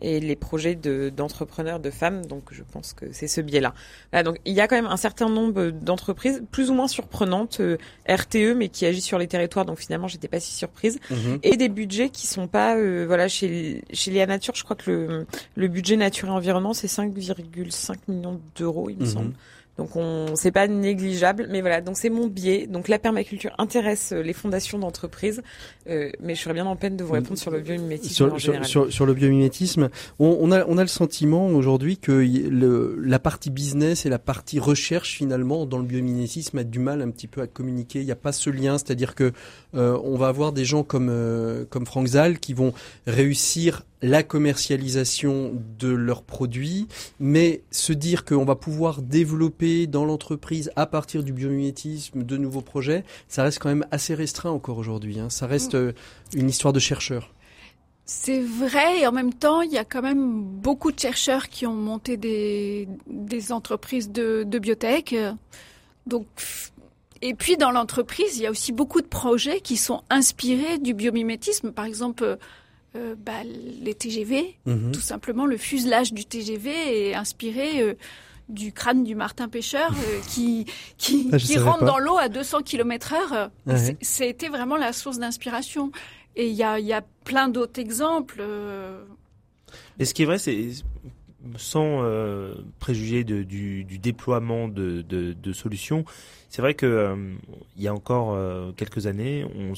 et 0.00 0.20
les 0.20 0.36
projets 0.36 0.74
de- 0.74 1.10
d'entrepreneurs 1.10 1.80
de 1.80 1.90
femmes. 1.90 2.24
Donc 2.26 2.44
je 2.52 2.62
pense 2.62 2.92
que 2.92 3.06
c'est 3.12 3.28
ce 3.28 3.40
biais-là. 3.40 3.74
Donc 4.22 4.38
il 4.44 4.52
y 4.54 4.60
a 4.60 4.68
quand 4.68 4.76
même 4.76 4.86
un 4.86 4.96
certain 4.96 5.28
nombre 5.28 5.70
d'entreprises, 5.70 6.42
plus 6.50 6.70
ou 6.70 6.74
moins 6.74 6.88
surprenantes, 6.88 7.58
euh, 7.60 7.76
RTE, 8.08 8.54
mais 8.54 8.68
qui 8.68 8.84
agissent 8.86 9.04
sur 9.06 9.18
les 9.18 9.26
territoires. 9.28 9.64
Donc 9.64 9.78
finalement, 9.78 10.08
j'étais 10.08 10.28
pas 10.28 10.40
si 10.40 10.52
surprise 10.52 10.98
Mhm. 11.10 11.38
et 11.42 11.56
des 11.56 11.68
budgets 11.68 12.10
qui 12.10 12.26
sont 12.26 12.46
pas 12.48 12.76
euh, 12.76 13.04
voilà 13.06 13.28
chez 13.28 13.82
chez 13.92 14.10
Léa 14.10 14.26
Nature 14.26 14.54
je 14.54 14.64
crois 14.64 14.76
que 14.76 14.90
le 14.90 15.26
le 15.54 15.68
budget 15.68 15.96
nature 15.96 16.28
et 16.28 16.30
environnement 16.30 16.74
c'est 16.74 16.86
5,5 16.88 17.96
millions 18.08 18.40
d'euros 18.56 18.90
il 18.90 18.96
me 18.96 19.02
Mhm. 19.02 19.06
semble 19.06 19.32
donc 19.78 19.96
on 19.96 20.34
c'est 20.34 20.52
pas 20.52 20.68
négligeable 20.68 21.48
mais 21.50 21.60
voilà. 21.60 21.80
Donc 21.80 21.96
c'est 21.96 22.10
mon 22.10 22.26
biais. 22.26 22.66
Donc 22.66 22.88
la 22.88 22.98
permaculture 22.98 23.52
intéresse 23.58 24.12
euh, 24.12 24.22
les 24.22 24.32
fondations 24.32 24.78
d'entreprises 24.78 25.42
euh, 25.88 26.10
mais 26.20 26.34
je 26.34 26.40
serais 26.42 26.54
bien 26.54 26.66
en 26.66 26.76
peine 26.76 26.96
de 26.96 27.04
vous 27.04 27.12
répondre 27.12 27.38
sur 27.38 27.50
le 27.50 27.60
biomimétisme 27.60 28.24
en 28.24 28.38
Sur, 28.38 29.06
le 29.06 29.14
biomimétisme, 29.14 29.88
on, 30.18 30.38
on, 30.40 30.50
a, 30.52 30.64
on 30.66 30.78
a 30.78 30.82
le 30.82 30.88
sentiment 30.88 31.48
aujourd'hui 31.48 31.98
que 31.98 32.12
le, 32.12 32.96
la 33.00 33.18
partie 33.18 33.50
business 33.50 34.06
et 34.06 34.08
la 34.08 34.18
partie 34.18 34.58
recherche 34.58 35.12
finalement 35.12 35.66
dans 35.66 35.78
le 35.78 35.84
biomimétisme 35.84 36.58
a 36.58 36.64
du 36.64 36.78
mal 36.78 37.02
un 37.02 37.10
petit 37.10 37.28
peu 37.28 37.40
à 37.40 37.46
communiquer. 37.46 38.00
Il 38.00 38.06
n'y 38.06 38.12
a 38.12 38.16
pas 38.16 38.32
ce 38.32 38.50
lien, 38.50 38.78
c'est-à-dire 38.78 39.14
que 39.14 39.32
euh, 39.74 39.98
on 40.02 40.16
va 40.16 40.28
avoir 40.28 40.52
des 40.52 40.64
gens 40.64 40.82
comme 40.82 41.08
euh, 41.10 41.64
comme 41.68 41.86
Frank 41.86 42.06
Zal 42.06 42.38
qui 42.38 42.54
vont 42.54 42.72
réussir 43.06 43.84
la 44.02 44.22
commercialisation 44.22 45.52
de 45.78 45.88
leurs 45.88 46.22
produits, 46.22 46.86
mais 47.18 47.62
se 47.70 47.92
dire 47.92 48.24
qu'on 48.24 48.44
va 48.44 48.54
pouvoir 48.54 49.02
développer 49.02 49.86
dans 49.86 50.04
l'entreprise 50.04 50.70
à 50.76 50.86
partir 50.86 51.22
du 51.22 51.32
biomimétisme 51.32 52.22
de 52.22 52.36
nouveaux 52.36 52.60
projets, 52.60 53.04
ça 53.28 53.42
reste 53.42 53.58
quand 53.58 53.68
même 53.68 53.86
assez 53.90 54.14
restreint 54.14 54.50
encore 54.50 54.78
aujourd'hui. 54.78 55.18
Hein. 55.18 55.30
Ça 55.30 55.46
reste 55.46 55.74
euh, 55.74 55.92
une 56.34 56.48
histoire 56.48 56.72
de 56.72 56.80
chercheurs. 56.80 57.32
C'est 58.04 58.40
vrai, 58.40 59.00
et 59.00 59.06
en 59.08 59.12
même 59.12 59.34
temps, 59.34 59.62
il 59.62 59.72
y 59.72 59.78
a 59.78 59.84
quand 59.84 60.02
même 60.02 60.40
beaucoup 60.40 60.92
de 60.92 60.98
chercheurs 60.98 61.48
qui 61.48 61.66
ont 61.66 61.74
monté 61.74 62.16
des, 62.16 62.88
des 63.08 63.50
entreprises 63.50 64.12
de, 64.12 64.44
de 64.44 64.58
biotech. 64.60 65.16
Donc, 66.06 66.26
et 67.20 67.34
puis 67.34 67.56
dans 67.56 67.72
l'entreprise, 67.72 68.36
il 68.36 68.42
y 68.42 68.46
a 68.46 68.50
aussi 68.50 68.70
beaucoup 68.70 69.00
de 69.00 69.06
projets 69.06 69.60
qui 69.60 69.76
sont 69.76 70.04
inspirés 70.08 70.78
du 70.78 70.94
biomimétisme. 70.94 71.72
Par 71.72 71.84
exemple, 71.84 72.38
euh, 72.96 73.14
bah, 73.16 73.42
les 73.44 73.94
TGV, 73.94 74.56
Mhm. 74.66 74.92
tout 74.92 75.00
simplement, 75.00 75.46
le 75.46 75.56
fuselage 75.56 76.12
du 76.12 76.24
TGV 76.24 77.08
est 77.10 77.14
inspiré 77.14 77.82
euh, 77.82 77.94
du 78.48 78.72
crâne 78.72 79.04
du 79.04 79.14
Martin 79.14 79.48
pêcheur 79.48 79.90
euh, 79.92 80.20
qui 80.28 80.66
qui, 80.98 81.28
Ah, 81.32 81.36
qui 81.38 81.58
rentre 81.58 81.80
pas. 81.80 81.86
dans 81.86 81.98
l'eau 81.98 82.16
à 82.18 82.28
200 82.28 82.62
km 82.62 83.12
heure. 83.14 83.50
Ouais. 83.66 83.76
C'est- 83.78 83.96
C'était 84.00 84.48
vraiment 84.48 84.76
la 84.76 84.92
source 84.92 85.18
d'inspiration. 85.18 85.92
Et 86.38 86.48
il 86.48 86.54
y 86.54 86.62
a, 86.62 86.78
il 86.78 86.86
y 86.86 86.92
a 86.92 87.02
plein 87.24 87.48
d'autres 87.48 87.80
exemples. 87.80 88.38
euh, 88.40 89.02
Et 89.98 90.04
ce 90.04 90.12
qui 90.14 90.22
est 90.22 90.26
vrai, 90.26 90.38
c'est 90.38 90.68
sans 91.56 92.02
euh, 92.02 92.54
préjuger 92.78 93.24
de- 93.24 93.42
du, 93.42 93.84
du 93.84 93.98
déploiement 93.98 94.68
de, 94.68 95.02
de- 95.02 95.32
de 95.32 95.52
solutions, 95.52 96.04
c'est 96.48 96.62
vrai 96.62 96.74
que 96.74 96.86
euh, 96.86 97.16
il 97.76 97.82
y 97.82 97.88
a 97.88 97.94
encore 97.94 98.34
euh, 98.34 98.72
quelques 98.76 99.06
années, 99.06 99.44
on, 99.44 99.72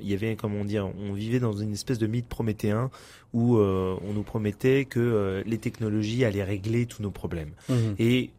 il 0.00 0.08
y 0.08 0.14
avait 0.14 0.36
comment 0.36 0.64
dire, 0.64 0.88
on 0.98 1.12
vivait 1.12 1.40
dans 1.40 1.52
une 1.52 1.72
espèce 1.72 1.98
de 1.98 2.06
mythe 2.06 2.26
prométhéen 2.28 2.90
où 3.32 3.56
on 3.58 4.12
nous 4.12 4.24
promettait 4.24 4.86
que 4.86 5.42
les 5.46 5.58
technologies 5.58 6.24
allaient 6.24 6.42
régler 6.42 6.86
tous 6.86 7.00
nos 7.00 7.12
problèmes. 7.12 7.52
Mhm. 7.68 7.94
Et 8.00 8.30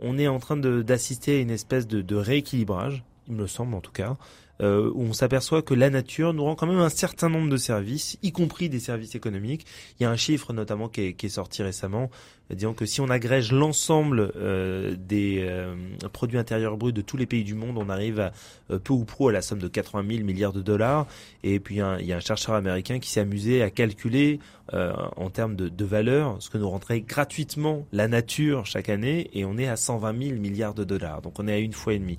on 0.00 0.16
est 0.16 0.26
en 0.28 0.38
train 0.38 0.56
d'assister 0.56 1.36
à 1.36 1.40
une 1.40 1.50
espèce 1.50 1.86
de 1.86 2.16
rééquilibrage, 2.16 3.04
il 3.28 3.34
me 3.34 3.46
semble 3.46 3.74
en 3.74 3.80
tout 3.82 3.92
cas, 3.92 4.16
euh, 4.60 4.90
où 4.94 5.02
on 5.02 5.12
s'aperçoit 5.12 5.62
que 5.62 5.74
la 5.74 5.90
nature 5.90 6.34
nous 6.34 6.44
rend 6.44 6.54
quand 6.54 6.66
même 6.66 6.78
un 6.78 6.88
certain 6.88 7.28
nombre 7.28 7.48
de 7.48 7.56
services, 7.56 8.18
y 8.22 8.32
compris 8.32 8.68
des 8.68 8.80
services 8.80 9.14
économiques. 9.14 9.66
Il 9.98 10.02
y 10.02 10.06
a 10.06 10.10
un 10.10 10.16
chiffre 10.16 10.52
notamment 10.52 10.88
qui 10.88 11.02
est, 11.02 11.12
qui 11.14 11.26
est 11.26 11.30
sorti 11.30 11.62
récemment, 11.62 12.10
euh, 12.50 12.54
disant 12.54 12.74
que 12.74 12.86
si 12.86 13.00
on 13.00 13.08
agrège 13.08 13.52
l'ensemble 13.52 14.32
euh, 14.36 14.96
des 14.98 15.44
euh, 15.48 15.74
produits 16.12 16.38
intérieurs 16.38 16.76
bruts 16.76 16.92
de 16.92 17.02
tous 17.02 17.16
les 17.16 17.26
pays 17.26 17.44
du 17.44 17.54
monde, 17.54 17.76
on 17.78 17.88
arrive 17.88 18.20
à 18.20 18.32
euh, 18.70 18.78
peu 18.78 18.92
ou 18.92 19.04
prou 19.04 19.28
à 19.28 19.32
la 19.32 19.42
somme 19.42 19.58
de 19.58 19.68
80 19.68 20.04
000 20.08 20.24
milliards 20.24 20.52
de 20.52 20.62
dollars. 20.62 21.06
Et 21.44 21.60
puis 21.60 21.76
il 21.76 21.78
y 21.78 21.80
a 21.80 21.86
un, 21.86 21.98
il 21.98 22.06
y 22.06 22.12
a 22.12 22.16
un 22.16 22.20
chercheur 22.20 22.54
américain 22.54 22.98
qui 22.98 23.10
s'est 23.10 23.20
amusé 23.20 23.62
à 23.62 23.70
calculer 23.70 24.40
euh, 24.74 24.92
en 25.16 25.30
termes 25.30 25.56
de, 25.56 25.68
de 25.68 25.84
valeur 25.84 26.36
ce 26.40 26.50
que 26.50 26.58
nous 26.58 26.68
rendrait 26.68 27.00
gratuitement 27.00 27.86
la 27.92 28.08
nature 28.08 28.66
chaque 28.66 28.88
année, 28.88 29.30
et 29.32 29.44
on 29.44 29.58
est 29.58 29.68
à 29.68 29.76
120 29.76 30.22
000 30.28 30.38
milliards 30.40 30.74
de 30.74 30.84
dollars. 30.84 31.22
Donc 31.22 31.38
on 31.38 31.48
est 31.48 31.52
à 31.52 31.58
une 31.58 31.72
fois 31.72 31.94
et 31.94 31.98
demie. 31.98 32.18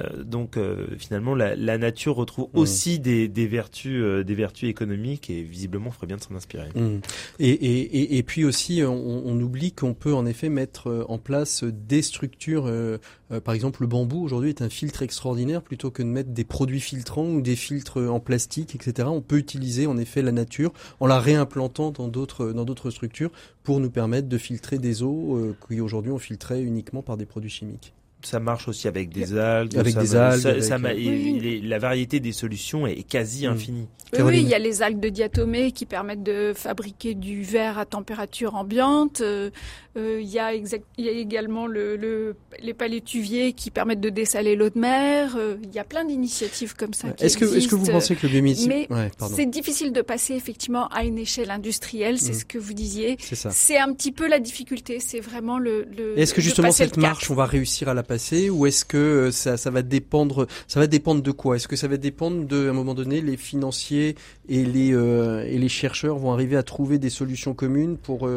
Euh, 0.00 0.22
donc 0.24 0.56
euh, 0.56 0.86
finalement 0.98 1.34
la, 1.34 1.54
la 1.56 1.78
nature 1.78 2.16
retrouve 2.16 2.48
aussi 2.52 2.98
des, 2.98 3.28
des 3.28 3.46
vertus 3.46 4.00
euh, 4.02 4.24
des 4.24 4.34
vertus 4.34 4.68
économiques 4.68 5.30
et 5.30 5.42
visiblement 5.42 5.88
on 5.88 5.90
ferait 5.92 6.06
bien 6.06 6.16
de 6.16 6.22
s'en 6.22 6.34
inspirer. 6.34 6.68
Mm. 6.74 7.00
Et, 7.38 7.50
et, 7.50 7.80
et, 7.98 8.18
et 8.18 8.22
puis 8.22 8.44
aussi, 8.44 8.82
on, 8.84 9.22
on 9.26 9.40
oublie 9.40 9.72
qu'on 9.72 9.94
peut 9.94 10.14
en 10.14 10.26
effet 10.26 10.48
mettre 10.48 10.88
euh, 10.88 11.04
en 11.08 11.18
place 11.18 11.64
des 11.64 12.02
structures. 12.02 12.66
euh, 12.66 12.98
par 13.44 13.54
exemple, 13.54 13.82
le 13.82 13.86
bambou 13.86 14.22
aujourd'hui 14.22 14.50
est 14.50 14.62
un 14.62 14.68
filtre 14.68 15.02
extraordinaire 15.02 15.62
plutôt 15.62 15.90
que 15.90 16.02
de 16.02 16.08
mettre 16.08 16.30
des 16.30 16.44
produits 16.44 16.80
filtrants 16.80 17.26
ou 17.26 17.40
des 17.40 17.56
filtres 17.56 17.98
en 17.98 18.20
plastique, 18.20 18.74
etc. 18.74 19.08
On 19.10 19.20
peut 19.20 19.38
utiliser 19.38 19.86
en 19.86 19.96
effet 19.96 20.22
la 20.22 20.32
nature 20.32 20.72
en 21.00 21.06
la 21.06 21.18
réimplantant 21.18 21.83
dans 21.90 22.08
d'autres 22.08 22.52
dans 22.52 22.64
d'autres 22.64 22.90
structures 22.90 23.30
pour 23.62 23.80
nous 23.80 23.90
permettre 23.90 24.28
de 24.28 24.38
filtrer 24.38 24.78
des 24.78 25.02
eaux 25.02 25.36
euh, 25.36 25.56
qui 25.68 25.80
aujourd'hui 25.80 26.12
on 26.12 26.18
filtrait 26.18 26.62
uniquement 26.62 27.02
par 27.02 27.16
des 27.16 27.26
produits 27.26 27.50
chimiques. 27.50 27.94
Ça 28.24 28.40
marche 28.40 28.68
aussi 28.68 28.88
avec 28.88 29.10
des 29.10 29.36
algues. 29.36 29.76
Avec 29.76 29.94
ça 29.94 30.02
des 30.02 30.08
ma- 30.14 30.26
algues, 30.28 30.40
ça- 30.42 30.48
avec, 30.50 30.62
ça 30.64 30.78
ma- 30.78 30.90
euh, 30.90 30.94
les- 30.94 31.60
la 31.60 31.78
variété 31.78 32.20
des 32.20 32.32
solutions 32.32 32.86
est 32.86 33.02
quasi 33.02 33.46
Mm. 33.46 33.50
infinie. 33.52 33.88
Oui, 34.20 34.40
il 34.42 34.48
y 34.48 34.54
a 34.54 34.58
les 34.60 34.80
algues 34.82 35.00
de 35.00 35.08
diatomée 35.08 35.72
qui 35.72 35.86
permettent 35.86 36.22
de 36.22 36.52
fabriquer 36.54 37.14
du 37.14 37.42
verre 37.42 37.78
à 37.78 37.84
température 37.84 38.54
ambiante. 38.54 39.20
Euh, 39.22 39.50
euh, 39.96 40.20
il, 40.22 40.28
y 40.28 40.38
a 40.38 40.54
exact- 40.54 40.84
il 40.98 41.04
y 41.06 41.08
a 41.08 41.12
également 41.12 41.66
le, 41.66 41.96
le- 41.96 42.36
les 42.62 42.74
palétuviers 42.74 43.52
qui 43.54 43.70
permettent 43.72 44.00
de 44.00 44.10
dessaler 44.10 44.54
l'eau 44.54 44.70
de 44.70 44.78
mer. 44.78 45.34
Euh, 45.36 45.56
il 45.64 45.72
y 45.74 45.80
a 45.80 45.84
plein 45.84 46.04
d'initiatives 46.04 46.74
comme 46.76 46.94
ça. 46.94 47.10
qui 47.10 47.24
Est-ce 47.24 47.36
que 47.36 47.44
est-ce 47.44 47.66
que 47.66 47.74
vous 47.74 47.86
pensez 47.90 48.14
que 48.14 48.26
le 48.28 48.40
mais 48.40 48.86
ouais, 48.90 49.10
C'est 49.34 49.46
difficile 49.50 49.92
de 49.92 50.00
passer 50.02 50.34
effectivement 50.34 50.86
à 50.88 51.04
une 51.04 51.18
échelle 51.18 51.50
industrielle, 51.50 52.18
c'est 52.20 52.32
Mm. 52.32 52.38
ce 52.38 52.44
que 52.44 52.58
vous 52.58 52.72
disiez. 52.74 53.16
c'est 53.18 53.34
ça. 53.34 53.50
C'est 53.50 53.78
un 53.78 53.92
petit 53.92 54.12
peu 54.12 54.28
la 54.28 54.38
difficulté, 54.38 55.00
c'est 55.00 55.20
vraiment 55.20 55.58
le. 55.58 55.86
le 55.96 56.18
Est-ce 56.18 56.34
que 56.34 56.40
justement 56.40 56.70
cette 56.70 56.96
marche, 56.98 57.30
on 57.30 57.34
va 57.34 57.46
réussir 57.46 57.88
à 57.88 57.94
la 57.94 58.02
passer 58.04 58.13
ou 58.50 58.66
est-ce 58.66 58.84
que 58.84 59.30
ça, 59.30 59.56
ça 59.56 59.70
va 59.70 59.82
dépendre 59.82 60.46
ça 60.68 60.80
va 60.80 60.86
dépendre 60.86 61.22
de 61.22 61.30
quoi? 61.30 61.56
Est-ce 61.56 61.68
que 61.68 61.76
ça 61.76 61.88
va 61.88 61.96
dépendre 61.96 62.46
de 62.46 62.68
moment 62.72 62.94
donné 62.94 63.20
les 63.20 63.36
financiers 63.36 64.16
les 64.64 64.90
et 64.90 65.58
les 65.58 65.68
chercheurs 65.68 66.18
vont 66.18 66.32
arriver 66.32 66.56
à 66.56 66.62
trouver 66.62 66.98
des 66.98 67.10
solutions 67.10 67.54
communes 67.54 67.96
pour 67.96 68.28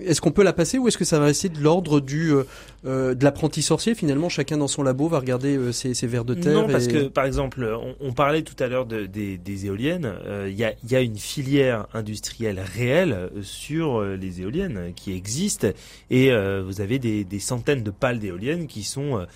est-ce 0.00 0.20
qu'on 0.22 0.30
peut 0.30 0.42
la 0.42 0.54
passer 0.54 0.78
ou 0.78 0.88
est-ce 0.88 0.96
que 0.96 1.04
ça 1.04 1.18
va 1.18 1.26
rester 1.26 1.50
de 1.50 1.60
l'ordre 1.60 2.00
du 2.00 2.32
euh, 2.32 2.44
euh, 2.86 3.14
de 3.14 3.22
l'apprenti 3.22 3.60
sorcier? 3.60 3.94
Finalement 3.94 4.30
chacun 4.30 4.56
dans 4.56 4.66
son 4.66 4.82
labo 4.82 5.08
va 5.08 5.18
regarder 5.18 5.56
euh, 5.56 5.72
ses, 5.72 5.92
ses, 5.92 6.06
vers 6.06 6.24
de 6.24 6.34
terre 6.34 6.54
Non 6.54 6.68
parce 6.68 6.88
que 6.88 7.08
par 7.08 7.26
exemple 7.26 7.62
on, 7.62 7.94
on, 8.00 8.12
parlait 8.12 8.42
tout 8.42 8.60
à 8.62 8.66
l'heure 8.66 8.86
de, 8.86 9.04
des, 9.04 9.36
des, 9.36 9.66
éoliennes 9.66 10.14
il 10.46 10.54
y, 10.54 10.64
a, 10.64 10.72
y, 10.88 10.96
a, 10.96 11.00
une 11.00 11.18
filière 11.18 11.86
industrielle 11.92 12.60
réelle 12.60 13.30
sur 13.42 14.02
les 14.02 14.40
éoliennes 14.40 14.92
qui 14.96 15.12
existe 15.12 15.66
et 16.10 16.30
vous 16.64 16.80
avez 16.80 16.98
des, 16.98 17.24
des, 17.24 17.38
centaines 17.38 17.82
de 17.82 17.90
pales 17.90 18.18
d'éoliennes 18.18 18.66
qui 18.66 18.82
sont 18.84 19.26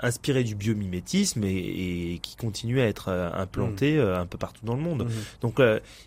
inspirées 0.00 0.44
du 0.44 0.54
biomimétisme 0.54 1.44
et, 1.44 2.14
et, 2.14 2.18
qui 2.18 2.36
continuent 2.36 2.80
à 2.80 2.86
être 2.86 3.10
implantées 3.34 3.98
mmh. 3.98 4.20
un 4.20 4.26
peu 4.26 4.38
partout 4.38 4.64
dans 4.64 4.74
le 4.74 4.82
monde. 4.82 5.04
Mmh. 5.04 5.10
Donc 5.42 5.60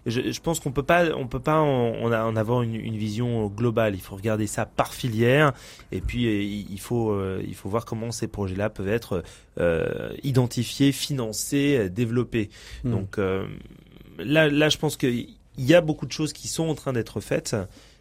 je, 0.05 0.32
je, 0.32 0.41
pense 0.41 0.59
qu'on 0.59 0.72
peut 0.72 0.84
pas 0.84 1.05
on 1.16 1.28
peut 1.28 1.39
pas 1.39 1.59
en, 1.59 2.03
en 2.03 2.36
avoir 2.36 2.61
une, 2.64 2.76
une 2.76 2.97
vision 2.97 3.28
global. 3.45 3.95
Il 3.95 4.01
faut 4.01 4.15
regarder 4.15 4.47
ça 4.47 4.65
par 4.65 4.93
filière 4.93 5.53
et 5.91 6.01
puis 6.01 6.25
euh, 6.25 6.41
il 6.41 6.79
faut 6.79 7.11
euh, 7.11 7.43
il 7.47 7.55
faut 7.55 7.69
voir 7.69 7.85
comment 7.85 8.11
ces 8.11 8.27
projets-là 8.27 8.69
peuvent 8.69 8.89
être 8.89 9.23
euh, 9.59 10.09
identifiés, 10.23 10.91
financés, 10.91 11.89
développés. 11.89 12.49
Hmm. 12.83 12.91
Donc 12.91 13.17
là 14.17 14.49
là 14.49 14.69
je 14.69 14.77
pense 14.77 14.97
qu'il 14.97 15.29
y 15.57 15.73
a 15.73 15.81
beaucoup 15.81 16.05
de 16.05 16.11
choses 16.11 16.33
qui 16.33 16.47
sont 16.47 16.67
en 16.67 16.75
train 16.75 16.93
d'être 16.93 17.21
faites. 17.21 17.55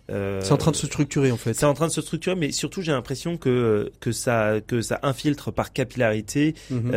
c'est 0.09 0.53
en 0.53 0.57
train 0.57 0.71
de 0.71 0.77
se 0.77 0.87
structurer 0.87 1.31
en 1.31 1.37
fait. 1.37 1.55
C'est 1.55 1.67
en 1.67 1.75
train 1.75 1.89
de 1.89 1.93
se 1.93 2.01
structurer, 2.01 2.37
mais 2.37 2.53
surtout 2.53 2.81
j'ai 2.81 2.93
l'impression 2.93 3.37
que 3.37 3.93
que 4.01 4.13
ça 4.13 4.61
que 4.67 4.81
ça 4.81 4.99
infiltre 5.03 5.53
par 5.53 5.73
capillarité 5.73 6.55
mhm. 6.71 6.93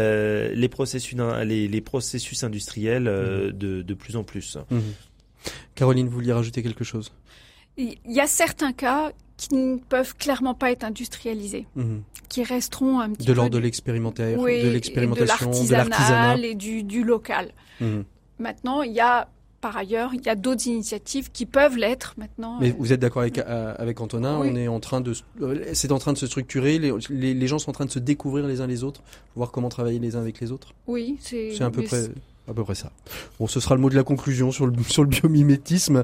les 0.54 0.70
processus 0.70 1.18
les, 1.44 1.68
les 1.68 1.82
processus 1.82 2.44
industriels 2.44 3.04
mhm. 3.04 3.52
de 3.52 3.82
de 3.82 3.94
plus 3.94 4.16
en 4.16 4.24
plus. 4.24 4.58
Mhm. 4.72 4.82
Caroline, 5.76 6.08
vous 6.08 6.16
vouliez 6.16 6.34
rajouter 6.34 6.62
quelque 6.64 6.84
chose? 6.84 7.12
Il 7.78 7.98
y 8.08 8.20
a 8.20 8.28
certains 8.28 8.74
cas 8.74 9.12
qui 9.38 9.56
ne 9.56 9.78
peuvent 9.78 10.16
clairement 10.18 10.54
pas 10.54 10.72
être 10.72 10.84
industrialisés, 10.84 11.66
mhm. 11.76 12.04
qui 12.28 12.44
resteront 12.44 13.00
un 13.00 13.12
petit 13.12 13.26
de 13.26 13.32
peu 13.32 13.38
l'ordre 13.38 13.52
de 13.52 13.60
l'expérimentation, 13.60 14.42
de 14.42 14.70
l'expérimentation, 14.70 15.50
de 15.50 15.72
l'artisanat 15.72 16.38
et 16.38 16.56
du, 16.56 16.84
du 16.84 17.04
local. 17.04 17.52
Mhm. 17.80 18.04
Maintenant, 18.40 18.82
il 18.82 18.92
y 18.92 19.00
a 19.00 19.30
par 19.62 19.76
ailleurs, 19.76 20.14
il 20.14 20.26
y 20.26 20.30
a 20.30 20.36
d'autres 20.36 20.68
initiatives 20.68 21.32
qui 21.32 21.46
peuvent 21.46 21.78
l'être 21.78 22.16
maintenant. 22.18 22.58
Mais 22.60 22.72
vous 22.72 22.94
êtes 22.94 23.00
d'accord 23.00 23.22
avec, 23.22 23.38
euh, 23.38 23.74
avec 23.78 24.00
Antonin 24.00 24.38
On 24.38 24.56
est 24.56 24.68
en 24.68 24.80
train 24.80 25.02
de, 25.02 25.14
euh, 25.42 25.66
c'est 25.74 25.92
en 25.92 26.00
train 26.00 26.14
de 26.14 26.18
se 26.18 26.28
structurer. 26.28 26.80
Les, 26.80 26.94
les, 27.10 27.34
les, 27.34 27.48
gens 27.48 27.60
sont 27.60 27.70
en 27.70 27.74
train 27.74 27.86
de 27.86 27.92
se 27.92 28.00
découvrir 28.00 28.48
les 28.48 28.62
uns 28.62 28.68
les 28.68 28.84
autres, 28.84 29.02
voir 29.36 29.52
comment 29.52 29.70
travailler 29.70 30.00
les 30.00 30.16
uns 30.16 30.22
avec 30.22 30.40
les 30.40 30.52
autres. 30.52 30.74
Oui, 30.88 31.18
c'est. 31.20 31.52
C'est 31.56 31.64
à 31.64 31.72
peu 31.72 31.84
près 31.84 32.04
à 32.50 32.54
peu 32.54 32.64
près 32.64 32.76
ça. 32.76 32.92
Bon, 33.40 33.48
ce 33.48 33.60
sera 33.60 33.76
le 33.76 33.82
mot 33.82 33.90
de 33.90 33.96
la 33.96 34.04
conclusion 34.04 34.52
sur 34.52 34.66
le, 34.66 34.74
sur 34.88 35.04
le 35.04 35.10
biomimétisme. 35.10 36.04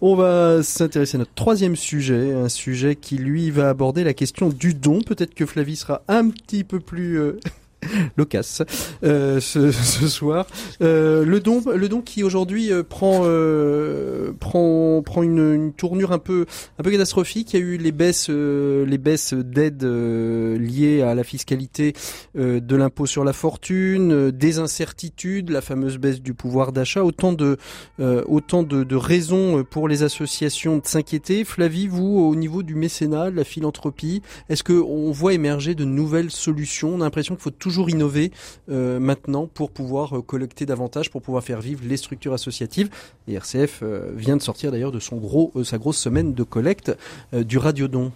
On 0.00 0.14
va 0.14 0.62
s'intéresser 0.62 1.16
à 1.16 1.18
notre 1.18 1.34
troisième 1.34 1.76
sujet, 1.76 2.32
un 2.32 2.48
sujet 2.48 2.96
qui 2.96 3.16
lui 3.16 3.50
va 3.50 3.70
aborder 3.70 4.04
la 4.04 4.14
question 4.14 4.48
du 4.48 4.74
don. 4.74 5.00
Peut-être 5.00 5.34
que 5.34 5.46
Flavie 5.46 5.76
sera 5.76 6.02
un 6.08 6.28
petit 6.28 6.64
peu 6.64 6.80
plus 6.80 7.18
euh, 7.18 7.40
loquace 8.16 8.62
euh, 9.04 9.40
ce, 9.40 9.70
ce, 9.72 10.08
soir. 10.08 10.46
Euh, 10.82 11.24
le 11.24 11.40
don, 11.40 11.62
le 11.74 11.88
don 11.88 12.00
qui 12.00 12.22
aujourd'hui 12.22 12.72
euh, 12.72 12.82
prend 12.82 13.22
euh, 13.24 14.32
prend 14.38 15.02
prend 15.02 15.22
une, 15.22 15.54
une, 15.54 15.72
tournure 15.72 16.12
un 16.12 16.18
peu 16.18 16.46
un 16.78 16.82
peu 16.82 16.90
catastrophique. 16.90 17.52
Il 17.54 17.60
y 17.60 17.62
a 17.62 17.66
eu 17.66 17.76
les 17.76 17.92
baisses 17.92 18.28
euh, 18.30 18.86
les 18.86 18.98
baisses 18.98 19.34
d'aides 19.34 19.84
liées 19.84 21.02
à 21.02 21.14
la 21.14 21.24
fiscalité 21.24 21.94
de 22.34 22.76
l'impôt 22.76 23.06
sur 23.06 23.24
la 23.24 23.32
fortune, 23.32 24.30
des 24.30 24.58
incertitudes, 24.58 25.50
la 25.50 25.60
fameuse 25.60 25.98
baisse 25.98 26.20
du 26.20 26.34
pouvoir 26.34 26.72
d'achat, 26.72 27.04
autant 27.04 27.32
de 27.32 27.56
autant 27.98 28.62
de, 28.62 28.84
de, 28.84 28.96
raisons 28.96 29.64
pour 29.64 29.88
les 29.88 30.02
associations 30.02 30.78
de 30.78 30.86
s'inquiéter. 30.86 31.44
Flavie, 31.44 31.88
vous 31.88 32.18
au 32.18 32.34
niveau 32.34 32.62
du 32.62 32.74
mécénat, 32.74 33.30
de 33.30 33.36
la 33.36 33.44
philanthropie, 33.44 34.22
est-ce 34.48 34.62
que 34.62 34.72
on 34.72 35.10
voit 35.10 35.34
émerger 35.34 35.74
de 35.74 35.84
nouvelles 35.84 36.30
solutions? 36.30 36.94
On 36.94 37.00
a 37.00 37.04
l'impression 37.04 37.34
qu'il 37.34 37.42
faut 37.42 37.50
toujours 37.50 37.75
innover 37.84 38.32
euh, 38.70 38.98
maintenant 38.98 39.46
pour 39.46 39.70
pouvoir 39.70 40.16
euh, 40.16 40.22
collecter 40.22 40.66
davantage, 40.66 41.10
pour 41.10 41.22
pouvoir 41.22 41.42
faire 41.44 41.60
vivre 41.60 41.82
les 41.86 41.96
structures 41.96 42.32
associatives. 42.32 42.88
Et 43.28 43.34
RCF 43.34 43.80
euh, 43.82 44.12
vient 44.14 44.36
de 44.36 44.42
sortir 44.42 44.72
d'ailleurs 44.72 44.92
de 44.92 45.00
son 45.00 45.16
gros, 45.16 45.52
sa 45.64 45.78
grosse 45.78 45.98
semaine 45.98 46.34
de 46.34 46.42
collecte 46.42 46.92
du 47.32 47.58
radiodon. 47.58 48.12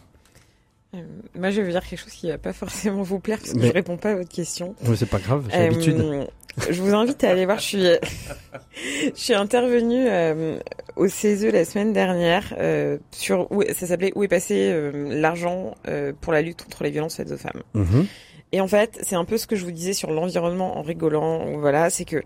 moi, 1.34 1.50
je 1.50 1.60
vais 1.60 1.70
dire 1.70 1.86
quelque 1.86 1.98
chose 1.98 2.12
qui 2.12 2.28
va 2.28 2.38
pas 2.38 2.52
forcément 2.64 3.02
vous 3.02 3.20
plaire 3.20 3.38
parce 3.38 3.52
que 3.52 3.60
je 3.60 3.66
je 3.66 3.72
réponds 3.72 3.96
pas 3.96 4.10
à 4.10 4.14
votre 4.16 4.30
question. 4.30 4.74
Mais 4.82 4.96
c'est 4.96 5.06
pas 5.06 5.18
grave, 5.18 5.48
j'ai 5.52 5.68
l'habitude. 5.68 6.02
Je 6.68 6.82
vous 6.82 6.92
invite 6.92 7.22
à 7.22 7.30
aller 7.30 7.44
voir. 7.44 7.60
Je 7.60 7.64
suis, 7.64 7.78
je 9.04 9.10
suis 9.14 9.34
intervenue 9.34 10.08
au 10.96 11.06
CESE 11.06 11.44
la 11.44 11.64
semaine 11.64 11.92
dernière 11.92 12.52
sur 13.12 13.50
où 13.52 13.62
ça 13.72 13.86
s'appelait 13.86 14.12
où 14.16 14.24
est 14.24 14.28
passé 14.28 14.90
l'argent 14.92 15.76
pour 16.20 16.32
la 16.32 16.42
lutte 16.42 16.64
contre 16.64 16.82
les 16.82 16.90
violences 16.90 17.14
faites 17.14 17.30
aux 17.30 17.36
femmes. 17.36 17.62
Mhm. 17.74 18.06
Et 18.52 18.60
en 18.60 18.68
fait, 18.68 18.98
c'est 19.02 19.16
un 19.16 19.24
peu 19.24 19.38
ce 19.38 19.46
que 19.46 19.56
je 19.56 19.64
vous 19.64 19.70
disais 19.70 19.92
sur 19.92 20.10
l'environnement 20.10 20.78
en 20.78 20.82
rigolant. 20.82 21.58
Voilà, 21.58 21.90
c'est 21.90 22.04
que 22.04 22.22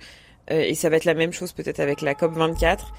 euh, 0.51 0.61
et 0.61 0.75
ça 0.75 0.89
va 0.89 0.97
être 0.97 1.05
la 1.05 1.14
même 1.14 1.33
chose 1.33 1.53
peut-être 1.53 1.81
avec 1.81 2.01
la 2.01 2.14
COP 2.14 2.33
24. 2.35 2.93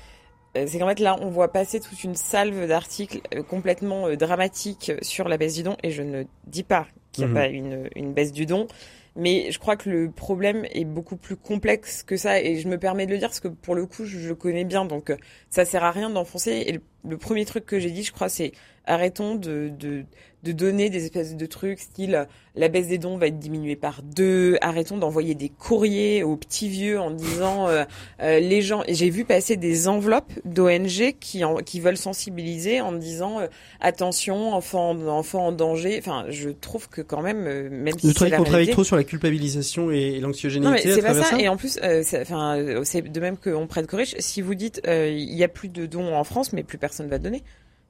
Euh, 0.57 0.65
c'est 0.67 0.79
qu'en 0.79 0.87
fait 0.87 0.99
là, 0.99 1.17
on 1.21 1.29
voit 1.29 1.51
passer 1.51 1.79
toute 1.79 2.03
une 2.03 2.15
salve 2.15 2.67
d'articles 2.67 3.21
euh, 3.33 3.43
complètement 3.43 4.15
dramatiques 4.15 4.91
sur 5.01 5.27
la 5.27 5.37
baisse 5.37 5.55
du 5.55 5.63
don. 5.63 5.75
Et 5.83 5.91
je 5.91 6.01
ne 6.01 6.23
dis 6.47 6.63
pas 6.63 6.87
qu'il 7.11 7.25
n'y 7.25 7.31
a 7.31 7.33
mhm. 7.33 7.35
pas 7.35 7.47
une, 7.47 7.89
une 7.95 8.13
baisse 8.13 8.31
du 8.31 8.45
don, 8.45 8.67
mais 9.15 9.51
je 9.51 9.59
crois 9.59 9.75
que 9.75 9.89
le 9.89 10.11
problème 10.11 10.65
est 10.71 10.85
beaucoup 10.85 11.17
plus 11.17 11.35
complexe 11.35 12.03
que 12.03 12.17
ça. 12.17 12.41
Et 12.41 12.57
je 12.57 12.67
me 12.67 12.77
permets 12.77 13.05
de 13.05 13.11
le 13.11 13.17
dire 13.17 13.29
parce 13.29 13.39
que 13.39 13.47
pour 13.47 13.75
le 13.75 13.85
coup, 13.85 14.05
je 14.05 14.27
le 14.27 14.35
connais 14.35 14.65
bien, 14.65 14.85
donc 14.85 15.13
ça 15.49 15.65
sert 15.65 15.83
à 15.83 15.91
rien 15.91 16.09
d'enfoncer. 16.09 16.63
Et 16.67 16.71
le, 16.73 16.81
le 17.07 17.17
premier 17.17 17.45
truc 17.45 17.65
que 17.65 17.79
j'ai 17.79 17.91
dit, 17.91 18.03
je 18.03 18.11
crois, 18.11 18.29
c'est 18.29 18.53
arrêtons 18.85 19.35
de, 19.35 19.69
de 19.69 20.05
de 20.45 20.51
donner 20.51 20.89
des 20.89 21.05
espèces 21.05 21.35
de 21.35 21.45
trucs 21.45 21.79
style 21.79 22.27
la 22.55 22.69
baisse 22.69 22.87
des 22.87 22.97
dons 22.97 23.17
va 23.17 23.27
être 23.27 23.39
diminuée 23.39 23.75
par 23.75 24.01
deux. 24.01 24.57
Arrêtons 24.61 24.97
d'envoyer 24.97 25.35
des 25.35 25.49
courriers 25.49 26.23
aux 26.23 26.37
petits 26.37 26.69
vieux 26.69 26.99
en 26.99 27.11
disant 27.11 27.67
euh, 27.67 27.83
euh, 28.21 28.39
les 28.39 28.61
gens. 28.61 28.83
J'ai 28.87 29.09
vu 29.09 29.25
passer 29.25 29.57
des 29.57 29.87
enveloppes 29.87 30.31
d'ONG 30.45 31.15
qui 31.19 31.43
en, 31.43 31.57
qui 31.57 31.81
veulent 31.81 31.97
sensibiliser 31.97 32.79
en 32.79 32.93
disant 32.93 33.41
euh, 33.41 33.47
attention 33.81 34.53
enfants 34.53 34.95
enfants 35.07 35.47
en 35.47 35.51
danger. 35.51 35.97
Enfin, 35.99 36.25
je 36.29 36.49
trouve 36.49 36.87
que 36.87 37.01
quand 37.01 37.21
même 37.21 37.43
même 37.69 37.99
si 37.99 38.13
c'est 38.13 38.31
qu'on 38.31 38.43
travaille 38.43 38.69
trop 38.69 38.85
sur 38.85 38.95
la 38.95 39.03
culpabilisation 39.03 39.91
et, 39.91 40.19
l'anxiogénité. 40.19 40.69
Non, 40.69 40.75
mais 40.75 40.81
c'est 40.81 41.01
pas 41.01 41.13
ça. 41.13 41.37
Et 41.37 41.49
en 41.49 41.57
plus, 41.57 41.77
enfin, 42.21 42.81
c'est 42.83 43.01
de 43.01 43.19
même 43.19 43.37
qu'on 43.37 43.67
prête 43.67 43.87
corrige. 43.87 44.15
Si 44.19 44.41
vous 44.41 44.55
dites 44.55 44.81
il 44.85 45.35
y 45.35 45.43
a 45.43 45.49
plus 45.49 45.69
de 45.69 45.85
dons 45.85 46.15
en 46.15 46.23
France, 46.23 46.53
mais 46.53 46.63
plus 46.63 46.77
personne 46.77 47.09
va 47.09 47.17
donner 47.17 47.43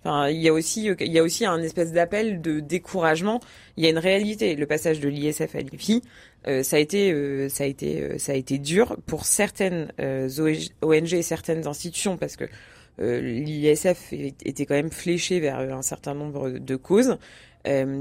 il 0.06 0.42
y 0.42 0.48
a 0.48 0.54
aussi, 0.54 0.90
il 1.00 1.12
y 1.12 1.20
a 1.20 1.24
aussi 1.24 1.46
un 1.46 1.62
espèce 1.62 1.92
d'appel 1.92 2.42
de 2.42 2.60
découragement. 2.60 3.40
Il 3.78 3.84
y 3.84 3.88
a 3.88 3.90
une 3.90 3.98
réalité. 3.98 4.56
Le 4.56 4.66
passage 4.66 5.00
de 5.00 5.10
l'ISF 5.10 5.56
à 5.56 5.60
l'IFI, 5.60 6.04
euh, 6.48 6.64
ça 6.64 6.78
a 6.78 6.80
été, 6.80 7.12
euh, 7.12 7.50
ça 7.50 7.64
a 7.64 7.68
été, 7.68 8.02
euh, 8.02 8.18
ça 8.18 8.34
a 8.34 8.36
été 8.36 8.58
dur 8.58 8.98
pour 9.08 9.26
certaines 9.26 9.92
ONG 9.98 11.14
et 11.14 11.22
certaines 11.22 11.68
institutions 11.68 12.18
parce 12.18 12.36
que 12.36 12.46
l'ISF 12.98 14.14
était 14.14 14.66
quand 14.66 14.76
même 14.76 14.92
fléché 14.92 15.42
vers 15.42 15.60
un 15.60 15.82
certain 15.82 16.14
nombre 16.14 16.50
de 16.50 16.76
causes. 16.76 17.18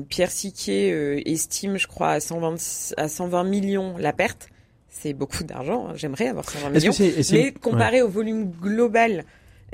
Pierre 0.09 0.30
Siquier 0.30 1.22
estime, 1.28 1.78
je 1.78 1.88
crois, 1.88 2.11
à 2.11 2.20
120, 2.20 2.94
à 2.96 3.09
120 3.09 3.44
millions 3.44 3.96
la 3.98 4.12
perte. 4.12 4.50
C'est 4.90 5.12
beaucoup 5.12 5.42
d'argent. 5.42 5.88
Hein. 5.88 5.92
J'aimerais 5.96 6.28
avoir 6.28 6.48
120 6.48 6.70
millions. 6.70 6.92
Mais 7.32 7.50
comparé 7.52 8.02
au 8.02 8.09
volume 8.09 8.52
global 8.52 9.24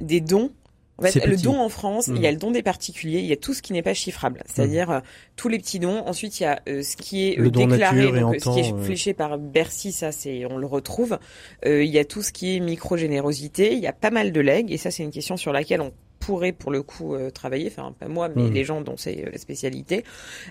des 0.00 0.22
dons, 0.22 0.52
le 1.00 1.36
don 1.36 1.58
en 1.58 1.68
France, 1.68 2.08
il 2.08 2.20
y 2.20 2.26
a 2.26 2.30
mmh. 2.30 2.34
le 2.34 2.38
don 2.38 2.50
des 2.50 2.62
particuliers, 2.62 3.20
il 3.20 3.26
y 3.26 3.32
a 3.32 3.36
tout 3.36 3.54
ce 3.54 3.62
qui 3.62 3.72
n'est 3.72 3.82
pas 3.82 3.94
chiffrable, 3.94 4.42
c'est-à-dire 4.46 4.90
mmh. 4.90 4.94
euh, 4.94 5.00
tous 5.36 5.48
les 5.48 5.58
petits 5.58 5.78
dons. 5.78 6.02
Ensuite, 6.06 6.40
il 6.40 6.44
y 6.44 6.46
a 6.46 6.60
euh, 6.68 6.82
ce 6.82 6.96
qui 6.96 7.28
est 7.28 7.38
euh, 7.38 7.50
déclaré, 7.50 8.20
donc, 8.20 8.36
ce 8.40 8.50
qui 8.50 8.60
est 8.60 8.84
fléché 8.84 9.14
par 9.14 9.38
Bercy, 9.38 9.92
ça 9.92 10.12
c'est 10.12 10.44
on 10.46 10.58
le 10.58 10.66
retrouve. 10.66 11.18
il 11.64 11.84
y 11.84 11.98
a 11.98 12.04
tout 12.04 12.22
ce 12.22 12.32
qui 12.32 12.56
est 12.56 12.60
micro 12.60 12.96
générosité, 12.96 13.72
il 13.72 13.80
y 13.80 13.86
a 13.86 13.92
pas 13.92 14.10
mal 14.10 14.32
de 14.32 14.40
legs 14.40 14.70
et 14.70 14.76
ça 14.76 14.90
c'est 14.90 15.02
une 15.02 15.10
question 15.10 15.36
sur 15.36 15.52
laquelle 15.52 15.80
on 15.80 15.92
pourrait 16.18 16.52
pour 16.52 16.70
le 16.70 16.82
coup 16.82 17.16
travailler, 17.32 17.68
enfin 17.68 17.94
pas 17.98 18.08
moi 18.08 18.28
mais 18.34 18.42
mmh. 18.42 18.52
les 18.52 18.64
gens 18.64 18.80
dont 18.80 18.96
c'est 18.96 19.24
la 19.30 19.38
spécialité. 19.38 20.04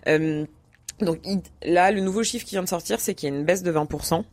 donc 0.08 1.20
là, 1.64 1.92
le 1.92 2.02
nouveau 2.02 2.24
chiffre 2.24 2.46
qui 2.46 2.56
vient 2.56 2.64
de 2.64 2.70
sortir, 2.70 3.00
c'est 3.00 3.14
qu'il 3.14 3.30
y 3.30 3.32
a 3.32 3.36
une 3.36 3.46
baisse 3.46 3.64
de 3.64 3.72
20%. 3.72 4.24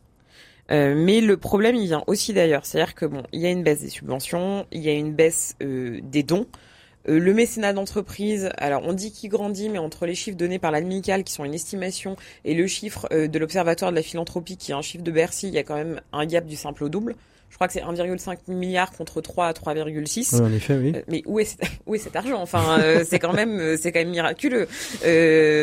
Euh, 0.71 0.93
mais 0.95 1.21
le 1.21 1.37
problème, 1.37 1.75
il 1.75 1.85
vient 1.85 2.03
aussi 2.07 2.33
d'ailleurs. 2.33 2.65
C'est-à-dire 2.65 2.95
que 2.95 3.05
bon, 3.05 3.23
il 3.31 3.41
y 3.41 3.45
a 3.45 3.49
une 3.49 3.63
baisse 3.63 3.81
des 3.81 3.89
subventions, 3.89 4.65
il 4.71 4.81
y 4.81 4.89
a 4.89 4.93
une 4.93 5.13
baisse 5.13 5.55
euh, 5.61 5.99
des 6.03 6.23
dons. 6.23 6.47
Euh, 7.07 7.19
le 7.19 7.33
mécénat 7.33 7.73
d'entreprise, 7.73 8.49
alors 8.57 8.81
on 8.85 8.93
dit 8.93 9.11
qu'il 9.11 9.29
grandit, 9.29 9.69
mais 9.69 9.77
entre 9.77 10.05
les 10.05 10.15
chiffres 10.15 10.37
donnés 10.37 10.59
par 10.59 10.71
l'administration 10.71 11.23
qui 11.23 11.33
sont 11.33 11.45
une 11.45 11.53
estimation, 11.53 12.17
et 12.43 12.53
le 12.53 12.67
chiffre 12.67 13.07
de 13.11 13.39
l'Observatoire 13.39 13.91
de 13.91 13.95
la 13.95 14.03
philanthropie, 14.03 14.57
qui 14.57 14.71
est 14.71 14.75
un 14.75 14.81
chiffre 14.81 15.03
de 15.03 15.11
Bercy, 15.11 15.47
il 15.47 15.53
y 15.53 15.57
a 15.57 15.63
quand 15.63 15.75
même 15.75 16.01
un 16.11 16.25
gap 16.25 16.45
du 16.45 16.55
simple 16.55 16.83
au 16.83 16.89
double. 16.89 17.15
Je 17.49 17.55
crois 17.55 17.67
que 17.67 17.73
c'est 17.73 17.81
1,5 17.81 18.37
milliard 18.49 18.91
contre 18.91 19.21
3 19.21 19.47
à 19.47 19.53
3,6. 19.53 20.41
en 20.41 20.51
effet, 20.51 20.77
oui. 20.77 20.93
Euh, 20.95 21.01
mais 21.07 21.23
où 21.25 21.39
est, 21.39 21.57
où 21.87 21.95
est 21.95 21.99
cet 21.99 22.15
argent? 22.15 22.41
Enfin, 22.41 22.79
euh, 22.79 23.03
c'est 23.07 23.19
quand 23.19 23.33
même, 23.33 23.59
euh, 23.59 23.77
c'est 23.79 23.91
quand 23.91 23.99
même 23.99 24.09
miraculeux. 24.09 24.67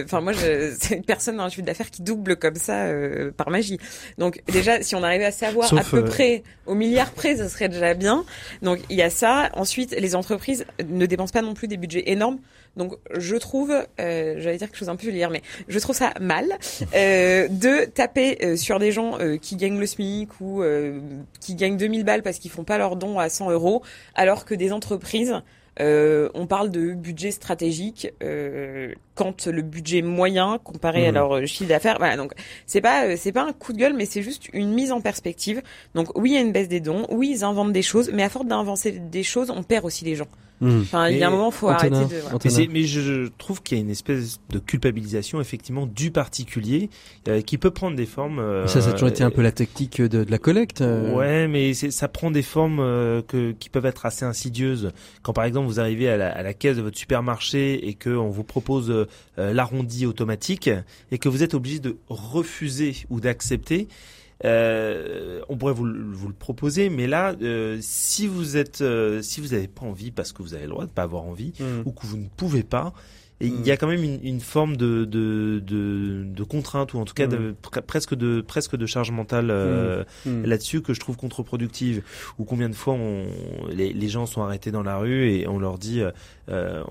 Enfin, 0.05 0.21
moi, 0.21 0.33
c'est 0.79 0.97
une 0.97 1.05
personne 1.05 1.37
dans 1.37 1.45
un 1.45 1.49
chiffre 1.49 1.67
d'affaires 1.67 1.91
qui 1.91 2.03
double 2.03 2.37
comme 2.37 2.57
ça 2.57 2.89
par 3.37 3.51
magie. 3.51 3.79
Donc 4.19 4.43
déjà, 4.49 4.83
si 4.83 4.95
on 4.95 5.03
arrivait 5.03 5.27
à 5.27 5.33
savoir 5.33 5.73
à 5.73 5.83
peu 5.83 6.05
près 6.05 6.43
au 6.67 6.75
milliard 6.75 7.11
près, 7.13 7.37
ça 7.37 7.49
serait 7.49 7.69
déjà 7.69 7.95
bien. 7.95 8.25
Donc 8.63 8.81
il 8.91 8.97
y 8.97 9.03
a 9.03 9.11
ça. 9.11 9.51
Ensuite, 9.55 9.93
les 9.93 10.17
entreprises 10.17 10.65
ne 10.89 11.07
dépensent 11.07 11.33
pas 11.33 11.43
non 11.43 11.55
plus 11.55 11.69
des 11.69 11.77
budgets 11.77 12.11
énormes. 12.11 12.39
Donc 12.77 12.95
je 13.13 13.37
trouve, 13.37 13.73
euh, 13.73 14.35
j'allais 14.39 14.57
dire 14.57 14.69
quelque 14.69 14.79
chose 14.79 14.89
un 14.89 14.97
peu 14.97 15.07
vulgaire, 15.07 15.31
mais 15.31 15.43
je 15.69 15.79
trouve 15.79 15.95
ça 15.95 16.13
mal 16.21 16.59
euh, 16.95 17.49
de 17.49 17.85
taper 17.85 18.39
euh, 18.43 18.57
sur 18.57 18.79
des 18.79 18.93
gens 18.93 19.19
euh, 19.21 19.37
qui 19.37 19.57
gagnent 19.57 19.79
le 19.79 19.87
SMIC 19.87 20.29
ou 20.41 20.63
euh, 20.63 21.01
qui 21.41 21.55
gagnent 21.55 21.77
2000 21.77 22.05
balles 22.05 22.23
parce 22.23 22.39
qu'ils 22.39 22.51
font 22.51 22.65
pas 22.65 22.79
leur 22.79 22.97
don 22.97 23.19
à 23.19 23.29
100 23.29 23.51
euros, 23.51 23.83
alors 24.15 24.45
que 24.45 24.55
des 24.55 24.73
entreprises 24.73 25.35
euh, 25.81 26.29
on 26.35 26.47
parle 26.47 26.71
de 26.71 26.93
budget 26.93 27.33
stratégique 27.33 28.13
euh, 28.23 28.95
quand 29.17 29.47
le 29.47 29.61
budget 29.63 30.03
moyen 30.03 30.59
comparé 30.63 31.09
à 31.09 31.11
mmh. 31.11 31.15
leur 31.15 31.47
chiffre 31.47 31.69
d'affaires. 31.69 31.97
Voilà, 31.99 32.17
donc 32.17 32.33
c'est 32.67 32.81
pas 32.81 33.17
c'est 33.17 33.33
pas 33.33 33.43
un 33.43 33.53
coup 33.53 33.73
de 33.73 33.79
gueule, 33.79 33.95
mais 33.95 34.07
c'est 34.07 34.23
juste 34.23 34.49
une 34.53 34.73
mise 34.73 34.93
en 34.93 35.01
perspective. 35.01 35.63
Donc 35.95 36.17
oui, 36.17 36.31
il 36.31 36.35
y 36.35 36.37
a 36.37 36.41
une 36.41 36.53
baisse 36.53 36.69
des 36.69 36.81
dons, 36.81 37.07
oui, 37.11 37.31
ils 37.31 37.45
inventent 37.45 37.73
des 37.73 37.83
choses, 37.83 38.11
mais 38.13 38.23
à 38.23 38.29
force 38.29 38.47
d'inventer 38.47 38.93
des 38.93 39.23
choses, 39.23 39.51
on 39.51 39.63
perd 39.63 39.85
aussi 39.85 40.05
les 40.05 40.15
gens. 40.15 40.29
Mmh. 40.61 40.81
Enfin, 40.83 41.09
il 41.09 41.19
y 41.19 41.23
a 41.23 41.29
un 41.29 41.31
moment, 41.31 41.51
faut 41.51 41.69
arrêter 41.69 41.91
de. 41.91 42.73
Mais, 42.73 42.85
je 42.85 43.29
trouve 43.39 43.63
qu'il 43.63 43.77
y 43.77 43.81
a 43.81 43.85
une 43.85 43.91
espèce 43.91 44.41
de 44.51 44.59
culpabilisation 44.59 45.41
effectivement 45.41 45.87
du 45.87 46.11
particulier 46.11 46.91
euh, 47.29 47.41
qui 47.41 47.59
peut 47.59 47.71
prendre 47.71 47.97
des 47.97 48.07
formes. 48.07 48.39
Euh, 48.39 48.67
ça, 48.67 48.81
ça 48.81 48.91
a 48.91 48.93
toujours 48.93 49.09
été 49.09 49.25
un 49.25 49.31
peu 49.31 49.43
la 49.43 49.53
technique 49.53 50.01
de, 50.01 50.25
de 50.25 50.31
la 50.31 50.39
collecte. 50.39 50.81
Euh. 50.81 51.15
Ouais, 51.15 51.49
mais 51.49 51.75
ça 51.75 52.09
prend 52.09 52.31
des 52.31 52.43
formes 52.43 52.79
que, 53.29 53.53
qui 53.53 53.69
peuvent 53.69 53.87
être 53.87 54.07
assez 54.07 54.25
insidieuses. 54.25 54.93
Quand 55.23 55.33
par 55.33 55.45
exemple 55.45 55.67
vous 55.67 55.81
arrivez 55.81 56.09
à 56.09 56.17
la, 56.17 56.31
à 56.31 56.43
la 56.43 56.55
caisse 56.55 56.77
de 56.77 56.83
votre 56.83 56.99
supermarché 56.99 57.89
et 57.89 57.95
que 57.95 58.11
on 58.11 58.31
vous 58.31 58.45
propose 58.45 59.07
l'arrondi 59.37 60.07
automatique 60.07 60.71
et 61.11 61.19
que 61.19 61.29
vous 61.29 61.43
êtes 61.43 61.55
obligé 61.55 61.81
de 61.81 61.97
refuser 62.09 62.95
ou 63.11 63.21
d'accepter. 63.21 63.89
Euh, 64.45 65.41
on 65.49 65.57
pourrait 65.57 65.73
vous, 65.73 65.87
vous, 66.13 66.29
le 66.29 66.35
proposer, 66.35 66.91
mais 66.91 67.07
là, 67.07 67.35
euh, 67.43 67.79
si 67.81 68.27
vous 68.27 68.57
êtes, 68.57 68.81
euh, 68.81 69.23
si 69.23 69.41
vous 69.41 69.49
n'avez 69.49 69.69
pas 69.69 69.87
envie, 69.87 70.11
parce 70.11 70.33
que 70.33 70.43
vous 70.43 70.55
avez 70.55 70.65
le 70.65 70.71
droit 70.71 70.87
de 70.87 70.91
pas 70.91 71.03
avoir 71.03 71.23
envie, 71.23 71.53
mmh. 71.59 71.83
ou 71.85 71.93
que 71.93 72.07
vous 72.07 72.17
ne 72.17 72.29
pouvez 72.37 72.63
pas, 72.63 72.93
et 73.41 73.49
il 73.49 73.67
y 73.67 73.71
a 73.73 73.75
mm. 73.75 73.79
quand 73.79 73.87
même 73.89 74.05
une, 74.05 74.21
une 74.23 74.41
forme 74.41 74.77
de, 74.77 75.05
de, 75.05 75.61
de, 75.65 76.25
de, 76.25 76.43
contrainte 76.45 76.95
ou 76.95 76.99
en 76.99 77.05
tout 77.05 77.15
cas 77.15 77.27
de, 77.27 77.37
mm. 77.51 77.81
presque 77.85 78.15
de 78.15 78.41
presque 78.41 78.77
de 78.77 78.87
charge 78.87 79.11
mentale 79.11 79.49
euh, 79.51 80.05
mm. 80.25 80.45
là-dessus 80.45 80.83
que 80.83 80.95
je 80.95 81.01
trouve 81.01 81.17
contre-productive. 81.17 82.03
Ou 82.39 82.45
combien 82.45 82.69
de 82.69 82.77
fois 82.77 82.95
on, 82.95 83.27
les, 83.71 83.93
les, 83.93 84.09
gens 84.09 84.27
sont 84.27 84.43
arrêtés 84.43 84.71
dans 84.71 84.85
la 84.85 84.99
rue 84.99 85.29
et 85.31 85.49
on 85.49 85.59
leur 85.59 85.79
dit, 85.79 86.01
euh, 86.49 86.85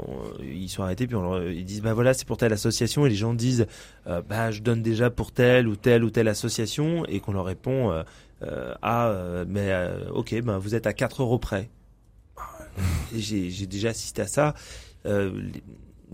ils 0.43 0.67
sont 0.67 0.83
arrêtés 0.83 1.07
puis 1.07 1.15
on 1.15 1.21
leur, 1.21 1.49
ils 1.49 1.63
disent 1.63 1.81
bah 1.81 1.93
voilà 1.93 2.13
c'est 2.13 2.27
pour 2.27 2.37
telle 2.37 2.53
association 2.53 3.05
et 3.05 3.09
les 3.09 3.15
gens 3.15 3.33
disent 3.33 3.65
euh, 4.07 4.21
bah 4.21 4.51
je 4.51 4.61
donne 4.61 4.81
déjà 4.81 5.09
pour 5.09 5.31
telle 5.31 5.67
ou 5.69 5.77
telle 5.77 6.03
ou 6.03 6.09
telle 6.09 6.27
association 6.27 7.05
et 7.05 7.21
qu'on 7.21 7.31
leur 7.31 7.45
répond 7.45 8.03
euh, 8.43 8.73
ah 8.81 9.13
mais 9.47 9.71
ok 10.11 10.41
ben 10.41 10.57
vous 10.57 10.75
êtes 10.75 10.87
à 10.87 10.93
4 10.93 11.21
euros 11.21 11.39
près. 11.39 11.69
J'ai 13.15 13.67
déjà 13.67 13.89
assisté 13.89 14.23
à 14.23 14.27
ça. 14.27 14.55
Euh, 15.05 15.31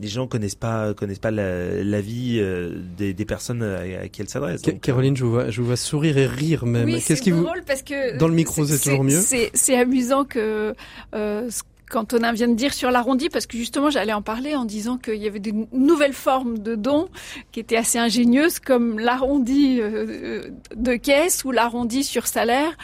les 0.02 0.08
gens 0.08 0.28
connaissent 0.28 0.56
pas 0.56 0.94
connaissent 0.94 1.20
pas 1.20 1.32
la, 1.32 1.84
la 1.84 2.02
vie 2.02 2.38
euh, 2.40 2.82
des, 2.98 3.14
des, 3.14 3.26
personnes 3.26 3.64
à, 3.64 4.08
qui 4.08 4.22
elles 4.22 4.30
s'adressent. 4.30 4.62
Caroline, 4.82 5.16
je 5.16 5.24
vous 5.24 5.32
vois, 5.32 5.50
je 5.50 5.62
vous 5.62 5.68
vois 5.68 5.76
sourire 5.76 6.18
et 6.18 6.26
rire 6.26 6.66
même. 6.66 6.86
Oui, 6.86 7.04
Qu'est-ce 7.06 7.22
qui 7.22 7.32
vous 7.32 7.48
parce 7.66 7.82
que 7.82 8.18
dans 8.18 8.28
le 8.28 8.34
micro 8.34 8.66
c'est 8.66 8.80
toujours 8.80 9.04
mieux. 9.04 9.22
C'est 9.22 9.76
amusant 9.78 10.26
que 10.26 10.74
euh, 11.14 11.50
qu'Antonin 11.90 12.32
vient 12.32 12.48
de 12.48 12.56
dire 12.56 12.74
sur 12.74 12.92
l'arrondi, 12.92 13.30
parce 13.30 13.48
que 13.48 13.58
justement 13.58 13.90
j'allais 13.90 14.14
en 14.14 14.22
parler 14.22 14.56
en 14.56 14.66
disant 14.66 14.98
qu'il 14.98 15.16
y 15.16 15.28
avait 15.28 15.40
des 15.40 15.54
nouvelles 15.74 16.14
formes 16.14 16.60
de 16.60 16.76
dons 16.76 17.10
qui 17.52 17.60
étaient 17.60 17.78
assez 17.78 17.98
ingénieuses, 17.98 18.60
comme 18.60 19.00
l'arrondi 19.00 19.80
euh, 19.82 20.50
de 20.76 20.96
caisse 20.96 21.44
ou 21.44 21.52
l'arrondi 21.52 22.04
sur 22.04 22.28
salaire, 22.28 22.78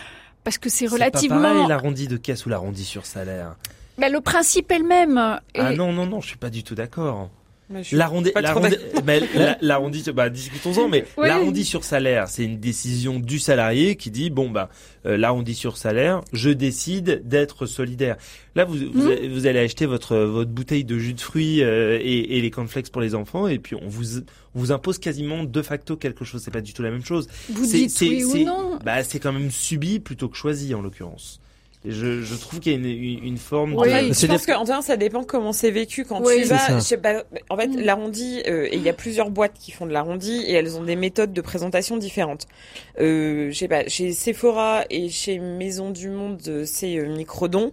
parce 0.44 0.58
que 0.58 0.70
c'est 0.70 0.88
relativement. 0.88 1.38
C'est 1.38 1.42
pas 1.42 1.54
pareil 1.54 1.68
l'arrondi 1.68 2.08
de 2.08 2.18
caisse 2.18 2.46
ou 2.46 2.50
l'arrondi 2.50 2.84
sur 2.84 3.06
salaire. 3.06 3.56
Mais 3.98 4.10
le 4.10 4.22
principe 4.22 4.72
est 4.72 4.80
le 4.80 4.88
même. 4.88 5.18
Ah 5.18 5.72
non, 5.74 5.92
non, 5.94 6.06
non, 6.06 6.22
je 6.22 6.28
suis 6.28 6.38
pas 6.38 6.50
du 6.50 6.64
tout 6.64 6.76
d'accord. 6.76 7.30
L'arrondi, 7.92 8.32
l'arrondi, 9.60 10.04
bah 10.14 10.30
discutons-en, 10.30 10.88
mais 10.88 11.04
l'arrondi 11.18 11.66
sur 11.66 11.84
salaire, 11.84 12.28
c'est 12.28 12.44
une 12.44 12.60
décision 12.60 13.20
du 13.20 13.40
salarié 13.40 13.96
qui 13.96 14.12
dit 14.12 14.30
bon 14.30 14.52
bah 14.52 14.70
euh, 15.08 15.18
l'arrondi 15.18 15.56
sur 15.56 15.76
salaire, 15.76 16.22
je 16.32 16.52
décide 16.52 17.28
d'être 17.28 17.66
solidaire. 17.66 18.18
Là, 18.54 18.66
vous, 18.66 18.76
vous, 18.94 19.10
hmm. 19.10 19.48
allez 19.48 19.60
acheter 19.60 19.88
votre 19.88 20.16
votre 20.16 20.52
bouteille 20.52 20.84
de 20.84 21.00
jus 21.00 21.14
de 21.16 21.22
fruits 21.22 21.64
euh, 21.64 21.98
et, 22.00 22.38
et, 22.38 22.42
les 22.42 22.52
cornflakes 22.52 22.92
pour 22.92 23.02
les 23.02 23.16
enfants, 23.16 23.48
et 23.48 23.58
puis 23.58 23.76
on 23.76 23.88
vous 23.88 24.20
on 24.20 24.60
vous 24.60 24.72
impose 24.72 25.00
quasiment 25.00 25.44
de 25.44 25.62
facto 25.64 25.98
quelque 25.98 26.24
chose. 26.24 26.44
C'est 26.44 26.52
pas 26.52 26.62
du 26.62 26.74
tout 26.74 26.84
la 26.84 26.92
même 26.92 27.04
chose. 27.04 27.28
Vous 27.50 27.66
dites 27.66 27.98
oui 28.02 28.24
ou 28.26 28.46
non 28.46 28.78
Bah 28.86 29.04
c'est 29.04 29.20
quand 29.20 29.34
même 29.34 29.50
subi 29.50 30.00
plutôt 30.00 30.30
que 30.30 30.38
choisi 30.38 30.76
en 30.76 30.84
l'occurrence. 30.84 31.42
Je, 31.88 32.22
je, 32.22 32.36
trouve 32.36 32.60
qu'il 32.60 32.72
y 32.72 32.76
a 32.76 32.78
une, 32.78 33.24
une 33.24 33.38
forme 33.38 33.76
oui, 33.76 33.90
de... 34.10 34.14
je 34.14 34.26
pense 34.28 34.46
qu'en 34.46 34.82
ça 34.82 34.98
dépend 34.98 35.24
comment 35.24 35.54
c'est 35.54 35.72
vécu 35.72 36.06
quand 36.06 36.22
tu 36.22 36.44
vas. 36.44 36.78
Je 36.78 36.80
sais 36.80 36.98
pas, 36.98 37.24
en 37.50 37.58
fait, 37.58 37.68
mm. 37.68 37.82
l'arrondi, 37.82 38.42
euh, 38.48 38.68
il 38.72 38.82
y 38.82 38.90
a 38.90 38.94
plusieurs 38.94 39.30
boîtes 39.30 39.54
qui 39.60 39.72
font 39.72 39.86
de 39.86 39.92
l'arrondi 39.92 40.44
et 40.48 40.54
elles 40.54 40.78
ont 40.78 40.84
des 40.84 40.96
méthodes 40.96 41.34
de 41.34 41.42
présentation 41.42 41.98
différentes. 41.98 42.48
Euh, 43.00 43.52
je 43.52 43.58
sais 43.58 43.68
pas, 43.68 43.88
chez 43.88 44.14
Sephora 44.14 44.86
et 44.90 45.10
chez 45.10 45.40
Maison 45.40 45.92
du 45.92 46.10
Monde, 46.10 46.42
euh, 46.48 46.64
c'est 46.66 46.98
euh, 46.98 47.16
Microdon. 47.16 47.72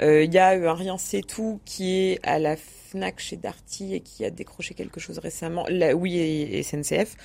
Euh, 0.00 0.24
il 0.24 0.32
y 0.32 0.38
a 0.38 0.50
un 0.50 0.74
rien 0.74 0.96
c'est 0.98 1.22
tout 1.22 1.60
qui 1.64 1.96
est 1.96 2.20
à 2.22 2.38
la 2.38 2.56
Fnac 2.56 3.20
chez 3.20 3.36
Darty 3.36 3.94
et 3.94 4.00
qui 4.00 4.24
a 4.24 4.30
décroché 4.30 4.74
quelque 4.74 5.00
chose 5.00 5.18
récemment. 5.18 5.66
Là, 5.68 5.94
oui, 5.94 6.18
et, 6.18 6.62
SNCF. 6.62 7.16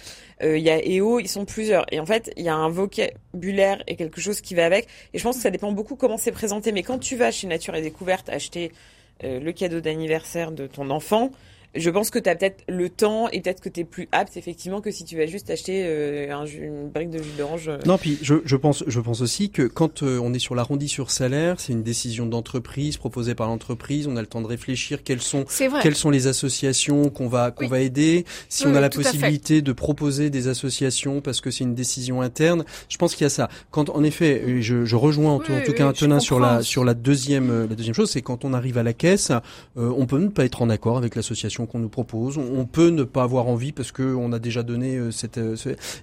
Euh, 0.43 0.57
il 0.57 0.63
y 0.63 0.69
a 0.69 0.79
EO, 0.85 1.19
ils 1.19 1.29
sont 1.29 1.45
plusieurs. 1.45 1.85
Et 1.91 1.99
en 1.99 2.05
fait, 2.05 2.31
il 2.35 2.43
y 2.43 2.49
a 2.49 2.55
un 2.55 2.69
vocabulaire 2.69 3.83
et 3.87 3.95
quelque 3.95 4.19
chose 4.19 4.41
qui 4.41 4.55
va 4.55 4.65
avec. 4.65 4.87
Et 5.13 5.19
je 5.19 5.23
pense 5.23 5.37
que 5.37 5.41
ça 5.41 5.51
dépend 5.51 5.71
beaucoup 5.71 5.95
comment 5.95 6.17
c'est 6.17 6.31
présenté. 6.31 6.71
Mais 6.71 6.83
quand 6.83 6.99
tu 6.99 7.15
vas 7.15 7.31
chez 7.31 7.47
Nature 7.47 7.75
et 7.75 7.81
Découverte 7.81 8.29
acheter 8.29 8.71
euh, 9.23 9.39
le 9.39 9.51
cadeau 9.53 9.79
d'anniversaire 9.79 10.51
de 10.51 10.67
ton 10.67 10.89
enfant, 10.89 11.31
je 11.75 11.89
pense 11.89 12.09
que 12.09 12.19
tu 12.19 12.29
as 12.29 12.35
peut-être 12.35 12.63
le 12.67 12.89
temps 12.89 13.29
et 13.29 13.41
peut-être 13.41 13.61
que 13.61 13.69
tu 13.69 13.81
es 13.81 13.83
plus 13.83 14.07
apte 14.11 14.37
effectivement 14.37 14.81
que 14.81 14.91
si 14.91 15.05
tu 15.05 15.17
vas 15.17 15.25
juste 15.25 15.49
acheter 15.49 15.83
euh, 15.85 16.33
un, 16.33 16.45
une 16.45 16.89
brique 16.89 17.09
de 17.09 17.17
jus 17.17 17.31
d'orange. 17.37 17.67
Euh. 17.67 17.79
Non, 17.85 17.97
puis 17.97 18.19
je, 18.21 18.35
je, 18.45 18.55
pense 18.55 18.83
je 18.85 18.99
pense 18.99 19.21
aussi 19.21 19.49
que 19.49 19.63
quand 19.63 20.03
euh, 20.03 20.19
on 20.21 20.33
est 20.33 20.39
sur 20.39 20.55
l'arrondi 20.55 20.87
sur 20.87 21.09
salaire, 21.09 21.59
c'est 21.59 21.73
une 21.73 21.83
décision 21.83 22.25
d'entreprise 22.25 22.97
proposée 22.97 23.33
par 23.33 23.47
l'entreprise, 23.47 24.07
on 24.07 24.15
a 24.17 24.21
le 24.21 24.27
temps 24.27 24.41
de 24.41 24.47
réfléchir 24.47 25.03
quelles 25.03 25.21
sont 25.21 25.45
quelles 25.81 25.95
sont 25.95 26.11
les 26.11 26.27
associations 26.27 27.09
qu'on 27.09 27.27
va 27.27 27.51
qu'on 27.51 27.67
va 27.67 27.79
aider, 27.79 28.25
si 28.49 28.67
on 28.67 28.75
a 28.75 28.81
la 28.81 28.89
possibilité 28.89 29.61
de 29.61 29.71
proposer 29.71 30.29
des 30.29 30.47
associations 30.47 31.21
parce 31.21 31.41
que 31.41 31.49
c'est 31.49 31.63
une 31.63 31.75
décision 31.75 32.21
interne, 32.21 32.65
je 32.89 32.97
pense 32.97 33.15
qu'il 33.15 33.23
y 33.23 33.27
a 33.27 33.29
ça. 33.29 33.49
Quand 33.71 33.89
en 33.89 34.03
effet, 34.03 34.61
je, 34.61 34.85
je 34.85 34.95
rejoins 34.95 35.33
en, 35.33 35.39
tout 35.39 35.73
cas 35.73 35.87
Antonin 35.87 36.19
sur 36.19 36.39
la 36.39 36.61
sur 36.61 36.83
la 36.83 36.93
deuxième 36.93 37.67
la 37.67 37.75
deuxième 37.75 37.95
chose, 37.95 38.11
c'est 38.11 38.21
quand 38.21 38.45
on 38.45 38.53
arrive 38.53 38.77
à 38.77 38.83
la 38.83 38.93
caisse, 38.93 39.31
on 39.75 40.05
peut 40.05 40.19
ne 40.19 40.27
pas 40.27 40.45
être 40.45 40.61
en 40.61 40.69
accord 40.69 40.97
avec 40.97 41.15
l'association 41.15 41.62
qu'on 41.65 41.79
nous 41.79 41.89
propose. 41.89 42.37
On 42.37 42.65
peut 42.65 42.89
ne 42.89 43.03
pas 43.03 43.23
avoir 43.23 43.47
envie 43.47 43.71
parce 43.71 43.91
que 43.91 44.03
on 44.03 44.31
a 44.31 44.39
déjà 44.39 44.63
donné 44.63 44.95
euh, 44.95 45.11
cette 45.11 45.37
euh, 45.37 45.55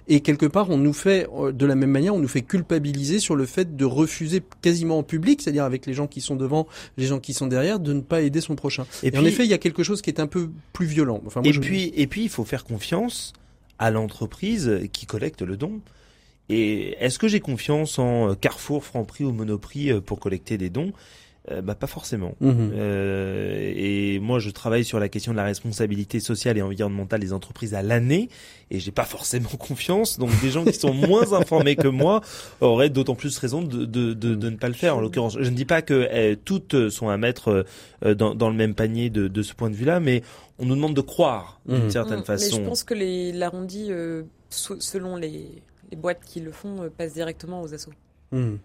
et 0.07 0.21
quelque 0.21 0.45
part 0.45 0.69
on 0.69 0.77
nous 0.77 0.93
fait 0.93 1.27
euh, 1.37 1.51
de 1.51 1.65
la 1.65 1.75
même 1.75 1.91
manière 1.91 2.15
on 2.15 2.19
nous 2.19 2.27
fait 2.27 2.41
culpabiliser 2.41 3.19
sur 3.19 3.35
le 3.35 3.45
fait 3.45 3.75
de 3.75 3.85
refuser 3.85 4.43
quasiment 4.61 4.99
en 4.99 5.03
public, 5.03 5.41
c'est-à-dire 5.41 5.63
avec 5.63 5.85
les 5.85 5.93
gens 5.93 6.07
qui 6.07 6.21
sont 6.21 6.35
devant, 6.35 6.67
les 6.97 7.05
gens 7.05 7.19
qui 7.19 7.33
sont 7.33 7.47
derrière, 7.47 7.79
de 7.79 7.93
ne 7.93 8.01
pas 8.01 8.21
aider 8.21 8.41
son 8.41 8.55
prochain. 8.55 8.85
Et, 9.03 9.15
en 9.17 9.25
effet 9.25 9.43
il 9.43 9.49
y 9.49 9.53
a 9.53 9.57
quelque 9.57 9.83
chose 9.83 10.01
qui 10.01 10.09
est 10.09 10.19
un 10.19 10.27
peu 10.27 10.49
plus 10.73 10.85
violent. 10.85 11.21
Enfin, 11.25 11.41
et 11.43 11.53
puis 11.53 11.91
et 11.95 12.07
puis 12.07 12.23
il 12.23 12.29
faut 12.29 12.45
faire 12.45 12.63
confiance 12.63 13.33
à 13.79 13.91
l'entreprise 13.91 14.79
qui 14.93 15.05
collecte 15.05 15.41
le 15.41 15.57
don. 15.57 15.81
Et 16.49 16.97
est-ce 16.99 17.17
que 17.17 17.27
j'ai 17.27 17.39
confiance 17.39 17.97
en 17.97 18.35
Carrefour, 18.35 18.83
Franprix 18.83 19.23
ou 19.23 19.31
Monoprix 19.31 20.01
pour 20.01 20.19
collecter 20.19 20.57
des 20.57 20.69
dons? 20.69 20.91
Euh, 21.49 21.63
bah 21.63 21.73
pas 21.73 21.87
forcément. 21.87 22.35
Mhm. 22.39 22.71
Euh, 22.75 23.73
et 23.75 24.19
moi 24.19 24.37
je 24.37 24.51
travaille 24.51 24.85
sur 24.85 24.99
la 24.99 25.09
question 25.09 25.31
de 25.31 25.37
la 25.37 25.43
responsabilité 25.43 26.19
sociale 26.19 26.55
et 26.59 26.61
environnementale 26.61 27.19
des 27.19 27.33
entreprises 27.33 27.73
à 27.73 27.81
l'année 27.81 28.29
et 28.69 28.79
j'ai 28.79 28.91
pas 28.91 29.05
forcément 29.05 29.49
confiance. 29.59 30.19
Donc 30.19 30.29
des 30.41 30.51
gens 30.51 30.63
qui 30.63 30.73
sont 30.73 30.93
moins 30.93 31.33
informés 31.39 31.75
que 31.75 31.87
moi 31.87 32.21
auraient 32.59 32.91
d'autant 32.91 33.15
plus 33.15 33.35
raison 33.39 33.63
de, 33.63 33.85
de, 33.85 34.13
de, 34.13 34.35
de, 34.35 34.49
ne 34.51 34.55
pas 34.55 34.67
le 34.67 34.75
faire. 34.75 34.95
En 34.97 35.01
l'occurrence, 35.01 35.35
je 35.39 35.49
ne 35.49 35.55
dis 35.55 35.65
pas 35.65 35.81
que 35.81 36.07
eh, 36.11 36.37
toutes 36.37 36.89
sont 36.89 37.09
à 37.09 37.17
mettre 37.17 37.65
euh, 38.05 38.13
dans, 38.13 38.35
dans 38.35 38.51
le 38.51 38.55
même 38.55 38.75
panier 38.75 39.09
de, 39.09 39.27
de 39.27 39.41
ce 39.41 39.55
point 39.55 39.71
de 39.71 39.75
vue-là, 39.75 39.99
mais 39.99 40.21
on 40.59 40.65
nous 40.65 40.75
demande 40.75 40.93
de 40.93 41.01
croire 41.01 41.59
d'une 41.65 41.85
mhm. 41.85 41.89
certaine 41.89 42.23
façon. 42.23 42.57
Mais 42.57 42.63
je 42.63 42.69
pense 42.69 42.83
que 42.83 42.93
les 42.93 43.31
l'arrondi, 43.31 43.87
euh, 43.89 44.21
selon 44.51 45.15
les, 45.15 45.63
les 45.89 45.97
boîtes 45.97 46.23
qui 46.23 46.39
le 46.39 46.51
font, 46.51 46.87
passent 46.95 47.15
directement 47.15 47.63
aux 47.63 47.73
assos. 47.73 47.93
Hmm. 48.31 48.55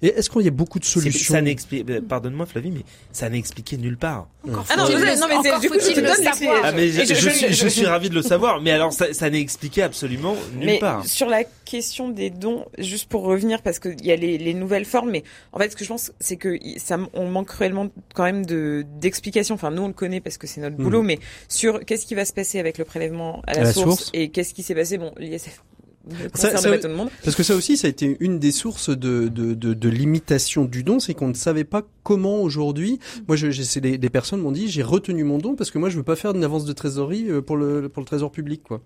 Et 0.00 0.08
est-ce 0.08 0.28
qu'il 0.30 0.40
y 0.42 0.48
a 0.48 0.50
beaucoup 0.50 0.80
de 0.80 0.84
solutions 0.84 1.34
Ça 1.34 1.40
n'explique, 1.40 1.88
euh, 1.88 2.00
pardonne-moi 2.00 2.46
Flavie, 2.46 2.72
mais 2.72 2.80
ça 3.12 3.28
n'est 3.28 3.38
expliqué 3.38 3.76
nulle 3.76 3.96
part. 3.96 4.26
Encore 4.48 4.66
Ah 4.70 4.76
non, 4.76 4.88
le- 4.88 5.20
non, 5.20 5.26
mais 5.28 5.34
encore 5.36 5.60
du 5.60 5.68
coup, 5.68 5.74
faut-il 5.74 5.90
je 5.90 5.94
te 5.94 6.00
le 6.00 6.06
donne 6.06 6.16
savoir. 6.16 6.32
l'explication. 6.32 6.60
Ah 6.64 6.72
mais 6.72 6.88
je, 6.88 7.00
je- 7.04 7.14
je 7.14 7.14
je- 7.14 7.30
suis, 7.30 7.52
je 7.52 7.68
suis 7.68 7.86
ravi 7.94 8.08
de 8.10 8.14
le 8.14 8.22
savoir, 8.22 8.60
mais 8.60 8.72
alors 8.72 8.92
ça, 8.92 9.12
ça 9.14 9.30
n'est 9.30 9.40
expliqué 9.40 9.82
absolument 9.82 10.34
nulle 10.56 10.66
mais 10.66 10.78
part. 10.80 11.06
sur 11.06 11.28
la 11.28 11.44
question 11.44 12.08
des 12.08 12.30
dons, 12.30 12.64
juste 12.78 13.08
pour 13.08 13.22
revenir, 13.22 13.62
parce 13.62 13.78
qu'il 13.78 14.04
y 14.04 14.10
a 14.10 14.16
les, 14.16 14.38
les 14.38 14.54
nouvelles 14.54 14.84
formes, 14.86 15.10
mais 15.10 15.22
en 15.52 15.58
fait, 15.60 15.70
ce 15.70 15.76
que 15.76 15.84
je 15.84 15.88
pense, 15.90 16.10
c'est 16.18 16.36
que 16.36 16.58
ça, 16.78 16.98
on 17.14 17.28
manque 17.28 17.48
cruellement 17.48 17.88
quand 18.14 18.24
même 18.24 18.44
de 18.44 18.84
d'explications. 18.98 19.54
Enfin, 19.54 19.70
nous, 19.70 19.82
on 19.82 19.88
le 19.88 19.92
connaît 19.94 20.20
parce 20.20 20.38
que 20.38 20.48
c'est 20.48 20.60
notre 20.60 20.76
Mhm. 20.78 20.82
boulot, 20.84 21.02
mais 21.02 21.18
sur 21.48 21.84
qu'est-ce 21.84 22.06
qui 22.06 22.16
va 22.16 22.24
se 22.24 22.32
passer 22.32 22.58
avec 22.58 22.78
le 22.78 22.84
prélèvement 22.84 23.42
à 23.46 23.52
la, 23.54 23.60
À 23.60 23.64
la 23.64 23.72
source, 23.72 23.84
source. 23.86 24.10
et 24.14 24.30
qu'est-ce 24.30 24.54
qui 24.54 24.64
s'est 24.64 24.74
passé. 24.74 24.98
Bon, 24.98 25.12
l'ISF 25.18 25.62
Ça- 26.10 26.28
concerne 26.30 26.56
ça- 26.58 26.70
pas 26.70 26.78
tout 26.78 26.88
le 26.88 26.94
monde. 26.96 27.10
Parce 27.24 27.36
que 27.36 27.42
ça 27.42 27.54
aussi, 27.54 27.76
ça 27.76 27.86
a 27.86 27.90
été 27.90 28.16
une 28.20 28.38
des 28.38 28.50
sources 28.52 28.90
de, 28.90 29.28
de, 29.28 29.54
de, 29.54 29.72
de 29.74 29.88
limitation 29.88 30.64
du 30.64 30.82
don, 30.82 30.98
c'est 30.98 31.14
qu'on 31.14 31.28
ne 31.28 31.34
savait 31.34 31.64
pas 31.64 31.82
comment 32.02 32.40
aujourd'hui. 32.42 32.98
Moi, 33.28 33.36
je, 33.36 33.50
j'ai- 33.50 33.64
c'est 33.64 33.80
des, 33.80 33.98
des 33.98 34.10
personnes 34.10 34.40
m'ont 34.40 34.52
dit, 34.52 34.68
j'ai 34.68 34.82
retenu 34.82 35.22
mon 35.24 35.38
don 35.38 35.54
parce 35.54 35.70
que 35.70 35.78
moi, 35.78 35.90
je 35.90 35.96
veux 35.96 36.02
pas 36.02 36.16
faire 36.16 36.32
d'une 36.32 36.44
avance 36.44 36.64
de 36.64 36.72
trésorerie 36.72 37.26
euh, 37.30 37.40
pour 37.40 37.56
le 37.56 37.88
pour 37.88 38.00
le 38.00 38.06
trésor 38.06 38.32
public, 38.32 38.62
quoi. 38.64 38.80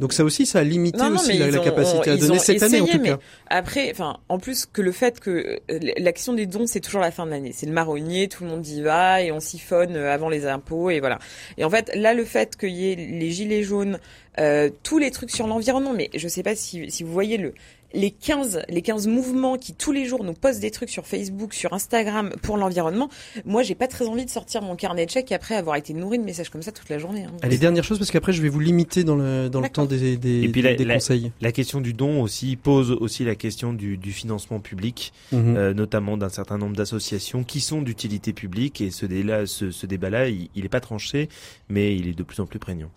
Donc 0.00 0.12
ça 0.12 0.24
aussi, 0.24 0.46
ça 0.46 0.60
a 0.60 0.64
limité 0.64 0.98
Non, 0.98 1.10
non, 1.10 1.16
aussi 1.16 1.36
la, 1.38 1.50
la 1.50 1.60
ont- 1.60 1.64
capacité 1.64 2.10
à 2.10 2.16
donner 2.16 2.38
cette 2.38 2.62
année 2.62 2.80
en 2.80 2.86
tout 2.86 2.98
mais 3.00 3.10
cas. 3.10 3.18
Après, 3.48 3.90
enfin, 3.92 4.16
en 4.28 4.38
plus 4.38 4.66
que 4.66 4.82
le 4.82 4.92
fait 4.92 5.20
que 5.20 5.60
euh, 5.70 5.78
l'action 5.98 6.32
des 6.32 6.46
dons, 6.46 6.66
c'est 6.66 6.80
toujours 6.80 7.00
la 7.02 7.10
fin 7.10 7.26
de 7.26 7.30
l'année. 7.30 7.52
C'est 7.54 7.66
le 7.66 7.72
marronnier, 7.72 8.26
tout 8.28 8.44
le 8.44 8.50
monde 8.50 8.66
y 8.66 8.80
va 8.82 9.22
et 9.22 9.30
on 9.30 9.40
siphonne 9.40 9.94
euh, 9.96 10.12
avant 10.12 10.28
les 10.28 10.46
impôts 10.46 10.90
et 10.90 11.00
voilà. 11.00 11.18
Et 11.58 11.64
en 11.64 11.70
fait, 11.70 11.90
là, 11.94 12.14
le 12.14 12.24
fait 12.24 12.56
qu'il 12.56 12.70
y 12.70 12.90
ait 12.90 12.96
les 12.96 13.30
gilets 13.30 13.62
jaunes, 13.62 13.98
euh, 14.38 14.70
tous 14.82 14.98
les 14.98 15.10
trucs 15.10 15.30
sur 15.30 15.46
l'environnement, 15.46 15.92
mais 15.92 16.08
je 16.14 16.26
sais 16.28 16.42
pas 16.42 16.54
si, 16.56 16.90
si 16.90 17.02
vous 17.02 17.12
voyez 17.12 17.36
le 17.36 17.52
les 17.92 18.10
15 18.10 18.62
les 18.68 18.82
15 18.82 19.06
mouvements 19.06 19.56
qui 19.58 19.74
tous 19.74 19.92
les 19.92 20.04
jours 20.06 20.24
nous 20.24 20.32
postent 20.34 20.60
des 20.60 20.70
trucs 20.70 20.90
sur 20.90 21.06
Facebook, 21.06 21.54
sur 21.54 21.72
Instagram 21.72 22.30
pour 22.42 22.56
l'environnement. 22.56 23.08
Moi, 23.44 23.62
j'ai 23.62 23.74
pas 23.74 23.86
très 23.88 24.06
envie 24.06 24.24
de 24.24 24.30
sortir 24.30 24.62
mon 24.62 24.76
carnet 24.76 25.06
de 25.06 25.10
chèques 25.10 25.32
après 25.32 25.54
avoir 25.56 25.76
été 25.76 25.92
nourri 25.94 26.18
de 26.18 26.24
messages 26.24 26.50
comme 26.50 26.62
ça 26.62 26.72
toute 26.72 26.88
la 26.88 26.98
journée. 26.98 27.24
hein. 27.24 27.32
Allez, 27.42 27.58
dernière 27.58 27.84
chose 27.84 27.98
parce 27.98 28.10
qu'après, 28.10 28.32
je 28.32 28.42
vais 28.42 28.48
vous 28.48 28.60
limiter 28.60 29.04
dans 29.04 29.16
le 29.16 29.48
dans 29.48 29.60
le 29.60 29.68
temps 29.68 29.86
des 29.86 30.16
des, 30.16 30.42
Et 30.44 30.48
puis 30.48 30.62
la- 30.62 30.74
des 30.74 30.84
la- 30.84 30.94
conseils. 30.94 31.32
La 31.40 31.52
question 31.52 31.80
du 31.80 31.92
don 31.92 32.22
aussi 32.22 32.56
pose 32.56 32.90
aussi 32.92 33.24
la 33.24 33.34
question 33.34 33.72
du, 33.72 33.96
du 33.96 34.12
financement 34.12 34.60
public, 34.60 35.12
Mhm. 35.32 35.56
euh, 35.56 35.74
notamment 35.74 36.16
d'un 36.16 36.28
certain 36.28 36.58
nombre 36.58 36.76
d'associations 36.76 37.44
qui 37.44 37.60
sont 37.60 37.82
d'utilité 37.82 38.32
publique 38.32 38.80
et 38.80 38.90
ce, 38.90 39.06
débat, 39.06 39.46
ce, 39.46 39.70
ce 39.70 39.86
débat-là, 39.86 40.28
il, 40.28 40.48
il 40.54 40.64
est 40.64 40.68
pas 40.68 40.80
tranché, 40.80 41.28
mais 41.68 41.96
il 41.96 42.08
est 42.08 42.16
de 42.16 42.22
plus 42.22 42.40
en 42.40 42.46
plus 42.46 42.58
prégnant. 42.58 42.90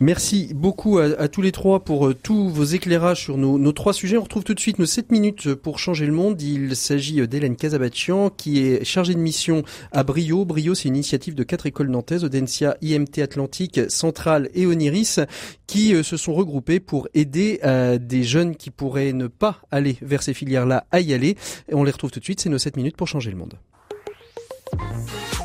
Merci 0.00 0.52
beaucoup 0.54 0.98
à, 0.98 1.28
tous 1.28 1.42
les 1.42 1.52
trois 1.52 1.80
pour 1.84 2.08
euh, 2.08 2.14
tous 2.14 2.48
vos 2.48 2.64
éclairages 2.64 3.22
sur 3.22 3.36
nos, 3.38 3.72
trois 3.72 3.92
sujets. 3.92 4.16
On 4.16 4.22
retrouve 4.22 4.44
tout 4.44 4.54
de 4.54 4.60
suite 4.60 4.78
nos 4.78 4.86
7 4.86 5.10
minutes 5.10 5.54
pour 5.54 5.78
changer 5.78 6.06
le 6.06 6.12
monde. 6.12 6.40
Il 6.42 6.74
s'agit 6.76 7.20
euh, 7.20 7.26
d'Hélène 7.26 7.56
Casabatian 7.56 8.30
qui 8.30 8.60
est 8.60 8.84
chargée 8.84 9.14
de 9.14 9.20
mission 9.20 9.62
à 9.92 10.02
Brio. 10.02 10.44
Brio, 10.44 10.74
c'est 10.74 10.88
une 10.88 10.96
initiative 10.96 11.34
de 11.34 11.42
quatre 11.42 11.66
écoles 11.66 11.88
nantaises, 11.88 12.24
Audencia, 12.24 12.76
IMT 12.82 13.20
Atlantique, 13.22 13.80
Centrale 13.88 14.50
et 14.54 14.66
Oniris, 14.66 15.20
qui 15.66 15.94
euh, 15.94 16.02
se 16.02 16.16
sont 16.16 16.34
regroupées 16.34 16.80
pour 16.80 17.08
aider 17.14 17.60
euh, 17.64 17.98
des 17.98 18.22
jeunes 18.22 18.56
qui 18.56 18.70
pourraient 18.70 19.12
ne 19.12 19.26
pas 19.26 19.60
aller 19.70 19.96
vers 20.02 20.22
ces 20.22 20.34
filières-là 20.34 20.86
à 20.92 21.00
y 21.00 21.12
aller. 21.12 21.36
Et 21.68 21.74
on 21.74 21.84
les 21.84 21.90
retrouve 21.90 22.10
tout 22.10 22.20
de 22.20 22.24
suite. 22.24 22.40
C'est 22.40 22.48
nos 22.48 22.58
7 22.58 22.76
minutes 22.76 22.96
pour 22.96 23.08
changer 23.08 23.30
le 23.30 23.36
monde. 23.36 23.54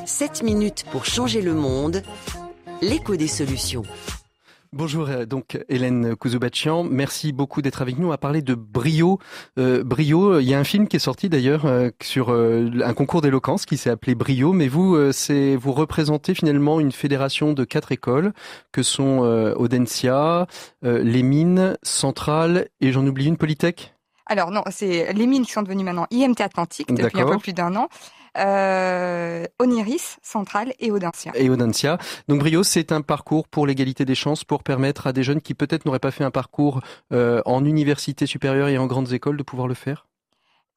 7 0.05 0.43
minutes 0.43 0.85
pour 0.91 1.05
changer 1.05 1.41
le 1.41 1.53
monde. 1.53 2.03
L'écho 2.81 3.15
des 3.15 3.27
solutions. 3.27 3.83
Bonjour 4.73 5.09
euh, 5.09 5.25
donc 5.25 5.59
Hélène 5.67 6.15
Kouzoubachian, 6.15 6.85
merci 6.85 7.33
beaucoup 7.33 7.61
d'être 7.61 7.81
avec 7.81 7.99
nous. 7.99 8.07
Va 8.07 8.17
parler 8.17 8.41
de 8.41 8.55
Brio. 8.55 9.19
Euh, 9.59 9.83
Brio, 9.83 10.39
il 10.39 10.47
y 10.47 10.53
a 10.53 10.59
un 10.59 10.63
film 10.63 10.87
qui 10.87 10.95
est 10.95 10.99
sorti 10.99 11.27
d'ailleurs 11.27 11.65
euh, 11.65 11.89
sur 12.01 12.31
euh, 12.31 12.69
un 12.81 12.93
concours 12.93 13.21
d'éloquence 13.21 13.65
qui 13.65 13.75
s'est 13.75 13.89
appelé 13.89 14.15
Brio, 14.15 14.53
mais 14.53 14.69
vous, 14.69 14.95
euh, 14.95 15.11
c'est 15.11 15.57
vous 15.57 15.73
représentez 15.73 16.33
finalement 16.33 16.79
une 16.79 16.93
fédération 16.93 17.51
de 17.51 17.65
quatre 17.65 17.91
écoles 17.91 18.31
que 18.71 18.81
sont 18.81 19.25
euh, 19.25 19.53
Audencia, 19.55 20.47
euh, 20.85 21.03
les 21.03 21.23
mines, 21.23 21.77
Centrale 21.83 22.69
et 22.79 22.93
j'en 22.93 23.05
oublie 23.05 23.25
une 23.25 23.35
Polytech? 23.35 23.93
Alors 24.25 24.51
non, 24.51 24.63
c'est 24.69 25.11
les 25.11 25.27
mines 25.27 25.45
qui 25.45 25.51
sont 25.51 25.63
devenues 25.63 25.83
maintenant 25.83 26.07
IMT 26.11 26.39
Atlantique 26.39 26.93
depuis 26.93 27.19
un 27.19 27.25
peu 27.25 27.39
plus 27.39 27.51
d'un 27.51 27.75
an. 27.75 27.89
Euh, 28.37 29.45
Oniris, 29.59 30.17
Centrale 30.21 30.73
et 30.79 30.89
Audencia. 30.91 31.31
et 31.35 31.49
Audencia. 31.49 31.97
Donc 32.27 32.39
Brio, 32.39 32.63
c'est 32.63 32.91
un 32.91 33.01
parcours 33.01 33.47
pour 33.47 33.67
l'égalité 33.67 34.05
des 34.05 34.15
chances, 34.15 34.43
pour 34.43 34.63
permettre 34.63 35.07
à 35.07 35.13
des 35.13 35.23
jeunes 35.23 35.41
qui 35.41 35.53
peut-être 35.53 35.85
n'auraient 35.85 35.99
pas 35.99 36.11
fait 36.11 36.23
un 36.23 36.31
parcours 36.31 36.81
euh, 37.11 37.41
en 37.45 37.65
université 37.65 38.25
supérieure 38.25 38.69
et 38.69 38.77
en 38.77 38.87
grandes 38.87 39.11
écoles 39.11 39.37
de 39.37 39.43
pouvoir 39.43 39.67
le 39.67 39.73
faire? 39.73 40.07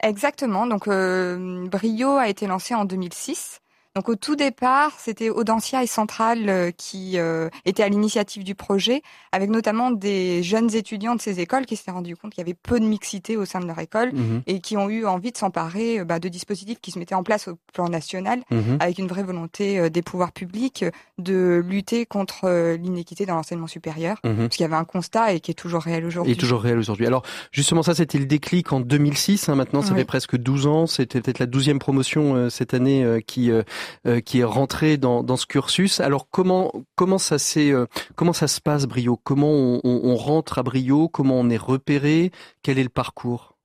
Exactement. 0.03 0.67
Donc 0.67 0.89
euh, 0.89 1.67
Brio 1.69 2.17
a 2.17 2.29
été 2.29 2.47
lancé 2.47 2.75
en 2.75 2.85
2006. 2.85 3.61
Donc 3.97 4.09
au 4.09 4.17
tout 4.17 4.35
départ, 4.35 4.91
c'était 4.99 5.31
Audencia 5.31 5.85
et 5.85 5.87
Centrale 5.87 6.49
euh, 6.49 6.71
qui 6.77 7.13
euh, 7.17 7.49
étaient 7.65 7.85
à 7.85 7.89
l'initiative 7.89 8.43
du 8.43 8.57
projet, 8.57 9.03
avec 9.31 9.51
notamment 9.51 9.93
des 9.93 10.43
jeunes 10.43 10.75
étudiants 10.75 11.15
de 11.15 11.21
ces 11.21 11.39
écoles 11.39 11.65
qui 11.65 11.77
s'étaient 11.77 11.93
rendus 11.93 12.17
compte 12.17 12.33
qu'il 12.33 12.41
y 12.41 12.45
avait 12.45 12.57
peu 12.61 12.81
de 12.81 12.85
mixité 12.85 13.37
au 13.37 13.45
sein 13.45 13.61
de 13.61 13.67
leur 13.67 13.79
école 13.79 14.11
Mhm, 14.13 14.43
et 14.49 14.59
qui 14.59 14.77
ont 14.77 14.89
eu 14.89 15.07
envie 15.07 15.31
de 15.31 15.37
s'emparer 15.37 16.01
euh, 16.01 16.05
bah, 16.05 16.19
de 16.19 16.29
dispositifs 16.29 16.81
qui 16.81 16.91
se 16.91 16.99
mettaient 16.99 17.15
en 17.15 17.23
place 17.23 17.47
au 17.47 17.57
plan 17.73 17.89
national 17.89 18.41
mhm. 18.51 18.79
avec 18.81 18.99
une 18.99 19.07
vraie 19.07 19.23
volonté 19.23 19.79
euh, 19.79 19.91
des 19.91 20.03
pouvoirs 20.03 20.33
publics 20.33 20.85
de 21.19 21.63
lutter 21.65 22.05
contre 22.05 22.75
l'inéquité 22.75 23.27
dans 23.27 23.37
l'enseignement 23.37 23.69
supérieur. 23.69 24.19
Mhm. 24.25 24.37
Parce 24.39 24.57
qu'il 24.57 24.63
y 24.63 24.67
avait 24.67 24.75
un 24.75 24.85
constat 24.85 25.35
et 25.35 25.39
qui 25.39 25.53
est 25.53 25.55
toujours 25.55 25.83
réel 25.83 26.03
Et 26.03 26.07
aujourd'hui. 26.07 26.37
toujours 26.37 26.63
réel 26.63 26.79
aujourd'hui. 26.79 27.07
Alors 27.07 27.23
justement 27.53 27.85
ça 27.85 27.95
c'était 27.95 28.19
le 28.19 28.27
déclic 28.27 28.73
en 28.73 28.81
2006, 28.81 29.49
hein, 29.49 29.55
maintenant 29.55 29.83
ça 29.83 29.93
Oui. 29.93 29.99
fait 29.99 30.05
presque 30.05 30.37
12 30.37 30.67
ans, 30.67 30.87
c'était 30.89 31.21
peut-être 31.21 31.39
la 31.39 31.47
douzième 31.47 31.79
promotion 31.79 32.35
euh, 32.35 32.51
cette 32.51 32.75
année 32.75 33.05
euh, 33.05 33.21
qui 33.21 33.53
euh, 34.07 34.17
euh, 34.17 34.21
qui 34.21 34.41
est 34.41 34.45
rentrée 34.45 34.97
dans, 34.97 35.23
dans 35.23 35.37
ce 35.37 35.47
cursus. 35.47 36.01
Alors 36.01 36.29
comment 36.31 36.73
comment 36.95 37.19
ça 37.19 37.39
s'est 37.39 37.71
euh, 37.71 37.87
comment 38.17 38.33
ça 38.33 38.47
se 38.49 38.61
passe 38.61 38.85
Brio? 38.87 39.17
Comment 39.23 39.51
on, 39.51 39.81
on- 39.85 40.01
on 40.05 40.17
rentre 40.17 40.59
à 40.59 40.63
Brio? 40.63 41.09
Comment 41.09 41.35
on 41.41 41.49
est 41.51 41.57
repéré? 41.57 42.31
Quel 42.63 42.79
est 42.79 42.83
le 42.83 42.89
parcours? 42.89 43.57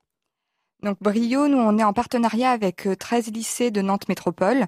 Donc 0.82 0.98
Brio, 1.02 1.48
nous 1.48 1.58
on 1.58 1.78
est 1.78 1.84
en 1.84 1.94
partenariat 1.94 2.52
avec 2.52 2.88
euh, 2.88 2.96
13 2.96 3.32
lycées 3.34 3.70
de 3.72 3.82
Nantes 3.82 4.08
Métropole, 4.08 4.66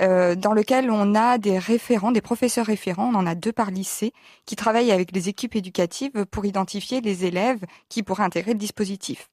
euh, 0.00 0.34
dans 0.34 0.52
lequel 0.52 0.90
on 0.90 1.14
a 1.14 1.38
des 1.38 1.58
référents, 1.58 2.10
des 2.12 2.20
professeurs 2.20 2.66
référents, 2.66 3.10
on 3.14 3.18
en 3.18 3.26
a 3.26 3.34
deux 3.34 3.52
par 3.52 3.70
lycée, 3.70 4.12
qui 4.44 4.56
travaillent 4.56 4.92
avec 4.92 5.12
les 5.12 5.28
équipes 5.28 5.54
éducatives 5.56 6.26
pour 6.26 6.44
identifier 6.44 7.00
les 7.00 7.24
élèves 7.24 7.64
qui 7.88 8.02
pourraient 8.02 8.24
intégrer 8.24 8.52
le 8.52 8.58
dispositif. 8.58 9.30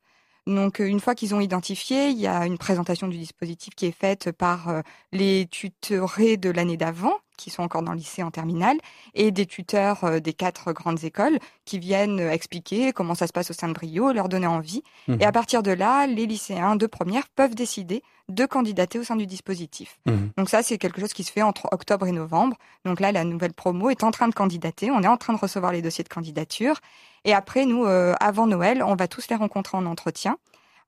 Donc 0.48 0.82
euh, 0.82 0.86
une 0.86 1.00
fois 1.00 1.16
qu'ils 1.16 1.34
ont 1.34 1.40
identifié, 1.40 2.10
il 2.10 2.20
y 2.20 2.28
a 2.28 2.46
une 2.46 2.58
présentation 2.58 3.08
du 3.08 3.18
dispositif 3.18 3.76
qui 3.76 3.86
est 3.86 3.98
faite 3.98 4.32
par 4.32 4.70
euh, 4.70 4.82
les 5.12 5.48
tutorés 5.50 6.38
de 6.38 6.50
l'année 6.50 6.78
d'avant, 6.78 7.14
qui 7.38 7.50
sont 7.50 7.64
encore 7.64 7.82
dans 7.82 7.94
le 7.94 7.98
lycée 7.98 8.24
en 8.24 8.32
terminale, 8.32 8.78
et 9.14 9.32
des 9.32 9.46
tuteurs 9.46 10.04
euh, 10.04 10.20
des 10.20 10.34
quatre 10.34 10.74
grandes 10.74 11.04
écoles 11.04 11.40
qui 11.66 11.80
viennent 11.80 12.20
expliquer 12.20 12.92
comment 12.92 13.16
ça 13.16 13.28
se 13.28 13.34
passe 13.34 13.52
au 13.52 13.54
sein 13.54 13.70
de 13.70 13.74
Brio, 13.74 14.12
leur 14.12 14.28
donner 14.28 14.48
envie. 14.48 14.84
Mhm. 15.08 15.22
Et 15.22 15.26
à 15.26 15.32
partir 15.32 15.64
de 15.64 15.72
là, 15.72 16.08
les 16.08 16.26
lycéens 16.26 16.76
de 16.76 16.88
première 16.88 17.30
peuvent 17.30 17.56
décider 17.56 18.04
de 18.30 18.46
candidater 18.46 19.00
au 19.00 19.04
sein 19.04 19.16
du 19.16 19.28
dispositif. 19.28 20.00
Mhm. 20.06 20.32
Donc 20.38 20.50
ça, 20.50 20.62
c'est 20.64 20.78
quelque 20.78 21.00
chose 21.00 21.14
qui 21.14 21.24
se 21.24 21.32
fait 21.32 21.42
entre 21.42 21.68
octobre 21.72 22.06
et 22.08 22.12
novembre. 22.12 22.58
Donc 22.86 23.00
là, 23.00 23.12
la 23.12 23.24
nouvelle 23.24 23.54
promo 23.54 23.90
est 23.90 24.04
en 24.04 24.12
train 24.12 24.28
de 24.28 24.34
candidater. 24.34 24.92
On 24.92 25.02
est 25.04 25.08
en 25.08 25.18
train 25.18 25.34
de 25.34 25.40
recevoir 25.40 25.72
les 25.72 25.82
dossiers 25.82 26.04
de 26.04 26.10
candidature. 26.10 26.80
Et 27.26 27.34
après, 27.34 27.66
nous, 27.66 27.86
euh, 27.86 28.14
avant 28.20 28.48
Noël, 28.48 28.84
on 28.84 28.96
va 28.96 29.08
tous 29.08 29.30
les 29.30 29.36
rencontrer 29.36 29.78
en 29.78 29.86
entretien. 29.86 30.38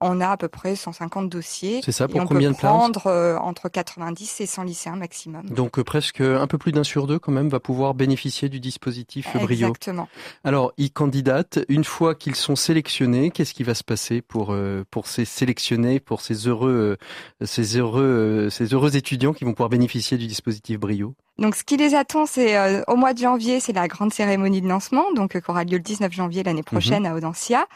On 0.02 0.20
a 0.20 0.30
à 0.30 0.38
peu 0.38 0.50
près 0.50 0.76
150 0.76 1.30
dossiers. 1.30 1.82
C'est 1.84 1.92
ça 1.92 2.08
pour 2.08 2.20
on 2.20 2.26
combien 2.26 2.50
peut 2.50 2.56
de 2.56 2.60
places 2.60 2.72
prendre 2.72 3.08
euh, 3.08 3.38
entre 3.38 3.70
90 3.70 4.42
et 4.42 4.46
100 4.46 4.64
lycéens 4.64 4.96
maximum. 4.98 5.50
Donc 5.50 5.80
euh, 5.80 5.84
presque 5.84 6.20
un 6.22 6.48
peu 6.48 6.58
plus 6.58 6.74
d'un 6.74 6.84
sur 6.84 7.08
deux 7.08 7.18
quand 7.18 7.32
même 7.32 7.48
va 7.48 7.62
pouvoir 7.62 7.94
bénéficier 7.94 8.50
du 8.50 8.60
dispositif 8.60 9.34
Brio. 9.34 9.68
Exactement. 9.68 10.10
Alors, 10.44 10.74
ils 10.78 10.92
candidatent. 10.92 11.60
Une 11.70 11.86
fois 11.86 12.14
qu'ils 12.14 12.36
sont 12.36 12.58
sélectionnés, 12.58 13.32
qu'est-ce 13.32 13.54
qui 13.54 13.64
va 13.64 13.74
se 13.74 13.84
passer 13.84 14.22
pour 14.22 14.52
euh, 14.52 14.84
pour 14.92 15.08
ces 15.08 15.24
sélectionnés, 15.24 16.02
pour 16.02 16.20
ces 16.22 16.48
heureux 16.48 16.98
euh, 17.42 17.46
ces 17.46 17.78
heureux 17.78 18.04
euh, 18.04 18.50
ces 18.50 18.74
heureux 18.74 18.98
étudiants 18.98 19.34
qui 19.34 19.46
vont 19.46 19.54
pouvoir 19.54 19.70
bénéficier 19.70 20.18
du 20.18 20.28
dispositif 20.28 20.78
Brio? 20.78 21.16
Donc, 21.38 21.56
ce 21.56 21.64
qui 21.64 21.76
les 21.76 21.96
attend, 21.96 22.26
c'est 22.26 22.58
euh, 22.58 22.82
au 22.88 22.96
mois 22.96 23.14
de 23.14 23.20
janvier, 23.20 23.60
c'est 23.60 23.74
la 23.74 23.88
grande 23.88 24.14
cérémonie 24.14 24.62
de 24.62 24.68
lancement, 24.68 25.12
donc 25.14 25.36
euh, 25.36 25.42
qui 25.42 25.52
aura 25.52 25.66
lieu 25.66 25.78
le 25.78 25.80
19 25.80 26.12
janvier 26.12 26.44
l'année 26.44 26.64
prochaine 26.64 27.06
à 27.06 27.14
Audencia. 27.14 27.68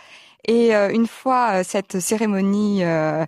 Et 0.47 0.75
euh, 0.75 0.89
une 0.89 1.07
fois 1.07 1.59
euh, 1.59 1.63
cette 1.65 1.99
cérémonie 1.99 2.83
euh, 2.83 3.25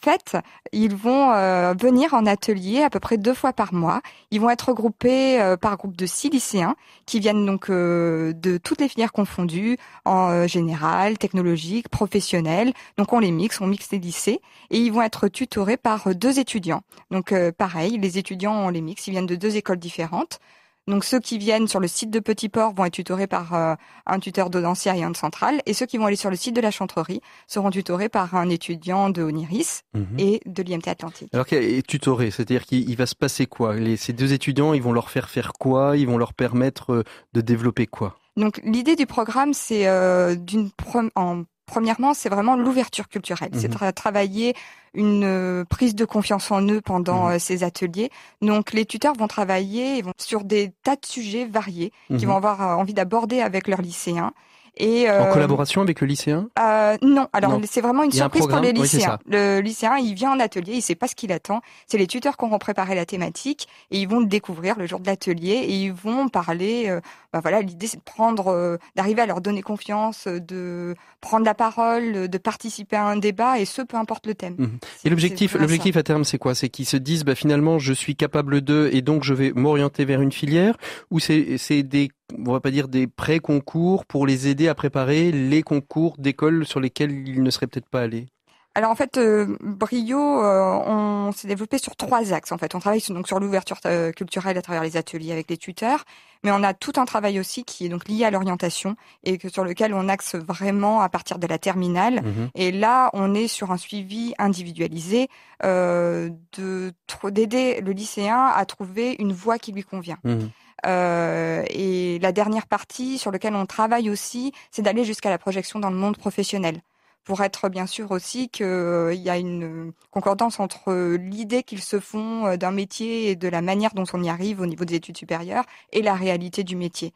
faite, 0.00 0.36
ils 0.72 0.94
vont 0.94 1.32
venir 1.74 2.12
en 2.12 2.26
atelier 2.26 2.82
à 2.82 2.90
peu 2.90 3.00
près 3.00 3.16
deux 3.16 3.32
fois 3.32 3.54
par 3.54 3.72
mois. 3.72 4.02
Ils 4.30 4.42
vont 4.42 4.50
être 4.50 4.68
regroupés 4.68 5.38
par 5.62 5.78
groupe 5.78 5.96
de 5.96 6.04
six 6.04 6.28
lycéens 6.28 6.76
qui 7.06 7.18
viennent 7.18 7.46
donc 7.46 7.70
de 7.70 8.58
toutes 8.62 8.82
les 8.82 8.88
filières 8.88 9.12
confondues, 9.12 9.78
en 10.04 10.46
général, 10.46 11.16
technologique, 11.16 11.88
professionnel. 11.88 12.74
Donc 12.98 13.14
on 13.14 13.20
les 13.20 13.30
mixe, 13.30 13.62
on 13.62 13.66
mixe 13.66 13.90
les 13.90 13.98
lycées 13.98 14.42
et 14.70 14.78
ils 14.78 14.92
vont 14.92 15.00
être 15.00 15.28
tutorés 15.28 15.78
par 15.78 16.14
deux 16.14 16.38
étudiants. 16.38 16.82
Donc 17.10 17.32
pareil, 17.56 17.96
les 17.96 18.18
étudiants, 18.18 18.66
on 18.66 18.68
les 18.68 18.82
mixe, 18.82 19.06
ils 19.06 19.12
viennent 19.12 19.24
de 19.24 19.36
deux 19.36 19.56
écoles 19.56 19.78
différentes. 19.78 20.40
Donc 20.88 21.04
ceux 21.04 21.20
qui 21.20 21.38
viennent 21.38 21.68
sur 21.68 21.78
le 21.80 21.86
site 21.86 22.10
de 22.10 22.18
Petit 22.18 22.48
Port 22.48 22.72
vont 22.74 22.84
être 22.86 22.94
tutorés 22.94 23.26
par 23.26 23.54
euh, 23.54 23.74
un 24.06 24.18
tuteur 24.18 24.50
d'Audencia 24.50 24.96
et 24.96 25.02
un 25.04 25.10
de 25.10 25.16
Centrale, 25.16 25.60
et 25.66 25.74
ceux 25.74 25.86
qui 25.86 25.98
vont 25.98 26.06
aller 26.06 26.16
sur 26.16 26.30
le 26.30 26.36
site 26.36 26.56
de 26.56 26.60
la 26.60 26.70
Chantrerie 26.70 27.20
seront 27.46 27.70
tutorés 27.70 28.08
par 28.08 28.34
un 28.34 28.48
étudiant 28.48 29.10
de 29.10 29.22
Oniris 29.22 29.82
Mhm. 29.94 30.06
et 30.18 30.40
de 30.46 30.62
l'IMT 30.62 30.88
Atlantique. 30.88 31.28
Alors, 31.32 31.46
est 31.52 31.86
tutoré, 31.86 32.30
c'est-à-dire 32.30 32.64
qu'il 32.64 32.88
il 32.88 32.96
va 32.96 33.06
se 33.06 33.14
passer 33.14 33.46
quoi? 33.46 33.76
Les, 33.76 33.96
Ces 33.96 34.12
deux 34.14 34.32
étudiants, 34.32 34.72
ils 34.72 34.82
vont 34.82 34.92
leur 34.92 35.10
faire 35.10 35.28
faire 35.28 35.52
quoi? 35.52 35.96
Ils 35.96 36.06
vont 36.06 36.16
leur 36.18 36.32
permettre 36.34 36.92
euh, 36.92 37.04
de 37.34 37.40
développer 37.42 37.86
quoi? 37.86 38.16
Donc 38.36 38.60
l'idée 38.64 38.96
du 38.96 39.04
programme, 39.06 39.52
c'est 39.52 39.86
euh, 39.88 40.34
d'une 40.36 40.68
pre- 40.68 41.10
en 41.16 41.42
premièrement, 41.68 42.14
c'est 42.14 42.28
vraiment 42.28 42.56
l'ouverture 42.56 43.06
culturelle. 43.08 43.50
C'est 43.54 43.68
Mhm. 43.68 43.74
tra- 43.76 43.92
travailler 43.92 44.54
une 44.94 45.22
euh, 45.24 45.64
prise 45.64 45.94
de 45.94 46.04
confiance 46.04 46.50
en 46.50 46.62
eux 46.66 46.80
pendant 46.80 47.26
Mhm. 47.26 47.32
euh, 47.34 47.38
ces 47.38 47.62
ateliers. 47.62 48.10
Donc 48.42 48.72
les 48.72 48.84
tuteurs 48.86 49.14
vont 49.16 49.28
travailler 49.28 50.02
sur 50.18 50.42
des 50.42 50.72
tas 50.82 50.96
de 50.96 51.06
sujets 51.06 51.44
variés 51.44 51.92
qu'ils 52.08 52.16
Mhm. 52.22 52.24
vont 52.26 52.36
avoir 52.36 52.62
euh, 52.62 52.74
envie 52.74 52.94
d'aborder 52.94 53.40
avec 53.42 53.68
leurs 53.68 53.82
lycéens. 53.82 54.32
Et, 54.78 55.08
En 55.08 55.12
euh, 55.12 55.32
collaboration 55.32 55.82
avec 55.82 56.00
le 56.00 56.06
lycéen? 56.06 56.48
Euh, 56.58 56.96
non, 57.02 57.28
alors 57.32 57.60
c'est 57.64 57.80
vraiment 57.80 58.02
une 58.02 58.10
un 58.10 58.14
surprise 58.14 58.46
pour 58.46 58.60
les 58.60 58.72
lycéens. 58.72 59.18
le 59.26 59.60
lycéen, 59.60 59.96
il 59.96 60.14
vient 60.14 60.32
en 60.32 60.40
atelier, 60.40 60.74
il 60.74 60.82
sait 60.82 60.94
pas 60.94 61.08
ce 61.08 61.14
qu'il 61.14 61.32
attend. 61.32 61.60
C'est 61.86 61.98
les 61.98 62.06
tuteurs 62.06 62.36
qui 62.36 62.44
auront 62.44 62.58
préparé 62.58 62.94
la 62.94 63.04
thématique 63.04 63.68
et 63.90 63.98
ils 64.00 64.08
vont 64.08 64.20
le 64.20 64.26
découvrir 64.26 64.78
le 64.78 64.86
jour 64.86 65.00
de 65.00 65.06
l'atelier 65.06 65.64
et 65.66 65.72
ils 65.72 65.92
vont 65.92 66.28
parler. 66.28 66.96
bah 67.32 67.40
voilà, 67.40 67.60
l'idée 67.60 67.86
c'est 67.86 67.98
de 67.98 68.02
prendre, 68.02 68.78
d'arriver 68.96 69.22
à 69.22 69.26
leur 69.26 69.40
donner 69.40 69.62
confiance, 69.62 70.26
de 70.26 70.94
prendre 71.20 71.44
la 71.44 71.54
parole, 71.54 72.28
de 72.28 72.38
participer 72.38 72.96
à 72.96 73.04
un 73.04 73.16
débat 73.16 73.58
et 73.58 73.64
ce 73.64 73.82
peu 73.82 73.96
importe 73.96 74.26
le 74.26 74.34
thème. 74.34 74.54
Mhm. 74.58 74.78
Et 75.04 75.10
l'objectif, 75.10 75.54
l'objectif 75.54 75.96
à 75.96 76.02
terme, 76.02 76.24
c'est 76.24 76.38
quoi? 76.38 76.54
C'est 76.54 76.68
qu'ils 76.68 76.86
se 76.86 76.96
disent, 76.96 77.24
bah, 77.24 77.34
finalement, 77.34 77.78
je 77.78 77.92
suis 77.92 78.16
capable 78.16 78.60
de, 78.60 78.90
et 78.92 79.02
donc 79.02 79.24
je 79.24 79.34
vais 79.34 79.52
m'orienter 79.54 80.04
vers 80.04 80.20
une 80.20 80.32
filière, 80.32 80.76
ou 81.10 81.18
c'est, 81.18 81.58
c'est 81.58 81.82
des, 81.82 82.10
on 82.36 82.52
va 82.52 82.60
pas 82.60 82.70
dire 82.70 82.88
des 82.88 83.06
pré-concours 83.06 84.04
pour 84.04 84.26
les 84.26 84.48
aider 84.48 84.68
à 84.68 84.74
préparer 84.74 85.32
les 85.32 85.62
concours 85.62 86.16
d'écoles 86.18 86.66
sur 86.66 86.80
lesquels 86.80 87.28
ils 87.28 87.42
ne 87.42 87.50
seraient 87.50 87.66
peut-être 87.66 87.88
pas 87.88 88.02
allés. 88.02 88.26
Alors 88.74 88.92
en 88.92 88.94
fait, 88.94 89.16
euh, 89.16 89.56
Brio, 89.60 90.20
euh, 90.20 90.62
on 90.86 91.32
s'est 91.32 91.48
développé 91.48 91.78
sur 91.78 91.96
trois 91.96 92.32
axes. 92.32 92.52
En 92.52 92.58
fait, 92.58 92.76
on 92.76 92.78
travaille 92.78 93.00
sur, 93.00 93.12
donc 93.12 93.26
sur 93.26 93.40
l'ouverture 93.40 93.78
euh, 93.86 94.12
culturelle 94.12 94.56
à 94.56 94.62
travers 94.62 94.84
les 94.84 94.96
ateliers 94.96 95.32
avec 95.32 95.50
les 95.50 95.56
tuteurs, 95.56 96.04
mais 96.44 96.52
on 96.52 96.62
a 96.62 96.74
tout 96.74 96.92
un 96.96 97.04
travail 97.04 97.40
aussi 97.40 97.64
qui 97.64 97.86
est 97.86 97.88
donc 97.88 98.06
lié 98.06 98.24
à 98.24 98.30
l'orientation 98.30 98.94
et 99.24 99.36
que 99.36 99.48
sur 99.48 99.64
lequel 99.64 99.94
on 99.94 100.08
axe 100.08 100.36
vraiment 100.36 101.00
à 101.00 101.08
partir 101.08 101.40
de 101.40 101.46
la 101.48 101.58
terminale. 101.58 102.22
Mhm. 102.22 102.50
Et 102.54 102.70
là, 102.70 103.10
on 103.14 103.34
est 103.34 103.48
sur 103.48 103.72
un 103.72 103.78
suivi 103.78 104.34
individualisé 104.38 105.28
euh, 105.64 106.30
de 106.56 106.92
d'aider 107.30 107.80
le 107.80 107.90
lycéen 107.90 108.44
à 108.54 108.64
trouver 108.64 109.16
une 109.18 109.32
voie 109.32 109.58
qui 109.58 109.72
lui 109.72 109.82
convient. 109.82 110.18
Mhm. 110.22 110.50
Euh, 110.86 111.64
et 111.70 112.18
la 112.20 112.32
dernière 112.32 112.66
partie 112.66 113.18
sur 113.18 113.30
laquelle 113.30 113.54
on 113.54 113.66
travaille 113.66 114.10
aussi, 114.10 114.52
c'est 114.70 114.82
d'aller 114.82 115.04
jusqu'à 115.04 115.30
la 115.30 115.38
projection 115.38 115.78
dans 115.80 115.90
le 115.90 115.96
monde 115.96 116.16
professionnel. 116.16 116.80
Pour 117.24 117.42
être 117.42 117.68
bien 117.68 117.86
sûr 117.86 118.10
aussi 118.10 118.48
qu'il 118.48 118.66
y 119.12 119.28
a 119.28 119.36
une 119.36 119.92
concordance 120.10 120.60
entre 120.60 121.16
l'idée 121.16 121.62
qu'ils 121.62 121.82
se 121.82 122.00
font 122.00 122.46
euh, 122.46 122.56
d'un 122.56 122.70
métier 122.70 123.30
et 123.30 123.36
de 123.36 123.48
la 123.48 123.60
manière 123.60 123.92
dont 123.94 124.06
on 124.12 124.22
y 124.22 124.30
arrive 124.30 124.60
au 124.60 124.66
niveau 124.66 124.84
des 124.84 124.94
études 124.94 125.18
supérieures 125.18 125.64
et 125.92 126.00
la 126.02 126.14
réalité 126.14 126.64
du 126.64 126.76
métier. 126.76 127.12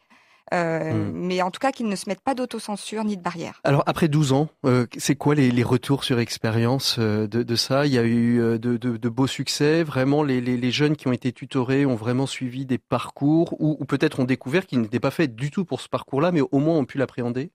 Euh, 0.53 0.93
Mm. 0.93 1.11
Mais 1.13 1.41
en 1.41 1.51
tout 1.51 1.59
cas 1.59 1.71
qu'ils 1.71 1.87
ne 1.87 1.95
se 1.95 2.07
mettent 2.09 2.21
pas 2.21 2.35
d'autocensure 2.35 3.03
ni 3.05 3.15
de 3.17 3.21
barrière. 3.21 3.61
Alors 3.63 3.83
après 3.85 4.07
12 4.07 4.33
ans, 4.33 4.49
euh, 4.65 4.85
c'est 4.97 5.15
quoi 5.15 5.35
les, 5.35 5.51
les 5.51 5.63
retours 5.63 6.03
sur 6.03 6.19
expérience 6.19 6.97
euh, 6.99 7.27
de, 7.27 7.43
de 7.43 7.55
ça? 7.55 7.85
Il 7.85 7.93
y 7.93 7.97
a 7.97 8.03
eu 8.03 8.39
euh, 8.41 8.57
de, 8.57 8.77
de- 8.77 8.97
de 8.97 9.09
beaux 9.09 9.27
succès? 9.27 9.83
Vraiment, 9.83 10.21
les, 10.21 10.41
les- 10.41 10.57
les 10.57 10.71
jeunes 10.71 10.95
qui 10.95 11.07
ont 11.07 11.13
été 11.13 11.31
tutorés 11.31 11.85
ont 11.85 11.95
vraiment 11.95 12.25
suivi 12.27 12.65
des 12.65 12.77
parcours 12.77 13.55
ou, 13.61 13.77
ou 13.79 13.85
peut-être 13.85 14.19
ont 14.19 14.25
découvert 14.25 14.65
qu'ils 14.67 14.81
n'étaient 14.81 14.99
pas 14.99 15.11
faits 15.11 15.35
du 15.35 15.49
tout 15.49 15.65
pour 15.65 15.79
ce 15.81 15.87
parcours-là, 15.89 16.31
mais 16.31 16.41
au 16.41 16.59
moins 16.59 16.77
ont 16.77 16.85
pu 16.85 16.97
l'appréhender? 16.97 17.49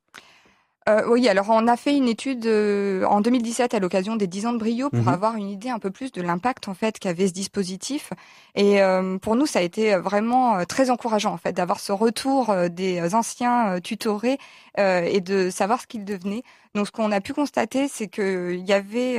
Euh, 0.89 1.03
oui, 1.09 1.29
alors 1.29 1.47
on 1.51 1.67
a 1.67 1.77
fait 1.77 1.95
une 1.95 2.09
étude 2.09 2.47
euh, 2.47 3.05
en 3.05 3.21
2017 3.21 3.75
à 3.75 3.79
l'occasion 3.79 4.17
des 4.17 4.27
10 4.27 4.47
ans 4.47 4.53
de 4.55 4.59
Brio 4.59 4.89
pour 4.89 5.01
Mhm. 5.01 5.09
avoir 5.09 5.37
une 5.37 5.49
idée 5.51 5.69
un 5.69 5.79
peu 5.79 5.91
plus 5.91 6.13
de 6.13 6.23
l'impact 6.23 6.67
en 6.69 6.75
fait 6.75 6.99
qu'avait 6.99 7.29
ce 7.29 7.33
dispositif. 7.35 8.13
Et 8.55 8.81
euh, 8.81 9.19
pour 9.19 9.37
nous, 9.37 9.45
ça 9.47 9.59
a 9.59 9.63
été 9.63 9.97
vraiment 9.97 10.57
euh, 10.59 10.65
très 10.65 10.89
encourageant 10.91 11.33
en 11.33 11.37
fait 11.37 11.53
d'avoir 11.53 11.79
ce 11.81 11.93
retour 11.93 12.55
des 12.71 13.15
anciens 13.15 13.81
tutorés 13.81 14.39
euh, 14.79 15.03
et 15.03 15.21
de 15.21 15.51
savoir 15.51 15.81
ce 15.83 15.87
qu'ils 15.87 16.05
devenaient. 16.07 16.43
Donc, 16.75 16.87
ce 16.87 16.93
qu'on 16.93 17.13
a 17.13 17.21
pu 17.21 17.35
constater, 17.35 17.87
c'est 17.89 18.09
qu'il 18.09 18.65
y 18.67 18.73
avait 18.73 19.19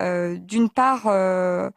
d'une 0.00 0.68
part 0.70 1.02
euh, 1.06 1.70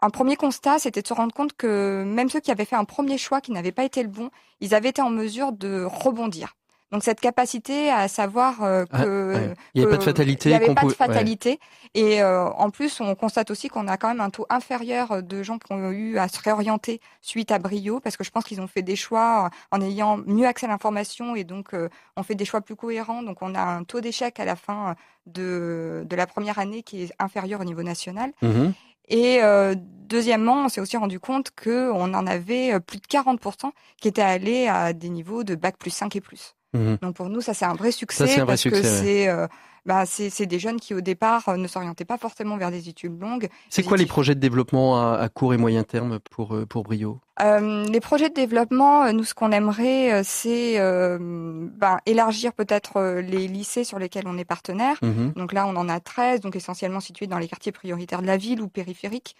un 0.00 0.10
premier 0.10 0.36
constat, 0.36 0.78
c'était 0.80 1.00
de 1.00 1.06
se 1.06 1.14
rendre 1.14 1.32
compte 1.32 1.52
que 1.54 2.02
même 2.04 2.28
ceux 2.28 2.40
qui 2.40 2.50
avaient 2.50 2.64
fait 2.64 2.76
un 2.76 2.84
premier 2.84 3.18
choix 3.18 3.40
qui 3.40 3.52
n'avait 3.52 3.72
pas 3.72 3.84
été 3.84 4.02
le 4.02 4.08
bon, 4.08 4.30
ils 4.60 4.74
avaient 4.74 4.88
été 4.90 5.00
en 5.00 5.10
mesure 5.10 5.52
de 5.52 5.84
rebondir. 5.84 6.54
Donc 6.92 7.02
cette 7.02 7.20
capacité 7.20 7.90
à 7.90 8.06
savoir 8.06 8.62
euh, 8.62 8.84
Ah, 8.92 9.02
que 9.02 9.32
ouais. 9.34 9.54
Il 9.74 9.80
n'y 9.80 9.86
avait 9.86 9.92
pas 9.92 9.98
de 9.98 10.04
fatalité. 10.04 10.48
il 10.50 10.52
n'y 10.52 10.56
avait 10.56 10.66
qu'on 10.66 10.74
pas 10.74 10.82
de 10.82 10.86
pouvait- 10.92 11.00
ouais. 11.00 11.06
fatalité. 11.14 11.58
Et 11.94 12.22
euh, 12.22 12.44
en 12.50 12.70
plus, 12.70 13.00
on 13.00 13.14
constate 13.14 13.50
aussi 13.50 13.68
qu'on 13.68 13.88
a 13.88 13.96
quand 13.96 14.08
même 14.08 14.20
un 14.20 14.30
taux 14.30 14.46
inférieur 14.50 15.22
de 15.22 15.42
gens 15.42 15.58
qui 15.58 15.72
ont 15.72 15.90
eu 15.90 16.18
à 16.18 16.28
se 16.28 16.40
réorienter 16.40 17.00
suite 17.22 17.50
à 17.50 17.58
Brio, 17.58 17.98
parce 18.00 18.16
que 18.16 18.24
je 18.24 18.30
pense 18.30 18.44
qu'ils 18.44 18.60
ont 18.60 18.66
fait 18.66 18.82
des 18.82 18.96
choix 18.96 19.50
en 19.70 19.80
ayant 19.80 20.18
mieux 20.26 20.46
accès 20.46 20.66
à 20.66 20.68
l'information 20.68 21.34
et 21.34 21.44
donc 21.44 21.72
euh, 21.74 21.88
on 22.16 22.22
fait 22.22 22.34
des 22.34 22.44
choix 22.44 22.60
plus 22.60 22.76
cohérents. 22.76 23.22
Donc 23.22 23.38
on 23.40 23.54
a 23.54 23.62
un 23.62 23.84
taux 23.84 24.00
d'échec 24.00 24.38
à 24.38 24.44
la 24.44 24.54
fin 24.56 24.94
de, 25.26 26.04
de 26.06 26.16
la 26.16 26.26
première 26.26 26.58
année 26.58 26.82
qui 26.82 27.02
est 27.04 27.12
inférieur 27.18 27.60
au 27.60 27.64
niveau 27.64 27.82
national. 27.82 28.32
Mhm. 28.42 28.72
Et 29.08 29.42
euh, 29.42 29.74
deuxièmement, 29.78 30.64
on 30.64 30.68
s'est 30.68 30.80
aussi 30.80 30.96
rendu 30.96 31.18
compte 31.20 31.50
qu'on 31.50 32.14
en 32.14 32.26
avait 32.26 32.78
plus 32.80 32.98
de 32.98 33.06
40% 33.06 33.70
qui 34.00 34.08
étaient 34.08 34.22
allés 34.22 34.68
à 34.68 34.92
des 34.92 35.08
niveaux 35.08 35.42
de 35.44 35.54
bac 35.54 35.76
plus 35.76 35.90
5 35.90 36.16
et 36.16 36.20
plus. 36.20 36.54
Mhm. 36.72 36.98
Donc 37.02 37.14
pour 37.14 37.28
nous, 37.28 37.40
ça 37.40 37.54
c'est 37.54 37.64
un 37.64 37.74
vrai 37.74 37.92
succès 37.92 38.26
c'est 38.26 38.40
un 38.40 38.44
vrai 38.44 38.52
parce 38.52 38.62
que 38.64 38.70
ouais. 38.70 38.82
c'est 38.82 39.28
euh, 39.28 39.46
bah, 39.84 40.06
c'est 40.06 40.30
c'est 40.30 40.46
des 40.46 40.58
jeunes 40.58 40.78
qui 40.78 40.94
au 40.94 41.00
départ 41.00 41.48
euh, 41.48 41.56
ne 41.56 41.66
s'orientaient 41.66 42.04
pas 42.04 42.16
forcément 42.16 42.56
vers 42.56 42.70
des 42.70 42.88
études 42.88 43.20
longues. 43.20 43.48
C'est 43.68 43.82
quoi 43.82 43.96
les 43.96 44.06
projets 44.06 44.34
de 44.34 44.40
développement 44.40 45.00
à, 45.00 45.16
à 45.16 45.28
court 45.28 45.54
et 45.54 45.56
moyen 45.56 45.82
terme 45.82 46.20
pour, 46.30 46.54
euh, 46.54 46.66
pour 46.66 46.84
Brio? 46.84 47.20
Euh, 47.42 47.84
les 47.86 48.00
projets 48.00 48.28
de 48.28 48.34
développement, 48.34 49.12
nous 49.12 49.24
ce 49.24 49.34
qu'on 49.34 49.50
aimerait, 49.50 50.22
c'est 50.22 50.78
euh, 50.78 51.18
ben, 51.20 51.98
élargir 52.06 52.52
peut-être 52.52 53.20
les 53.20 53.48
lycées 53.48 53.84
sur 53.84 53.98
lesquels 53.98 54.28
on 54.28 54.38
est 54.38 54.44
partenaire. 54.44 54.98
Mhm. 55.02 55.32
Donc 55.34 55.52
là, 55.52 55.66
on 55.66 55.74
en 55.76 55.88
a 55.88 55.98
13, 55.98 56.40
donc 56.40 56.54
essentiellement 56.54 57.00
situés 57.00 57.26
dans 57.26 57.38
les 57.38 57.48
quartiers 57.48 57.72
prioritaires 57.72 58.22
de 58.22 58.26
la 58.26 58.36
ville 58.36 58.60
ou 58.60 58.68
périphériques, 58.68 59.34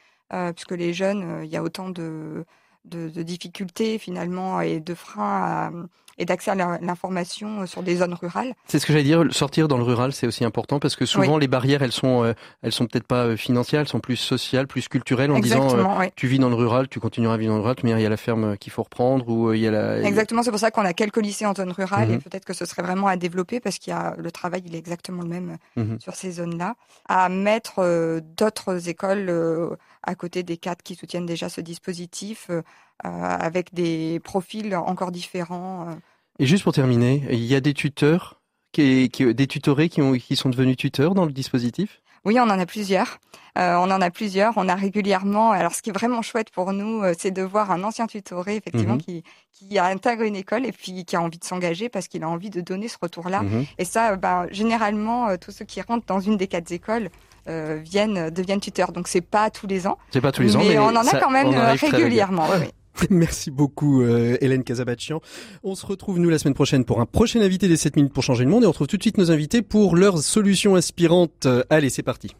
puisque 0.55 0.72
les 0.72 0.95
jeunes, 0.95 1.43
il 1.45 1.51
y 1.51 1.57
a 1.59 1.62
autant 1.62 1.91
de, 1.91 2.47
de, 2.85 3.09
de 3.09 3.22
difficultés 3.22 3.99
finalement 3.99 4.61
et 4.61 4.80
de 4.80 4.95
freins 4.95 5.43
à- 5.43 5.70
et 6.18 6.26
d'accès 6.26 6.51
à 6.51 6.55
l'information 6.83 7.66
sur 7.66 7.83
des 7.83 7.97
zones 7.97 8.12
rurales. 8.12 8.53
C'est 8.66 8.78
ce 8.78 8.85
que 8.87 8.93
j'allais 8.93 9.03
dire. 9.05 9.24
Sortir 9.30 9.66
dans 9.66 9.78
le 9.78 9.83
rural, 9.83 10.12
c'est 10.12 10.26
aussi 10.26 10.45
important 10.45 10.78
parce 10.78 10.95
que 10.95 11.07
souvent 11.07 11.39
les 11.39 11.49
barrières, 11.49 11.83
elles 11.83 11.91
sont, 11.91 12.22
euh, 12.22 12.35
elles 12.62 12.70
sont 12.70 12.87
peut-être 12.87 13.07
pas 13.07 13.24
euh, 13.24 13.37
financières, 13.37 13.80
elles 13.80 13.89
sont 13.89 13.99
plus 13.99 14.16
sociales, 14.16 14.66
plus 14.66 14.89
culturelles, 14.89 15.30
en 15.33 15.39
disant 15.39 15.57
euh, 15.61 15.64
Exactement, 15.64 15.99
oui. 15.99 16.07
tu 16.16 16.26
vis 16.26 16.39
dans 16.39 16.51
le 16.51 16.55
rural, 16.55 16.87
tu 16.89 17.01
continueras 17.01 17.35
à 17.35 17.37
vivre 17.39 17.53
dans 17.53 17.57
le 17.57 17.62
rural, 17.62 17.76
mais 17.83 17.93
il 17.93 18.01
y 18.01 18.07
a 18.07 18.11
la 18.11 18.18
ferme 18.18 18.45
euh, 18.45 18.57
qu'il 18.57 18.70
faut 18.72 18.83
reprendre 18.83 19.26
ou 19.28 19.49
euh, 19.49 19.57
il 19.57 19.62
y 19.62 19.66
a 19.66 19.70
la. 19.70 20.03
Exactement, 20.03 20.43
c'est 20.43 20.51
pour 20.51 20.61
ça 20.61 20.70
qu'on 20.70 20.85
a 20.85 20.93
quelques 20.93 21.16
lycées 21.16 21.47
en 21.47 21.55
zone 21.55 21.72
rurale 21.72 22.11
et 22.11 22.14
Mhm. 22.16 22.20
peut-être 22.22 22.45
que 22.45 22.53
ce 22.53 22.66
serait 22.66 22.83
vraiment 22.83 23.07
à 23.07 23.16
développer 23.16 23.59
parce 23.61 23.78
qu'il 23.78 23.93
y 23.93 23.97
a 23.97 24.14
le 24.18 24.30
travail, 24.30 24.62
il 24.66 24.74
est 24.74 24.78
exactement 24.78 25.22
le 25.22 25.28
même 25.28 25.57
Mhm. 25.76 25.99
sur 25.99 26.14
ces 26.14 26.30
zones-là, 26.33 26.74
à 27.09 27.30
mettre 27.30 27.76
euh, 27.78 28.20
d'autres 28.37 28.89
écoles 28.91 29.26
euh, 29.30 29.70
à 30.03 30.14
côté 30.14 30.42
des 30.42 30.57
quatre 30.57 30.82
qui 30.82 30.94
soutiennent 30.94 31.26
déjà 31.26 31.48
ce 31.48 31.61
dispositif 31.61 32.46
euh, 32.50 32.62
euh, 33.05 33.09
avec 33.09 33.72
des 33.74 34.20
profils 34.20 34.74
encore 34.76 35.11
différents. 35.12 35.88
euh. 35.88 35.94
Et 36.38 36.46
juste 36.46 36.64
pour 36.64 36.72
terminer, 36.72 37.22
il 37.30 37.44
y 37.44 37.55
a 37.55 37.61
des 37.61 37.74
tuteurs, 37.74 38.40
qui, 38.72 39.09
qui- 39.11 39.34
des 39.34 39.46
tutorés 39.46 39.88
qui, 39.88 40.00
ont, 40.03 40.12
qui 40.14 40.34
sont 40.36 40.48
devenus 40.48 40.76
tuteurs 40.76 41.14
dans 41.14 41.26
le 41.26 41.32
dispositif? 41.32 42.00
Oui, 42.24 42.38
on 42.38 42.44
en 42.44 42.59
a 42.59 42.66
plusieurs. 42.66 43.18
Euh, 43.59 43.74
on 43.76 43.90
en 43.90 44.00
a 44.00 44.11
plusieurs. 44.11 44.53
On 44.57 44.68
a 44.68 44.76
régulièrement. 44.76 45.50
Alors, 45.50 45.74
ce 45.74 45.82
qui 45.82 45.90
est 45.90 45.92
vraiment 45.92 46.22
chouette 46.22 46.50
pour 46.50 46.72
nous, 46.72 47.03
euh, 47.03 47.14
c'est 47.18 47.32
de 47.32 47.42
voir 47.42 47.70
un 47.72 47.82
ancien 47.82 48.07
tutoré, 48.07 48.57
effectivement, 48.57 48.94
Mhm. 48.94 49.03
qui 49.03 49.24
qui 49.53 49.78
a 49.78 49.84
intégré 49.86 50.26
une 50.26 50.34
école 50.36 50.64
et 50.66 50.72
puis 50.72 51.05
qui 51.05 51.14
a 51.16 51.20
envie 51.20 51.38
de 51.38 51.44
s'engager 51.44 51.88
parce 51.88 52.09
qu'il 52.09 52.22
a 52.24 52.28
envie 52.28 52.50
de 52.50 52.61
donner 52.61 52.88
ce 52.88 52.96
retour-là. 53.00 53.42
Mhm. 53.42 53.66
Et 53.78 53.84
ça, 53.84 54.12
euh, 54.12 54.16
ben, 54.16 54.46
généralement, 54.50 55.36
tous 55.36 55.50
ceux 55.53 55.64
qui 55.64 55.80
rentrent 55.82 56.07
dans 56.07 56.20
une 56.20 56.36
des 56.36 56.46
quatre 56.48 56.72
écoles 56.72 57.11
euh, 57.49 57.78
viennent 57.82 58.30
deviennent 58.30 58.61
tuteurs. 58.61 58.93
Donc, 58.93 59.09
c'est 59.09 59.20
pas 59.20 59.51
tous 59.51 59.66
les 59.66 59.86
ans, 59.86 59.99
C'est 60.12 60.20
pas 60.20 60.32
tous 60.32 60.43
les 60.43 60.57
ans, 60.57 60.61
mais, 60.66 60.78
on 60.78 60.84
en 60.86 60.97
a 60.97 61.05
ça- 61.05 61.18
quand 61.20 61.30
même 61.30 61.49
régulièrement. 61.49 62.47
oui. 62.61 62.66
Merci 63.11 63.51
beaucoup 63.51 64.03
euh, 64.03 64.36
Hélène 64.43 64.64
Casabachian. 64.64 65.20
On 65.64 65.74
se 65.74 65.86
retrouve 65.86 66.18
nous 66.18 66.28
la 66.28 66.38
semaine 66.38 66.53
prochaine 66.55 66.84
pour 66.84 67.01
un 67.01 67.07
prochain 67.07 67.40
invité 67.40 67.66
des 67.66 67.78
7 67.78 67.97
minutes 67.97 68.12
pour 68.12 68.22
changer 68.22 68.45
le 68.45 68.51
monde 68.51 68.64
et 68.64 68.66
on 68.66 68.70
retrouve 68.70 68.86
tout 68.86 68.99
de 68.99 69.03
suite 69.03 69.16
nos 69.16 69.30
invités 69.30 69.62
pour 69.62 69.97
leurs 69.97 70.18
solutions 70.18 70.76
inspirantes. 70.76 71.47
Euh, 71.47 71.64
Allez, 71.70 71.88
c'est 71.88 72.03
parti. 72.03 72.36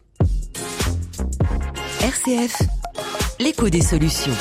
RCF, 2.01 2.61
l'écho 3.39 3.69
des 3.69 3.81
solutions. 3.81 4.31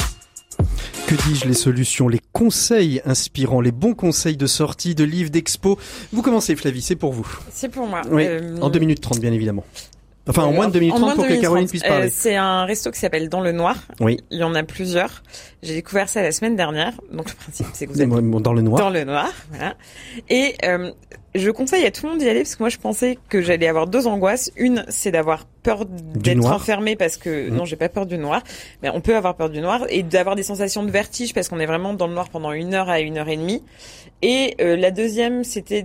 Que 1.07 1.15
dis-je 1.29 1.47
les 1.47 1.55
solutions, 1.55 2.09
les 2.09 2.21
conseils 2.33 3.01
inspirants, 3.05 3.61
les 3.61 3.73
bons 3.73 3.95
conseils 3.95 4.37
de 4.37 4.47
sortie, 4.47 4.95
de 4.95 5.05
livres, 5.05 5.31
d'expo. 5.31 5.79
Vous 6.13 6.23
commencez 6.23 6.55
Flavie, 6.57 6.83
c'est 6.83 6.97
pour 6.97 7.13
vous. 7.13 7.27
C'est 7.51 7.69
pour 7.71 7.87
moi. 7.87 8.03
Oui, 8.11 8.25
Euh, 8.27 8.59
en 8.61 8.71
2 8.71 8.79
minutes 8.79 9.01
30 9.01 9.19
bien 9.21 9.33
évidemment. 9.33 9.65
Enfin, 10.29 10.45
en 10.45 10.53
moins 10.53 10.69
de 10.69 10.73
2030 10.75 10.99
En 10.99 11.01
moins 11.05 11.11
de 11.13 11.17
pour 11.17 11.25
que 11.25 11.29
2030. 11.31 11.43
Caroline 11.43 11.69
puisse 11.69 11.85
Euh, 11.85 11.89
parler. 11.89 12.09
c'est 12.11 12.37
un 12.37 12.65
resto 12.65 12.91
qui 12.93 12.99
s'appelle 13.01 13.29
Dans 13.29 13.41
le 13.41 13.51
Noir. 13.51 13.77
Oui. 14.01 14.19
Il 14.31 14.39
y 14.39 14.45
en 14.45 14.55
a 14.55 14.63
plusieurs. 14.63 15.23
J'ai 15.65 15.75
découvert 15.75 16.09
ça 16.09 16.23
la 16.23 16.31
semaine 16.31 16.55
dernière. 16.55 16.93
Donc 17.13 17.29
le 17.31 17.35
principe, 17.37 17.67
c'est 17.73 17.87
que 17.87 17.93
vous 17.93 18.01
êtes 18.03 18.09
Dans 18.09 18.17
le 18.53 18.63
noir. 18.63 18.79
dans 18.79 18.91
le 18.91 19.03
noir. 19.05 19.29
Voilà. 19.51 19.75
Et 20.29 20.55
euh, 20.65 20.93
je 21.35 21.51
conseille 21.51 21.85
à 21.87 21.91
tout 21.91 22.05
le 22.07 22.11
monde 22.13 22.21
d'y 22.21 22.29
aller 22.29 22.43
parce 22.43 22.55
que 22.55 22.63
moi, 22.63 22.69
je 22.69 22.79
pensais 22.79 23.19
que 23.29 23.43
j'allais 23.43 23.67
avoir 23.67 23.89
deux 23.89 24.07
angoisses. 24.07 24.53
Une, 24.57 24.85
c'est 24.89 25.11
d'avoir 25.11 25.45
peur 25.65 25.87
d'être 25.87 26.45
enfermé 26.47 26.95
parce 26.95 27.17
que 27.17 27.49
Mhm. 27.49 27.57
non, 27.57 27.65
j'ai 27.65 27.77
pas 27.77 27.89
peur 27.89 28.07
du 28.07 28.17
noir. 28.17 28.43
Mais 28.83 28.91
on 28.91 29.01
peut 29.01 29.17
avoir 29.17 29.35
peur 29.35 29.51
du 29.51 29.61
noir 29.61 29.87
et 29.89 30.05
d'avoir 30.05 30.37
des 30.37 30.45
sensations 30.45 30.85
de 30.85 30.91
vertige 30.93 31.35
parce 31.35 31.49
qu'on 31.49 31.59
est 31.59 31.67
vraiment 31.67 31.95
dans 31.95 32.07
le 32.07 32.15
noir 32.15 32.29
pendant 32.29 32.53
une 32.53 32.75
heure 32.75 32.89
à 32.91 33.01
une 33.01 33.19
heure 33.19 33.29
et 33.29 33.37
demie. 33.37 33.65
Et 34.23 34.55
euh, 34.61 34.77
la 34.77 34.93
deuxième, 34.93 35.43
c'était 35.43 35.85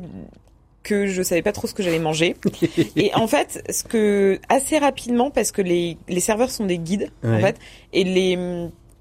que 0.88 1.07
je 1.07 1.21
savais 1.21 1.41
pas 1.41 1.51
trop 1.51 1.67
ce 1.67 1.73
que 1.73 1.83
j'allais 1.83 1.99
manger. 1.99 2.35
Et 2.95 3.13
en 3.13 3.27
fait, 3.27 3.61
ce 3.69 3.83
que 3.83 4.39
assez 4.49 4.77
rapidement, 4.77 5.29
parce 5.31 5.51
que 5.51 5.61
les, 5.61 5.97
les 6.07 6.19
serveurs 6.21 6.49
sont 6.51 6.65
des 6.65 6.77
guides, 6.77 7.09
en 7.23 7.39
fait, 7.39 7.57
et 7.93 8.03
les 8.03 8.35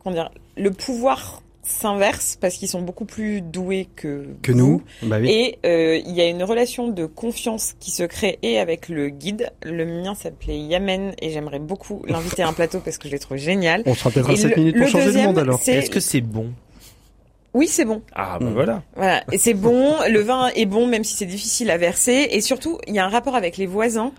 comment 0.02 0.14
dire, 0.14 0.30
le 0.56 0.70
pouvoir 0.70 1.42
s'inverse 1.62 2.38
parce 2.40 2.54
qu'ils 2.54 2.68
sont 2.68 2.80
beaucoup 2.82 3.04
plus 3.06 3.40
doués 3.40 3.88
que 3.96 4.26
Que 4.42 4.52
vous. 4.52 4.58
nous. 4.58 4.82
Bah 5.02 5.16
oui. 5.20 5.28
Et 5.30 5.58
euh, 5.66 5.96
il 6.06 6.12
y 6.14 6.20
a 6.20 6.28
une 6.28 6.44
relation 6.44 6.86
de 6.88 7.06
confiance 7.06 7.74
qui 7.80 7.90
se 7.90 8.04
crée 8.04 8.38
et 8.42 8.58
avec 8.60 8.88
le 8.88 9.08
guide. 9.08 9.50
Le 9.64 9.84
mien 9.84 10.14
s'appelait 10.14 10.58
Yamen 10.60 11.14
et 11.20 11.30
j'aimerais 11.30 11.58
beaucoup 11.58 12.04
l'inviter 12.06 12.42
à 12.42 12.48
un 12.48 12.52
plateau 12.52 12.78
parce 12.84 12.98
que 12.98 13.08
je 13.08 13.12
l'ai 13.14 13.18
trouvé 13.18 13.40
génial. 13.40 13.82
On 13.84 13.94
sera 13.94 14.10
peut-être 14.12 14.30
à 14.30 14.32
Et 14.32 14.36
7 14.36 14.50
le- 14.50 14.56
minutes 14.56 14.76
pour 14.76 14.84
le 14.84 14.90
changer 14.90 15.12
le 15.12 15.22
monde 15.26 15.38
alors. 15.38 15.60
Est-ce 15.66 15.90
que 15.90 15.98
c'est 16.00 16.20
bon? 16.20 16.52
Oui, 17.56 17.68
c'est 17.68 17.86
bon. 17.86 18.02
Ah 18.14 18.36
bah 18.38 18.46
Mm. 18.46 18.52
voilà. 18.52 18.82
Voilà, 18.96 19.24
et 19.32 19.38
c'est 19.38 19.54
bon, 19.54 19.94
le 20.10 20.20
vin 20.20 20.48
est 20.54 20.66
bon 20.66 20.86
même 20.86 21.04
si 21.04 21.16
c'est 21.16 21.24
difficile 21.24 21.70
à 21.70 21.78
verser 21.78 22.28
et 22.30 22.40
surtout 22.42 22.78
il 22.86 22.94
y 22.94 22.98
a 22.98 23.04
un 23.06 23.08
rapport 23.08 23.34
avec 23.34 23.56
les 23.56 23.64
voisins. 23.66 24.12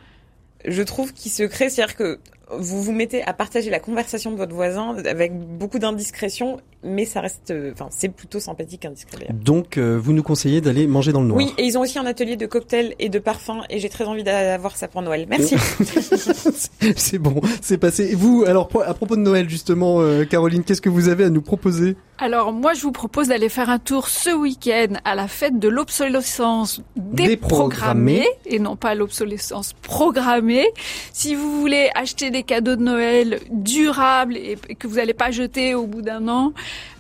Je 0.65 0.81
trouve 0.81 1.13
qui 1.13 1.29
se 1.29 1.43
crée, 1.43 1.69
c'est-à-dire 1.69 1.95
que 1.95 2.19
vous 2.51 2.81
vous 2.81 2.91
mettez 2.93 3.23
à 3.23 3.33
partager 3.33 3.69
la 3.69 3.79
conversation 3.79 4.31
de 4.31 4.37
votre 4.37 4.53
voisin 4.53 4.95
avec 5.05 5.33
beaucoup 5.37 5.79
d'indiscrétion, 5.79 6.57
mais 6.83 7.05
ça 7.05 7.21
reste, 7.21 7.51
euh, 7.51 7.71
enfin 7.73 7.87
c'est 7.91 8.09
plutôt 8.09 8.39
sympathique 8.39 8.85
indiscret. 8.85 9.27
Donc, 9.33 9.77
euh, 9.77 9.99
vous 10.01 10.13
nous 10.13 10.23
conseillez 10.23 10.61
d'aller 10.61 10.87
manger 10.87 11.11
dans 11.11 11.21
le 11.21 11.27
noir. 11.27 11.37
Oui, 11.37 11.53
et 11.57 11.63
ils 11.63 11.77
ont 11.77 11.81
aussi 11.81 11.99
un 11.99 12.05
atelier 12.05 12.37
de 12.37 12.45
cocktails 12.45 12.95
et 12.99 13.09
de 13.09 13.19
parfums 13.19 13.63
et 13.69 13.79
j'ai 13.79 13.89
très 13.89 14.05
envie 14.05 14.23
d'avoir 14.23 14.77
ça 14.77 14.87
pour 14.87 15.01
Noël. 15.01 15.25
Merci. 15.29 15.55
c'est 16.95 17.17
bon, 17.17 17.41
c'est 17.61 17.77
passé. 17.77 18.09
Et 18.11 18.15
Vous, 18.15 18.43
alors 18.47 18.69
à 18.85 18.93
propos 18.93 19.15
de 19.15 19.21
Noël 19.21 19.49
justement, 19.49 19.99
euh, 20.01 20.23
Caroline, 20.25 20.63
qu'est-ce 20.63 20.81
que 20.81 20.89
vous 20.89 21.09
avez 21.09 21.25
à 21.25 21.29
nous 21.29 21.41
proposer? 21.41 21.95
Alors 22.19 22.51
moi, 22.53 22.73
je 22.73 22.81
vous 22.81 22.91
propose 22.91 23.27
d'aller 23.27 23.49
faire 23.49 23.69
un 23.69 23.77
tour 23.79 24.07
ce 24.07 24.31
week-end 24.31 24.93
à 25.05 25.13
la 25.15 25.27
fête 25.27 25.59
de 25.59 25.67
l'obsolescence 25.67 26.81
déprogrammée 26.95 27.27
Déprogrammée. 27.27 28.27
et 28.45 28.59
non 28.59 28.75
pas 28.75 28.95
l'obsolescence 28.95 29.73
programmée. 29.83 30.65
Si 31.13 31.35
vous 31.35 31.59
voulez 31.59 31.89
acheter 31.93 32.31
des 32.31 32.36
cadeaux 32.43 32.75
de 32.75 32.81
Noël 32.83 33.39
durables 33.51 34.35
et 34.37 34.57
que 34.77 34.87
vous 34.87 34.95
n'allez 34.95 35.13
pas 35.13 35.31
jeter 35.31 35.75
au 35.75 35.85
bout 35.87 36.01
d'un 36.01 36.27
an, 36.27 36.53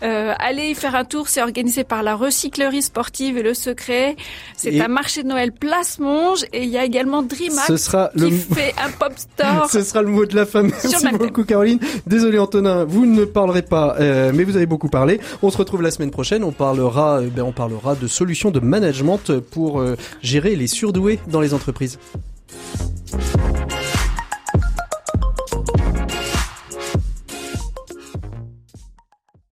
euh, 0.03 0.33
allez 0.39 0.69
y 0.69 0.75
faire 0.75 0.95
un 0.95 1.03
tour. 1.05 1.27
C'est 1.27 1.41
organisé 1.41 1.83
par 1.83 2.03
la 2.03 2.15
recyclerie 2.15 2.81
sportive 2.81 3.37
et 3.37 3.43
le 3.43 3.53
secret. 3.53 4.15
C'est 4.55 4.73
Et- 4.73 4.81
un 4.81 4.87
marché 4.87 5.23
de 5.23 5.27
Noël 5.27 5.51
Place 5.51 5.99
Monge 5.99 6.43
et 6.53 6.63
il 6.63 6.69
y 6.69 6.77
a 6.77 6.83
également 6.85 7.23
sera 7.77 8.09
qui 8.13 8.19
le 8.21 8.31
fait 8.31 8.73
un 8.83 8.89
pop 8.91 9.13
store. 9.15 9.67
Ce 9.71 9.81
sera 9.81 10.01
le 10.01 10.09
mot 10.09 10.25
de 10.25 10.35
la 10.35 10.45
fin. 10.45 10.63
Merci 10.63 11.07
beaucoup, 11.17 11.43
Caroline. 11.43 11.79
Désolé, 12.05 12.39
Antonin, 12.39 12.83
vous 12.85 13.05
ne 13.05 13.25
parlerez 13.25 13.61
pas, 13.63 13.95
euh, 13.99 14.31
mais 14.33 14.43
vous 14.43 14.55
avez 14.55 14.65
beaucoup 14.65 14.89
parlé. 14.89 15.19
On 15.41 15.49
se 15.49 15.57
retrouve 15.57 15.81
la 15.81 15.91
semaine 15.91 16.11
prochaine. 16.11 16.43
On 16.43 16.51
parlera, 16.51 17.19
eh 17.23 17.27
ben, 17.27 17.43
on 17.43 17.51
parlera 17.51 17.95
de 17.95 18.07
solutions 18.07 18.51
de 18.51 18.59
management 18.59 19.39
pour 19.39 19.79
euh, 19.79 19.95
gérer 20.21 20.55
les 20.55 20.67
surdoués 20.67 21.19
dans 21.27 21.41
les 21.41 21.53
entreprises. 21.53 21.97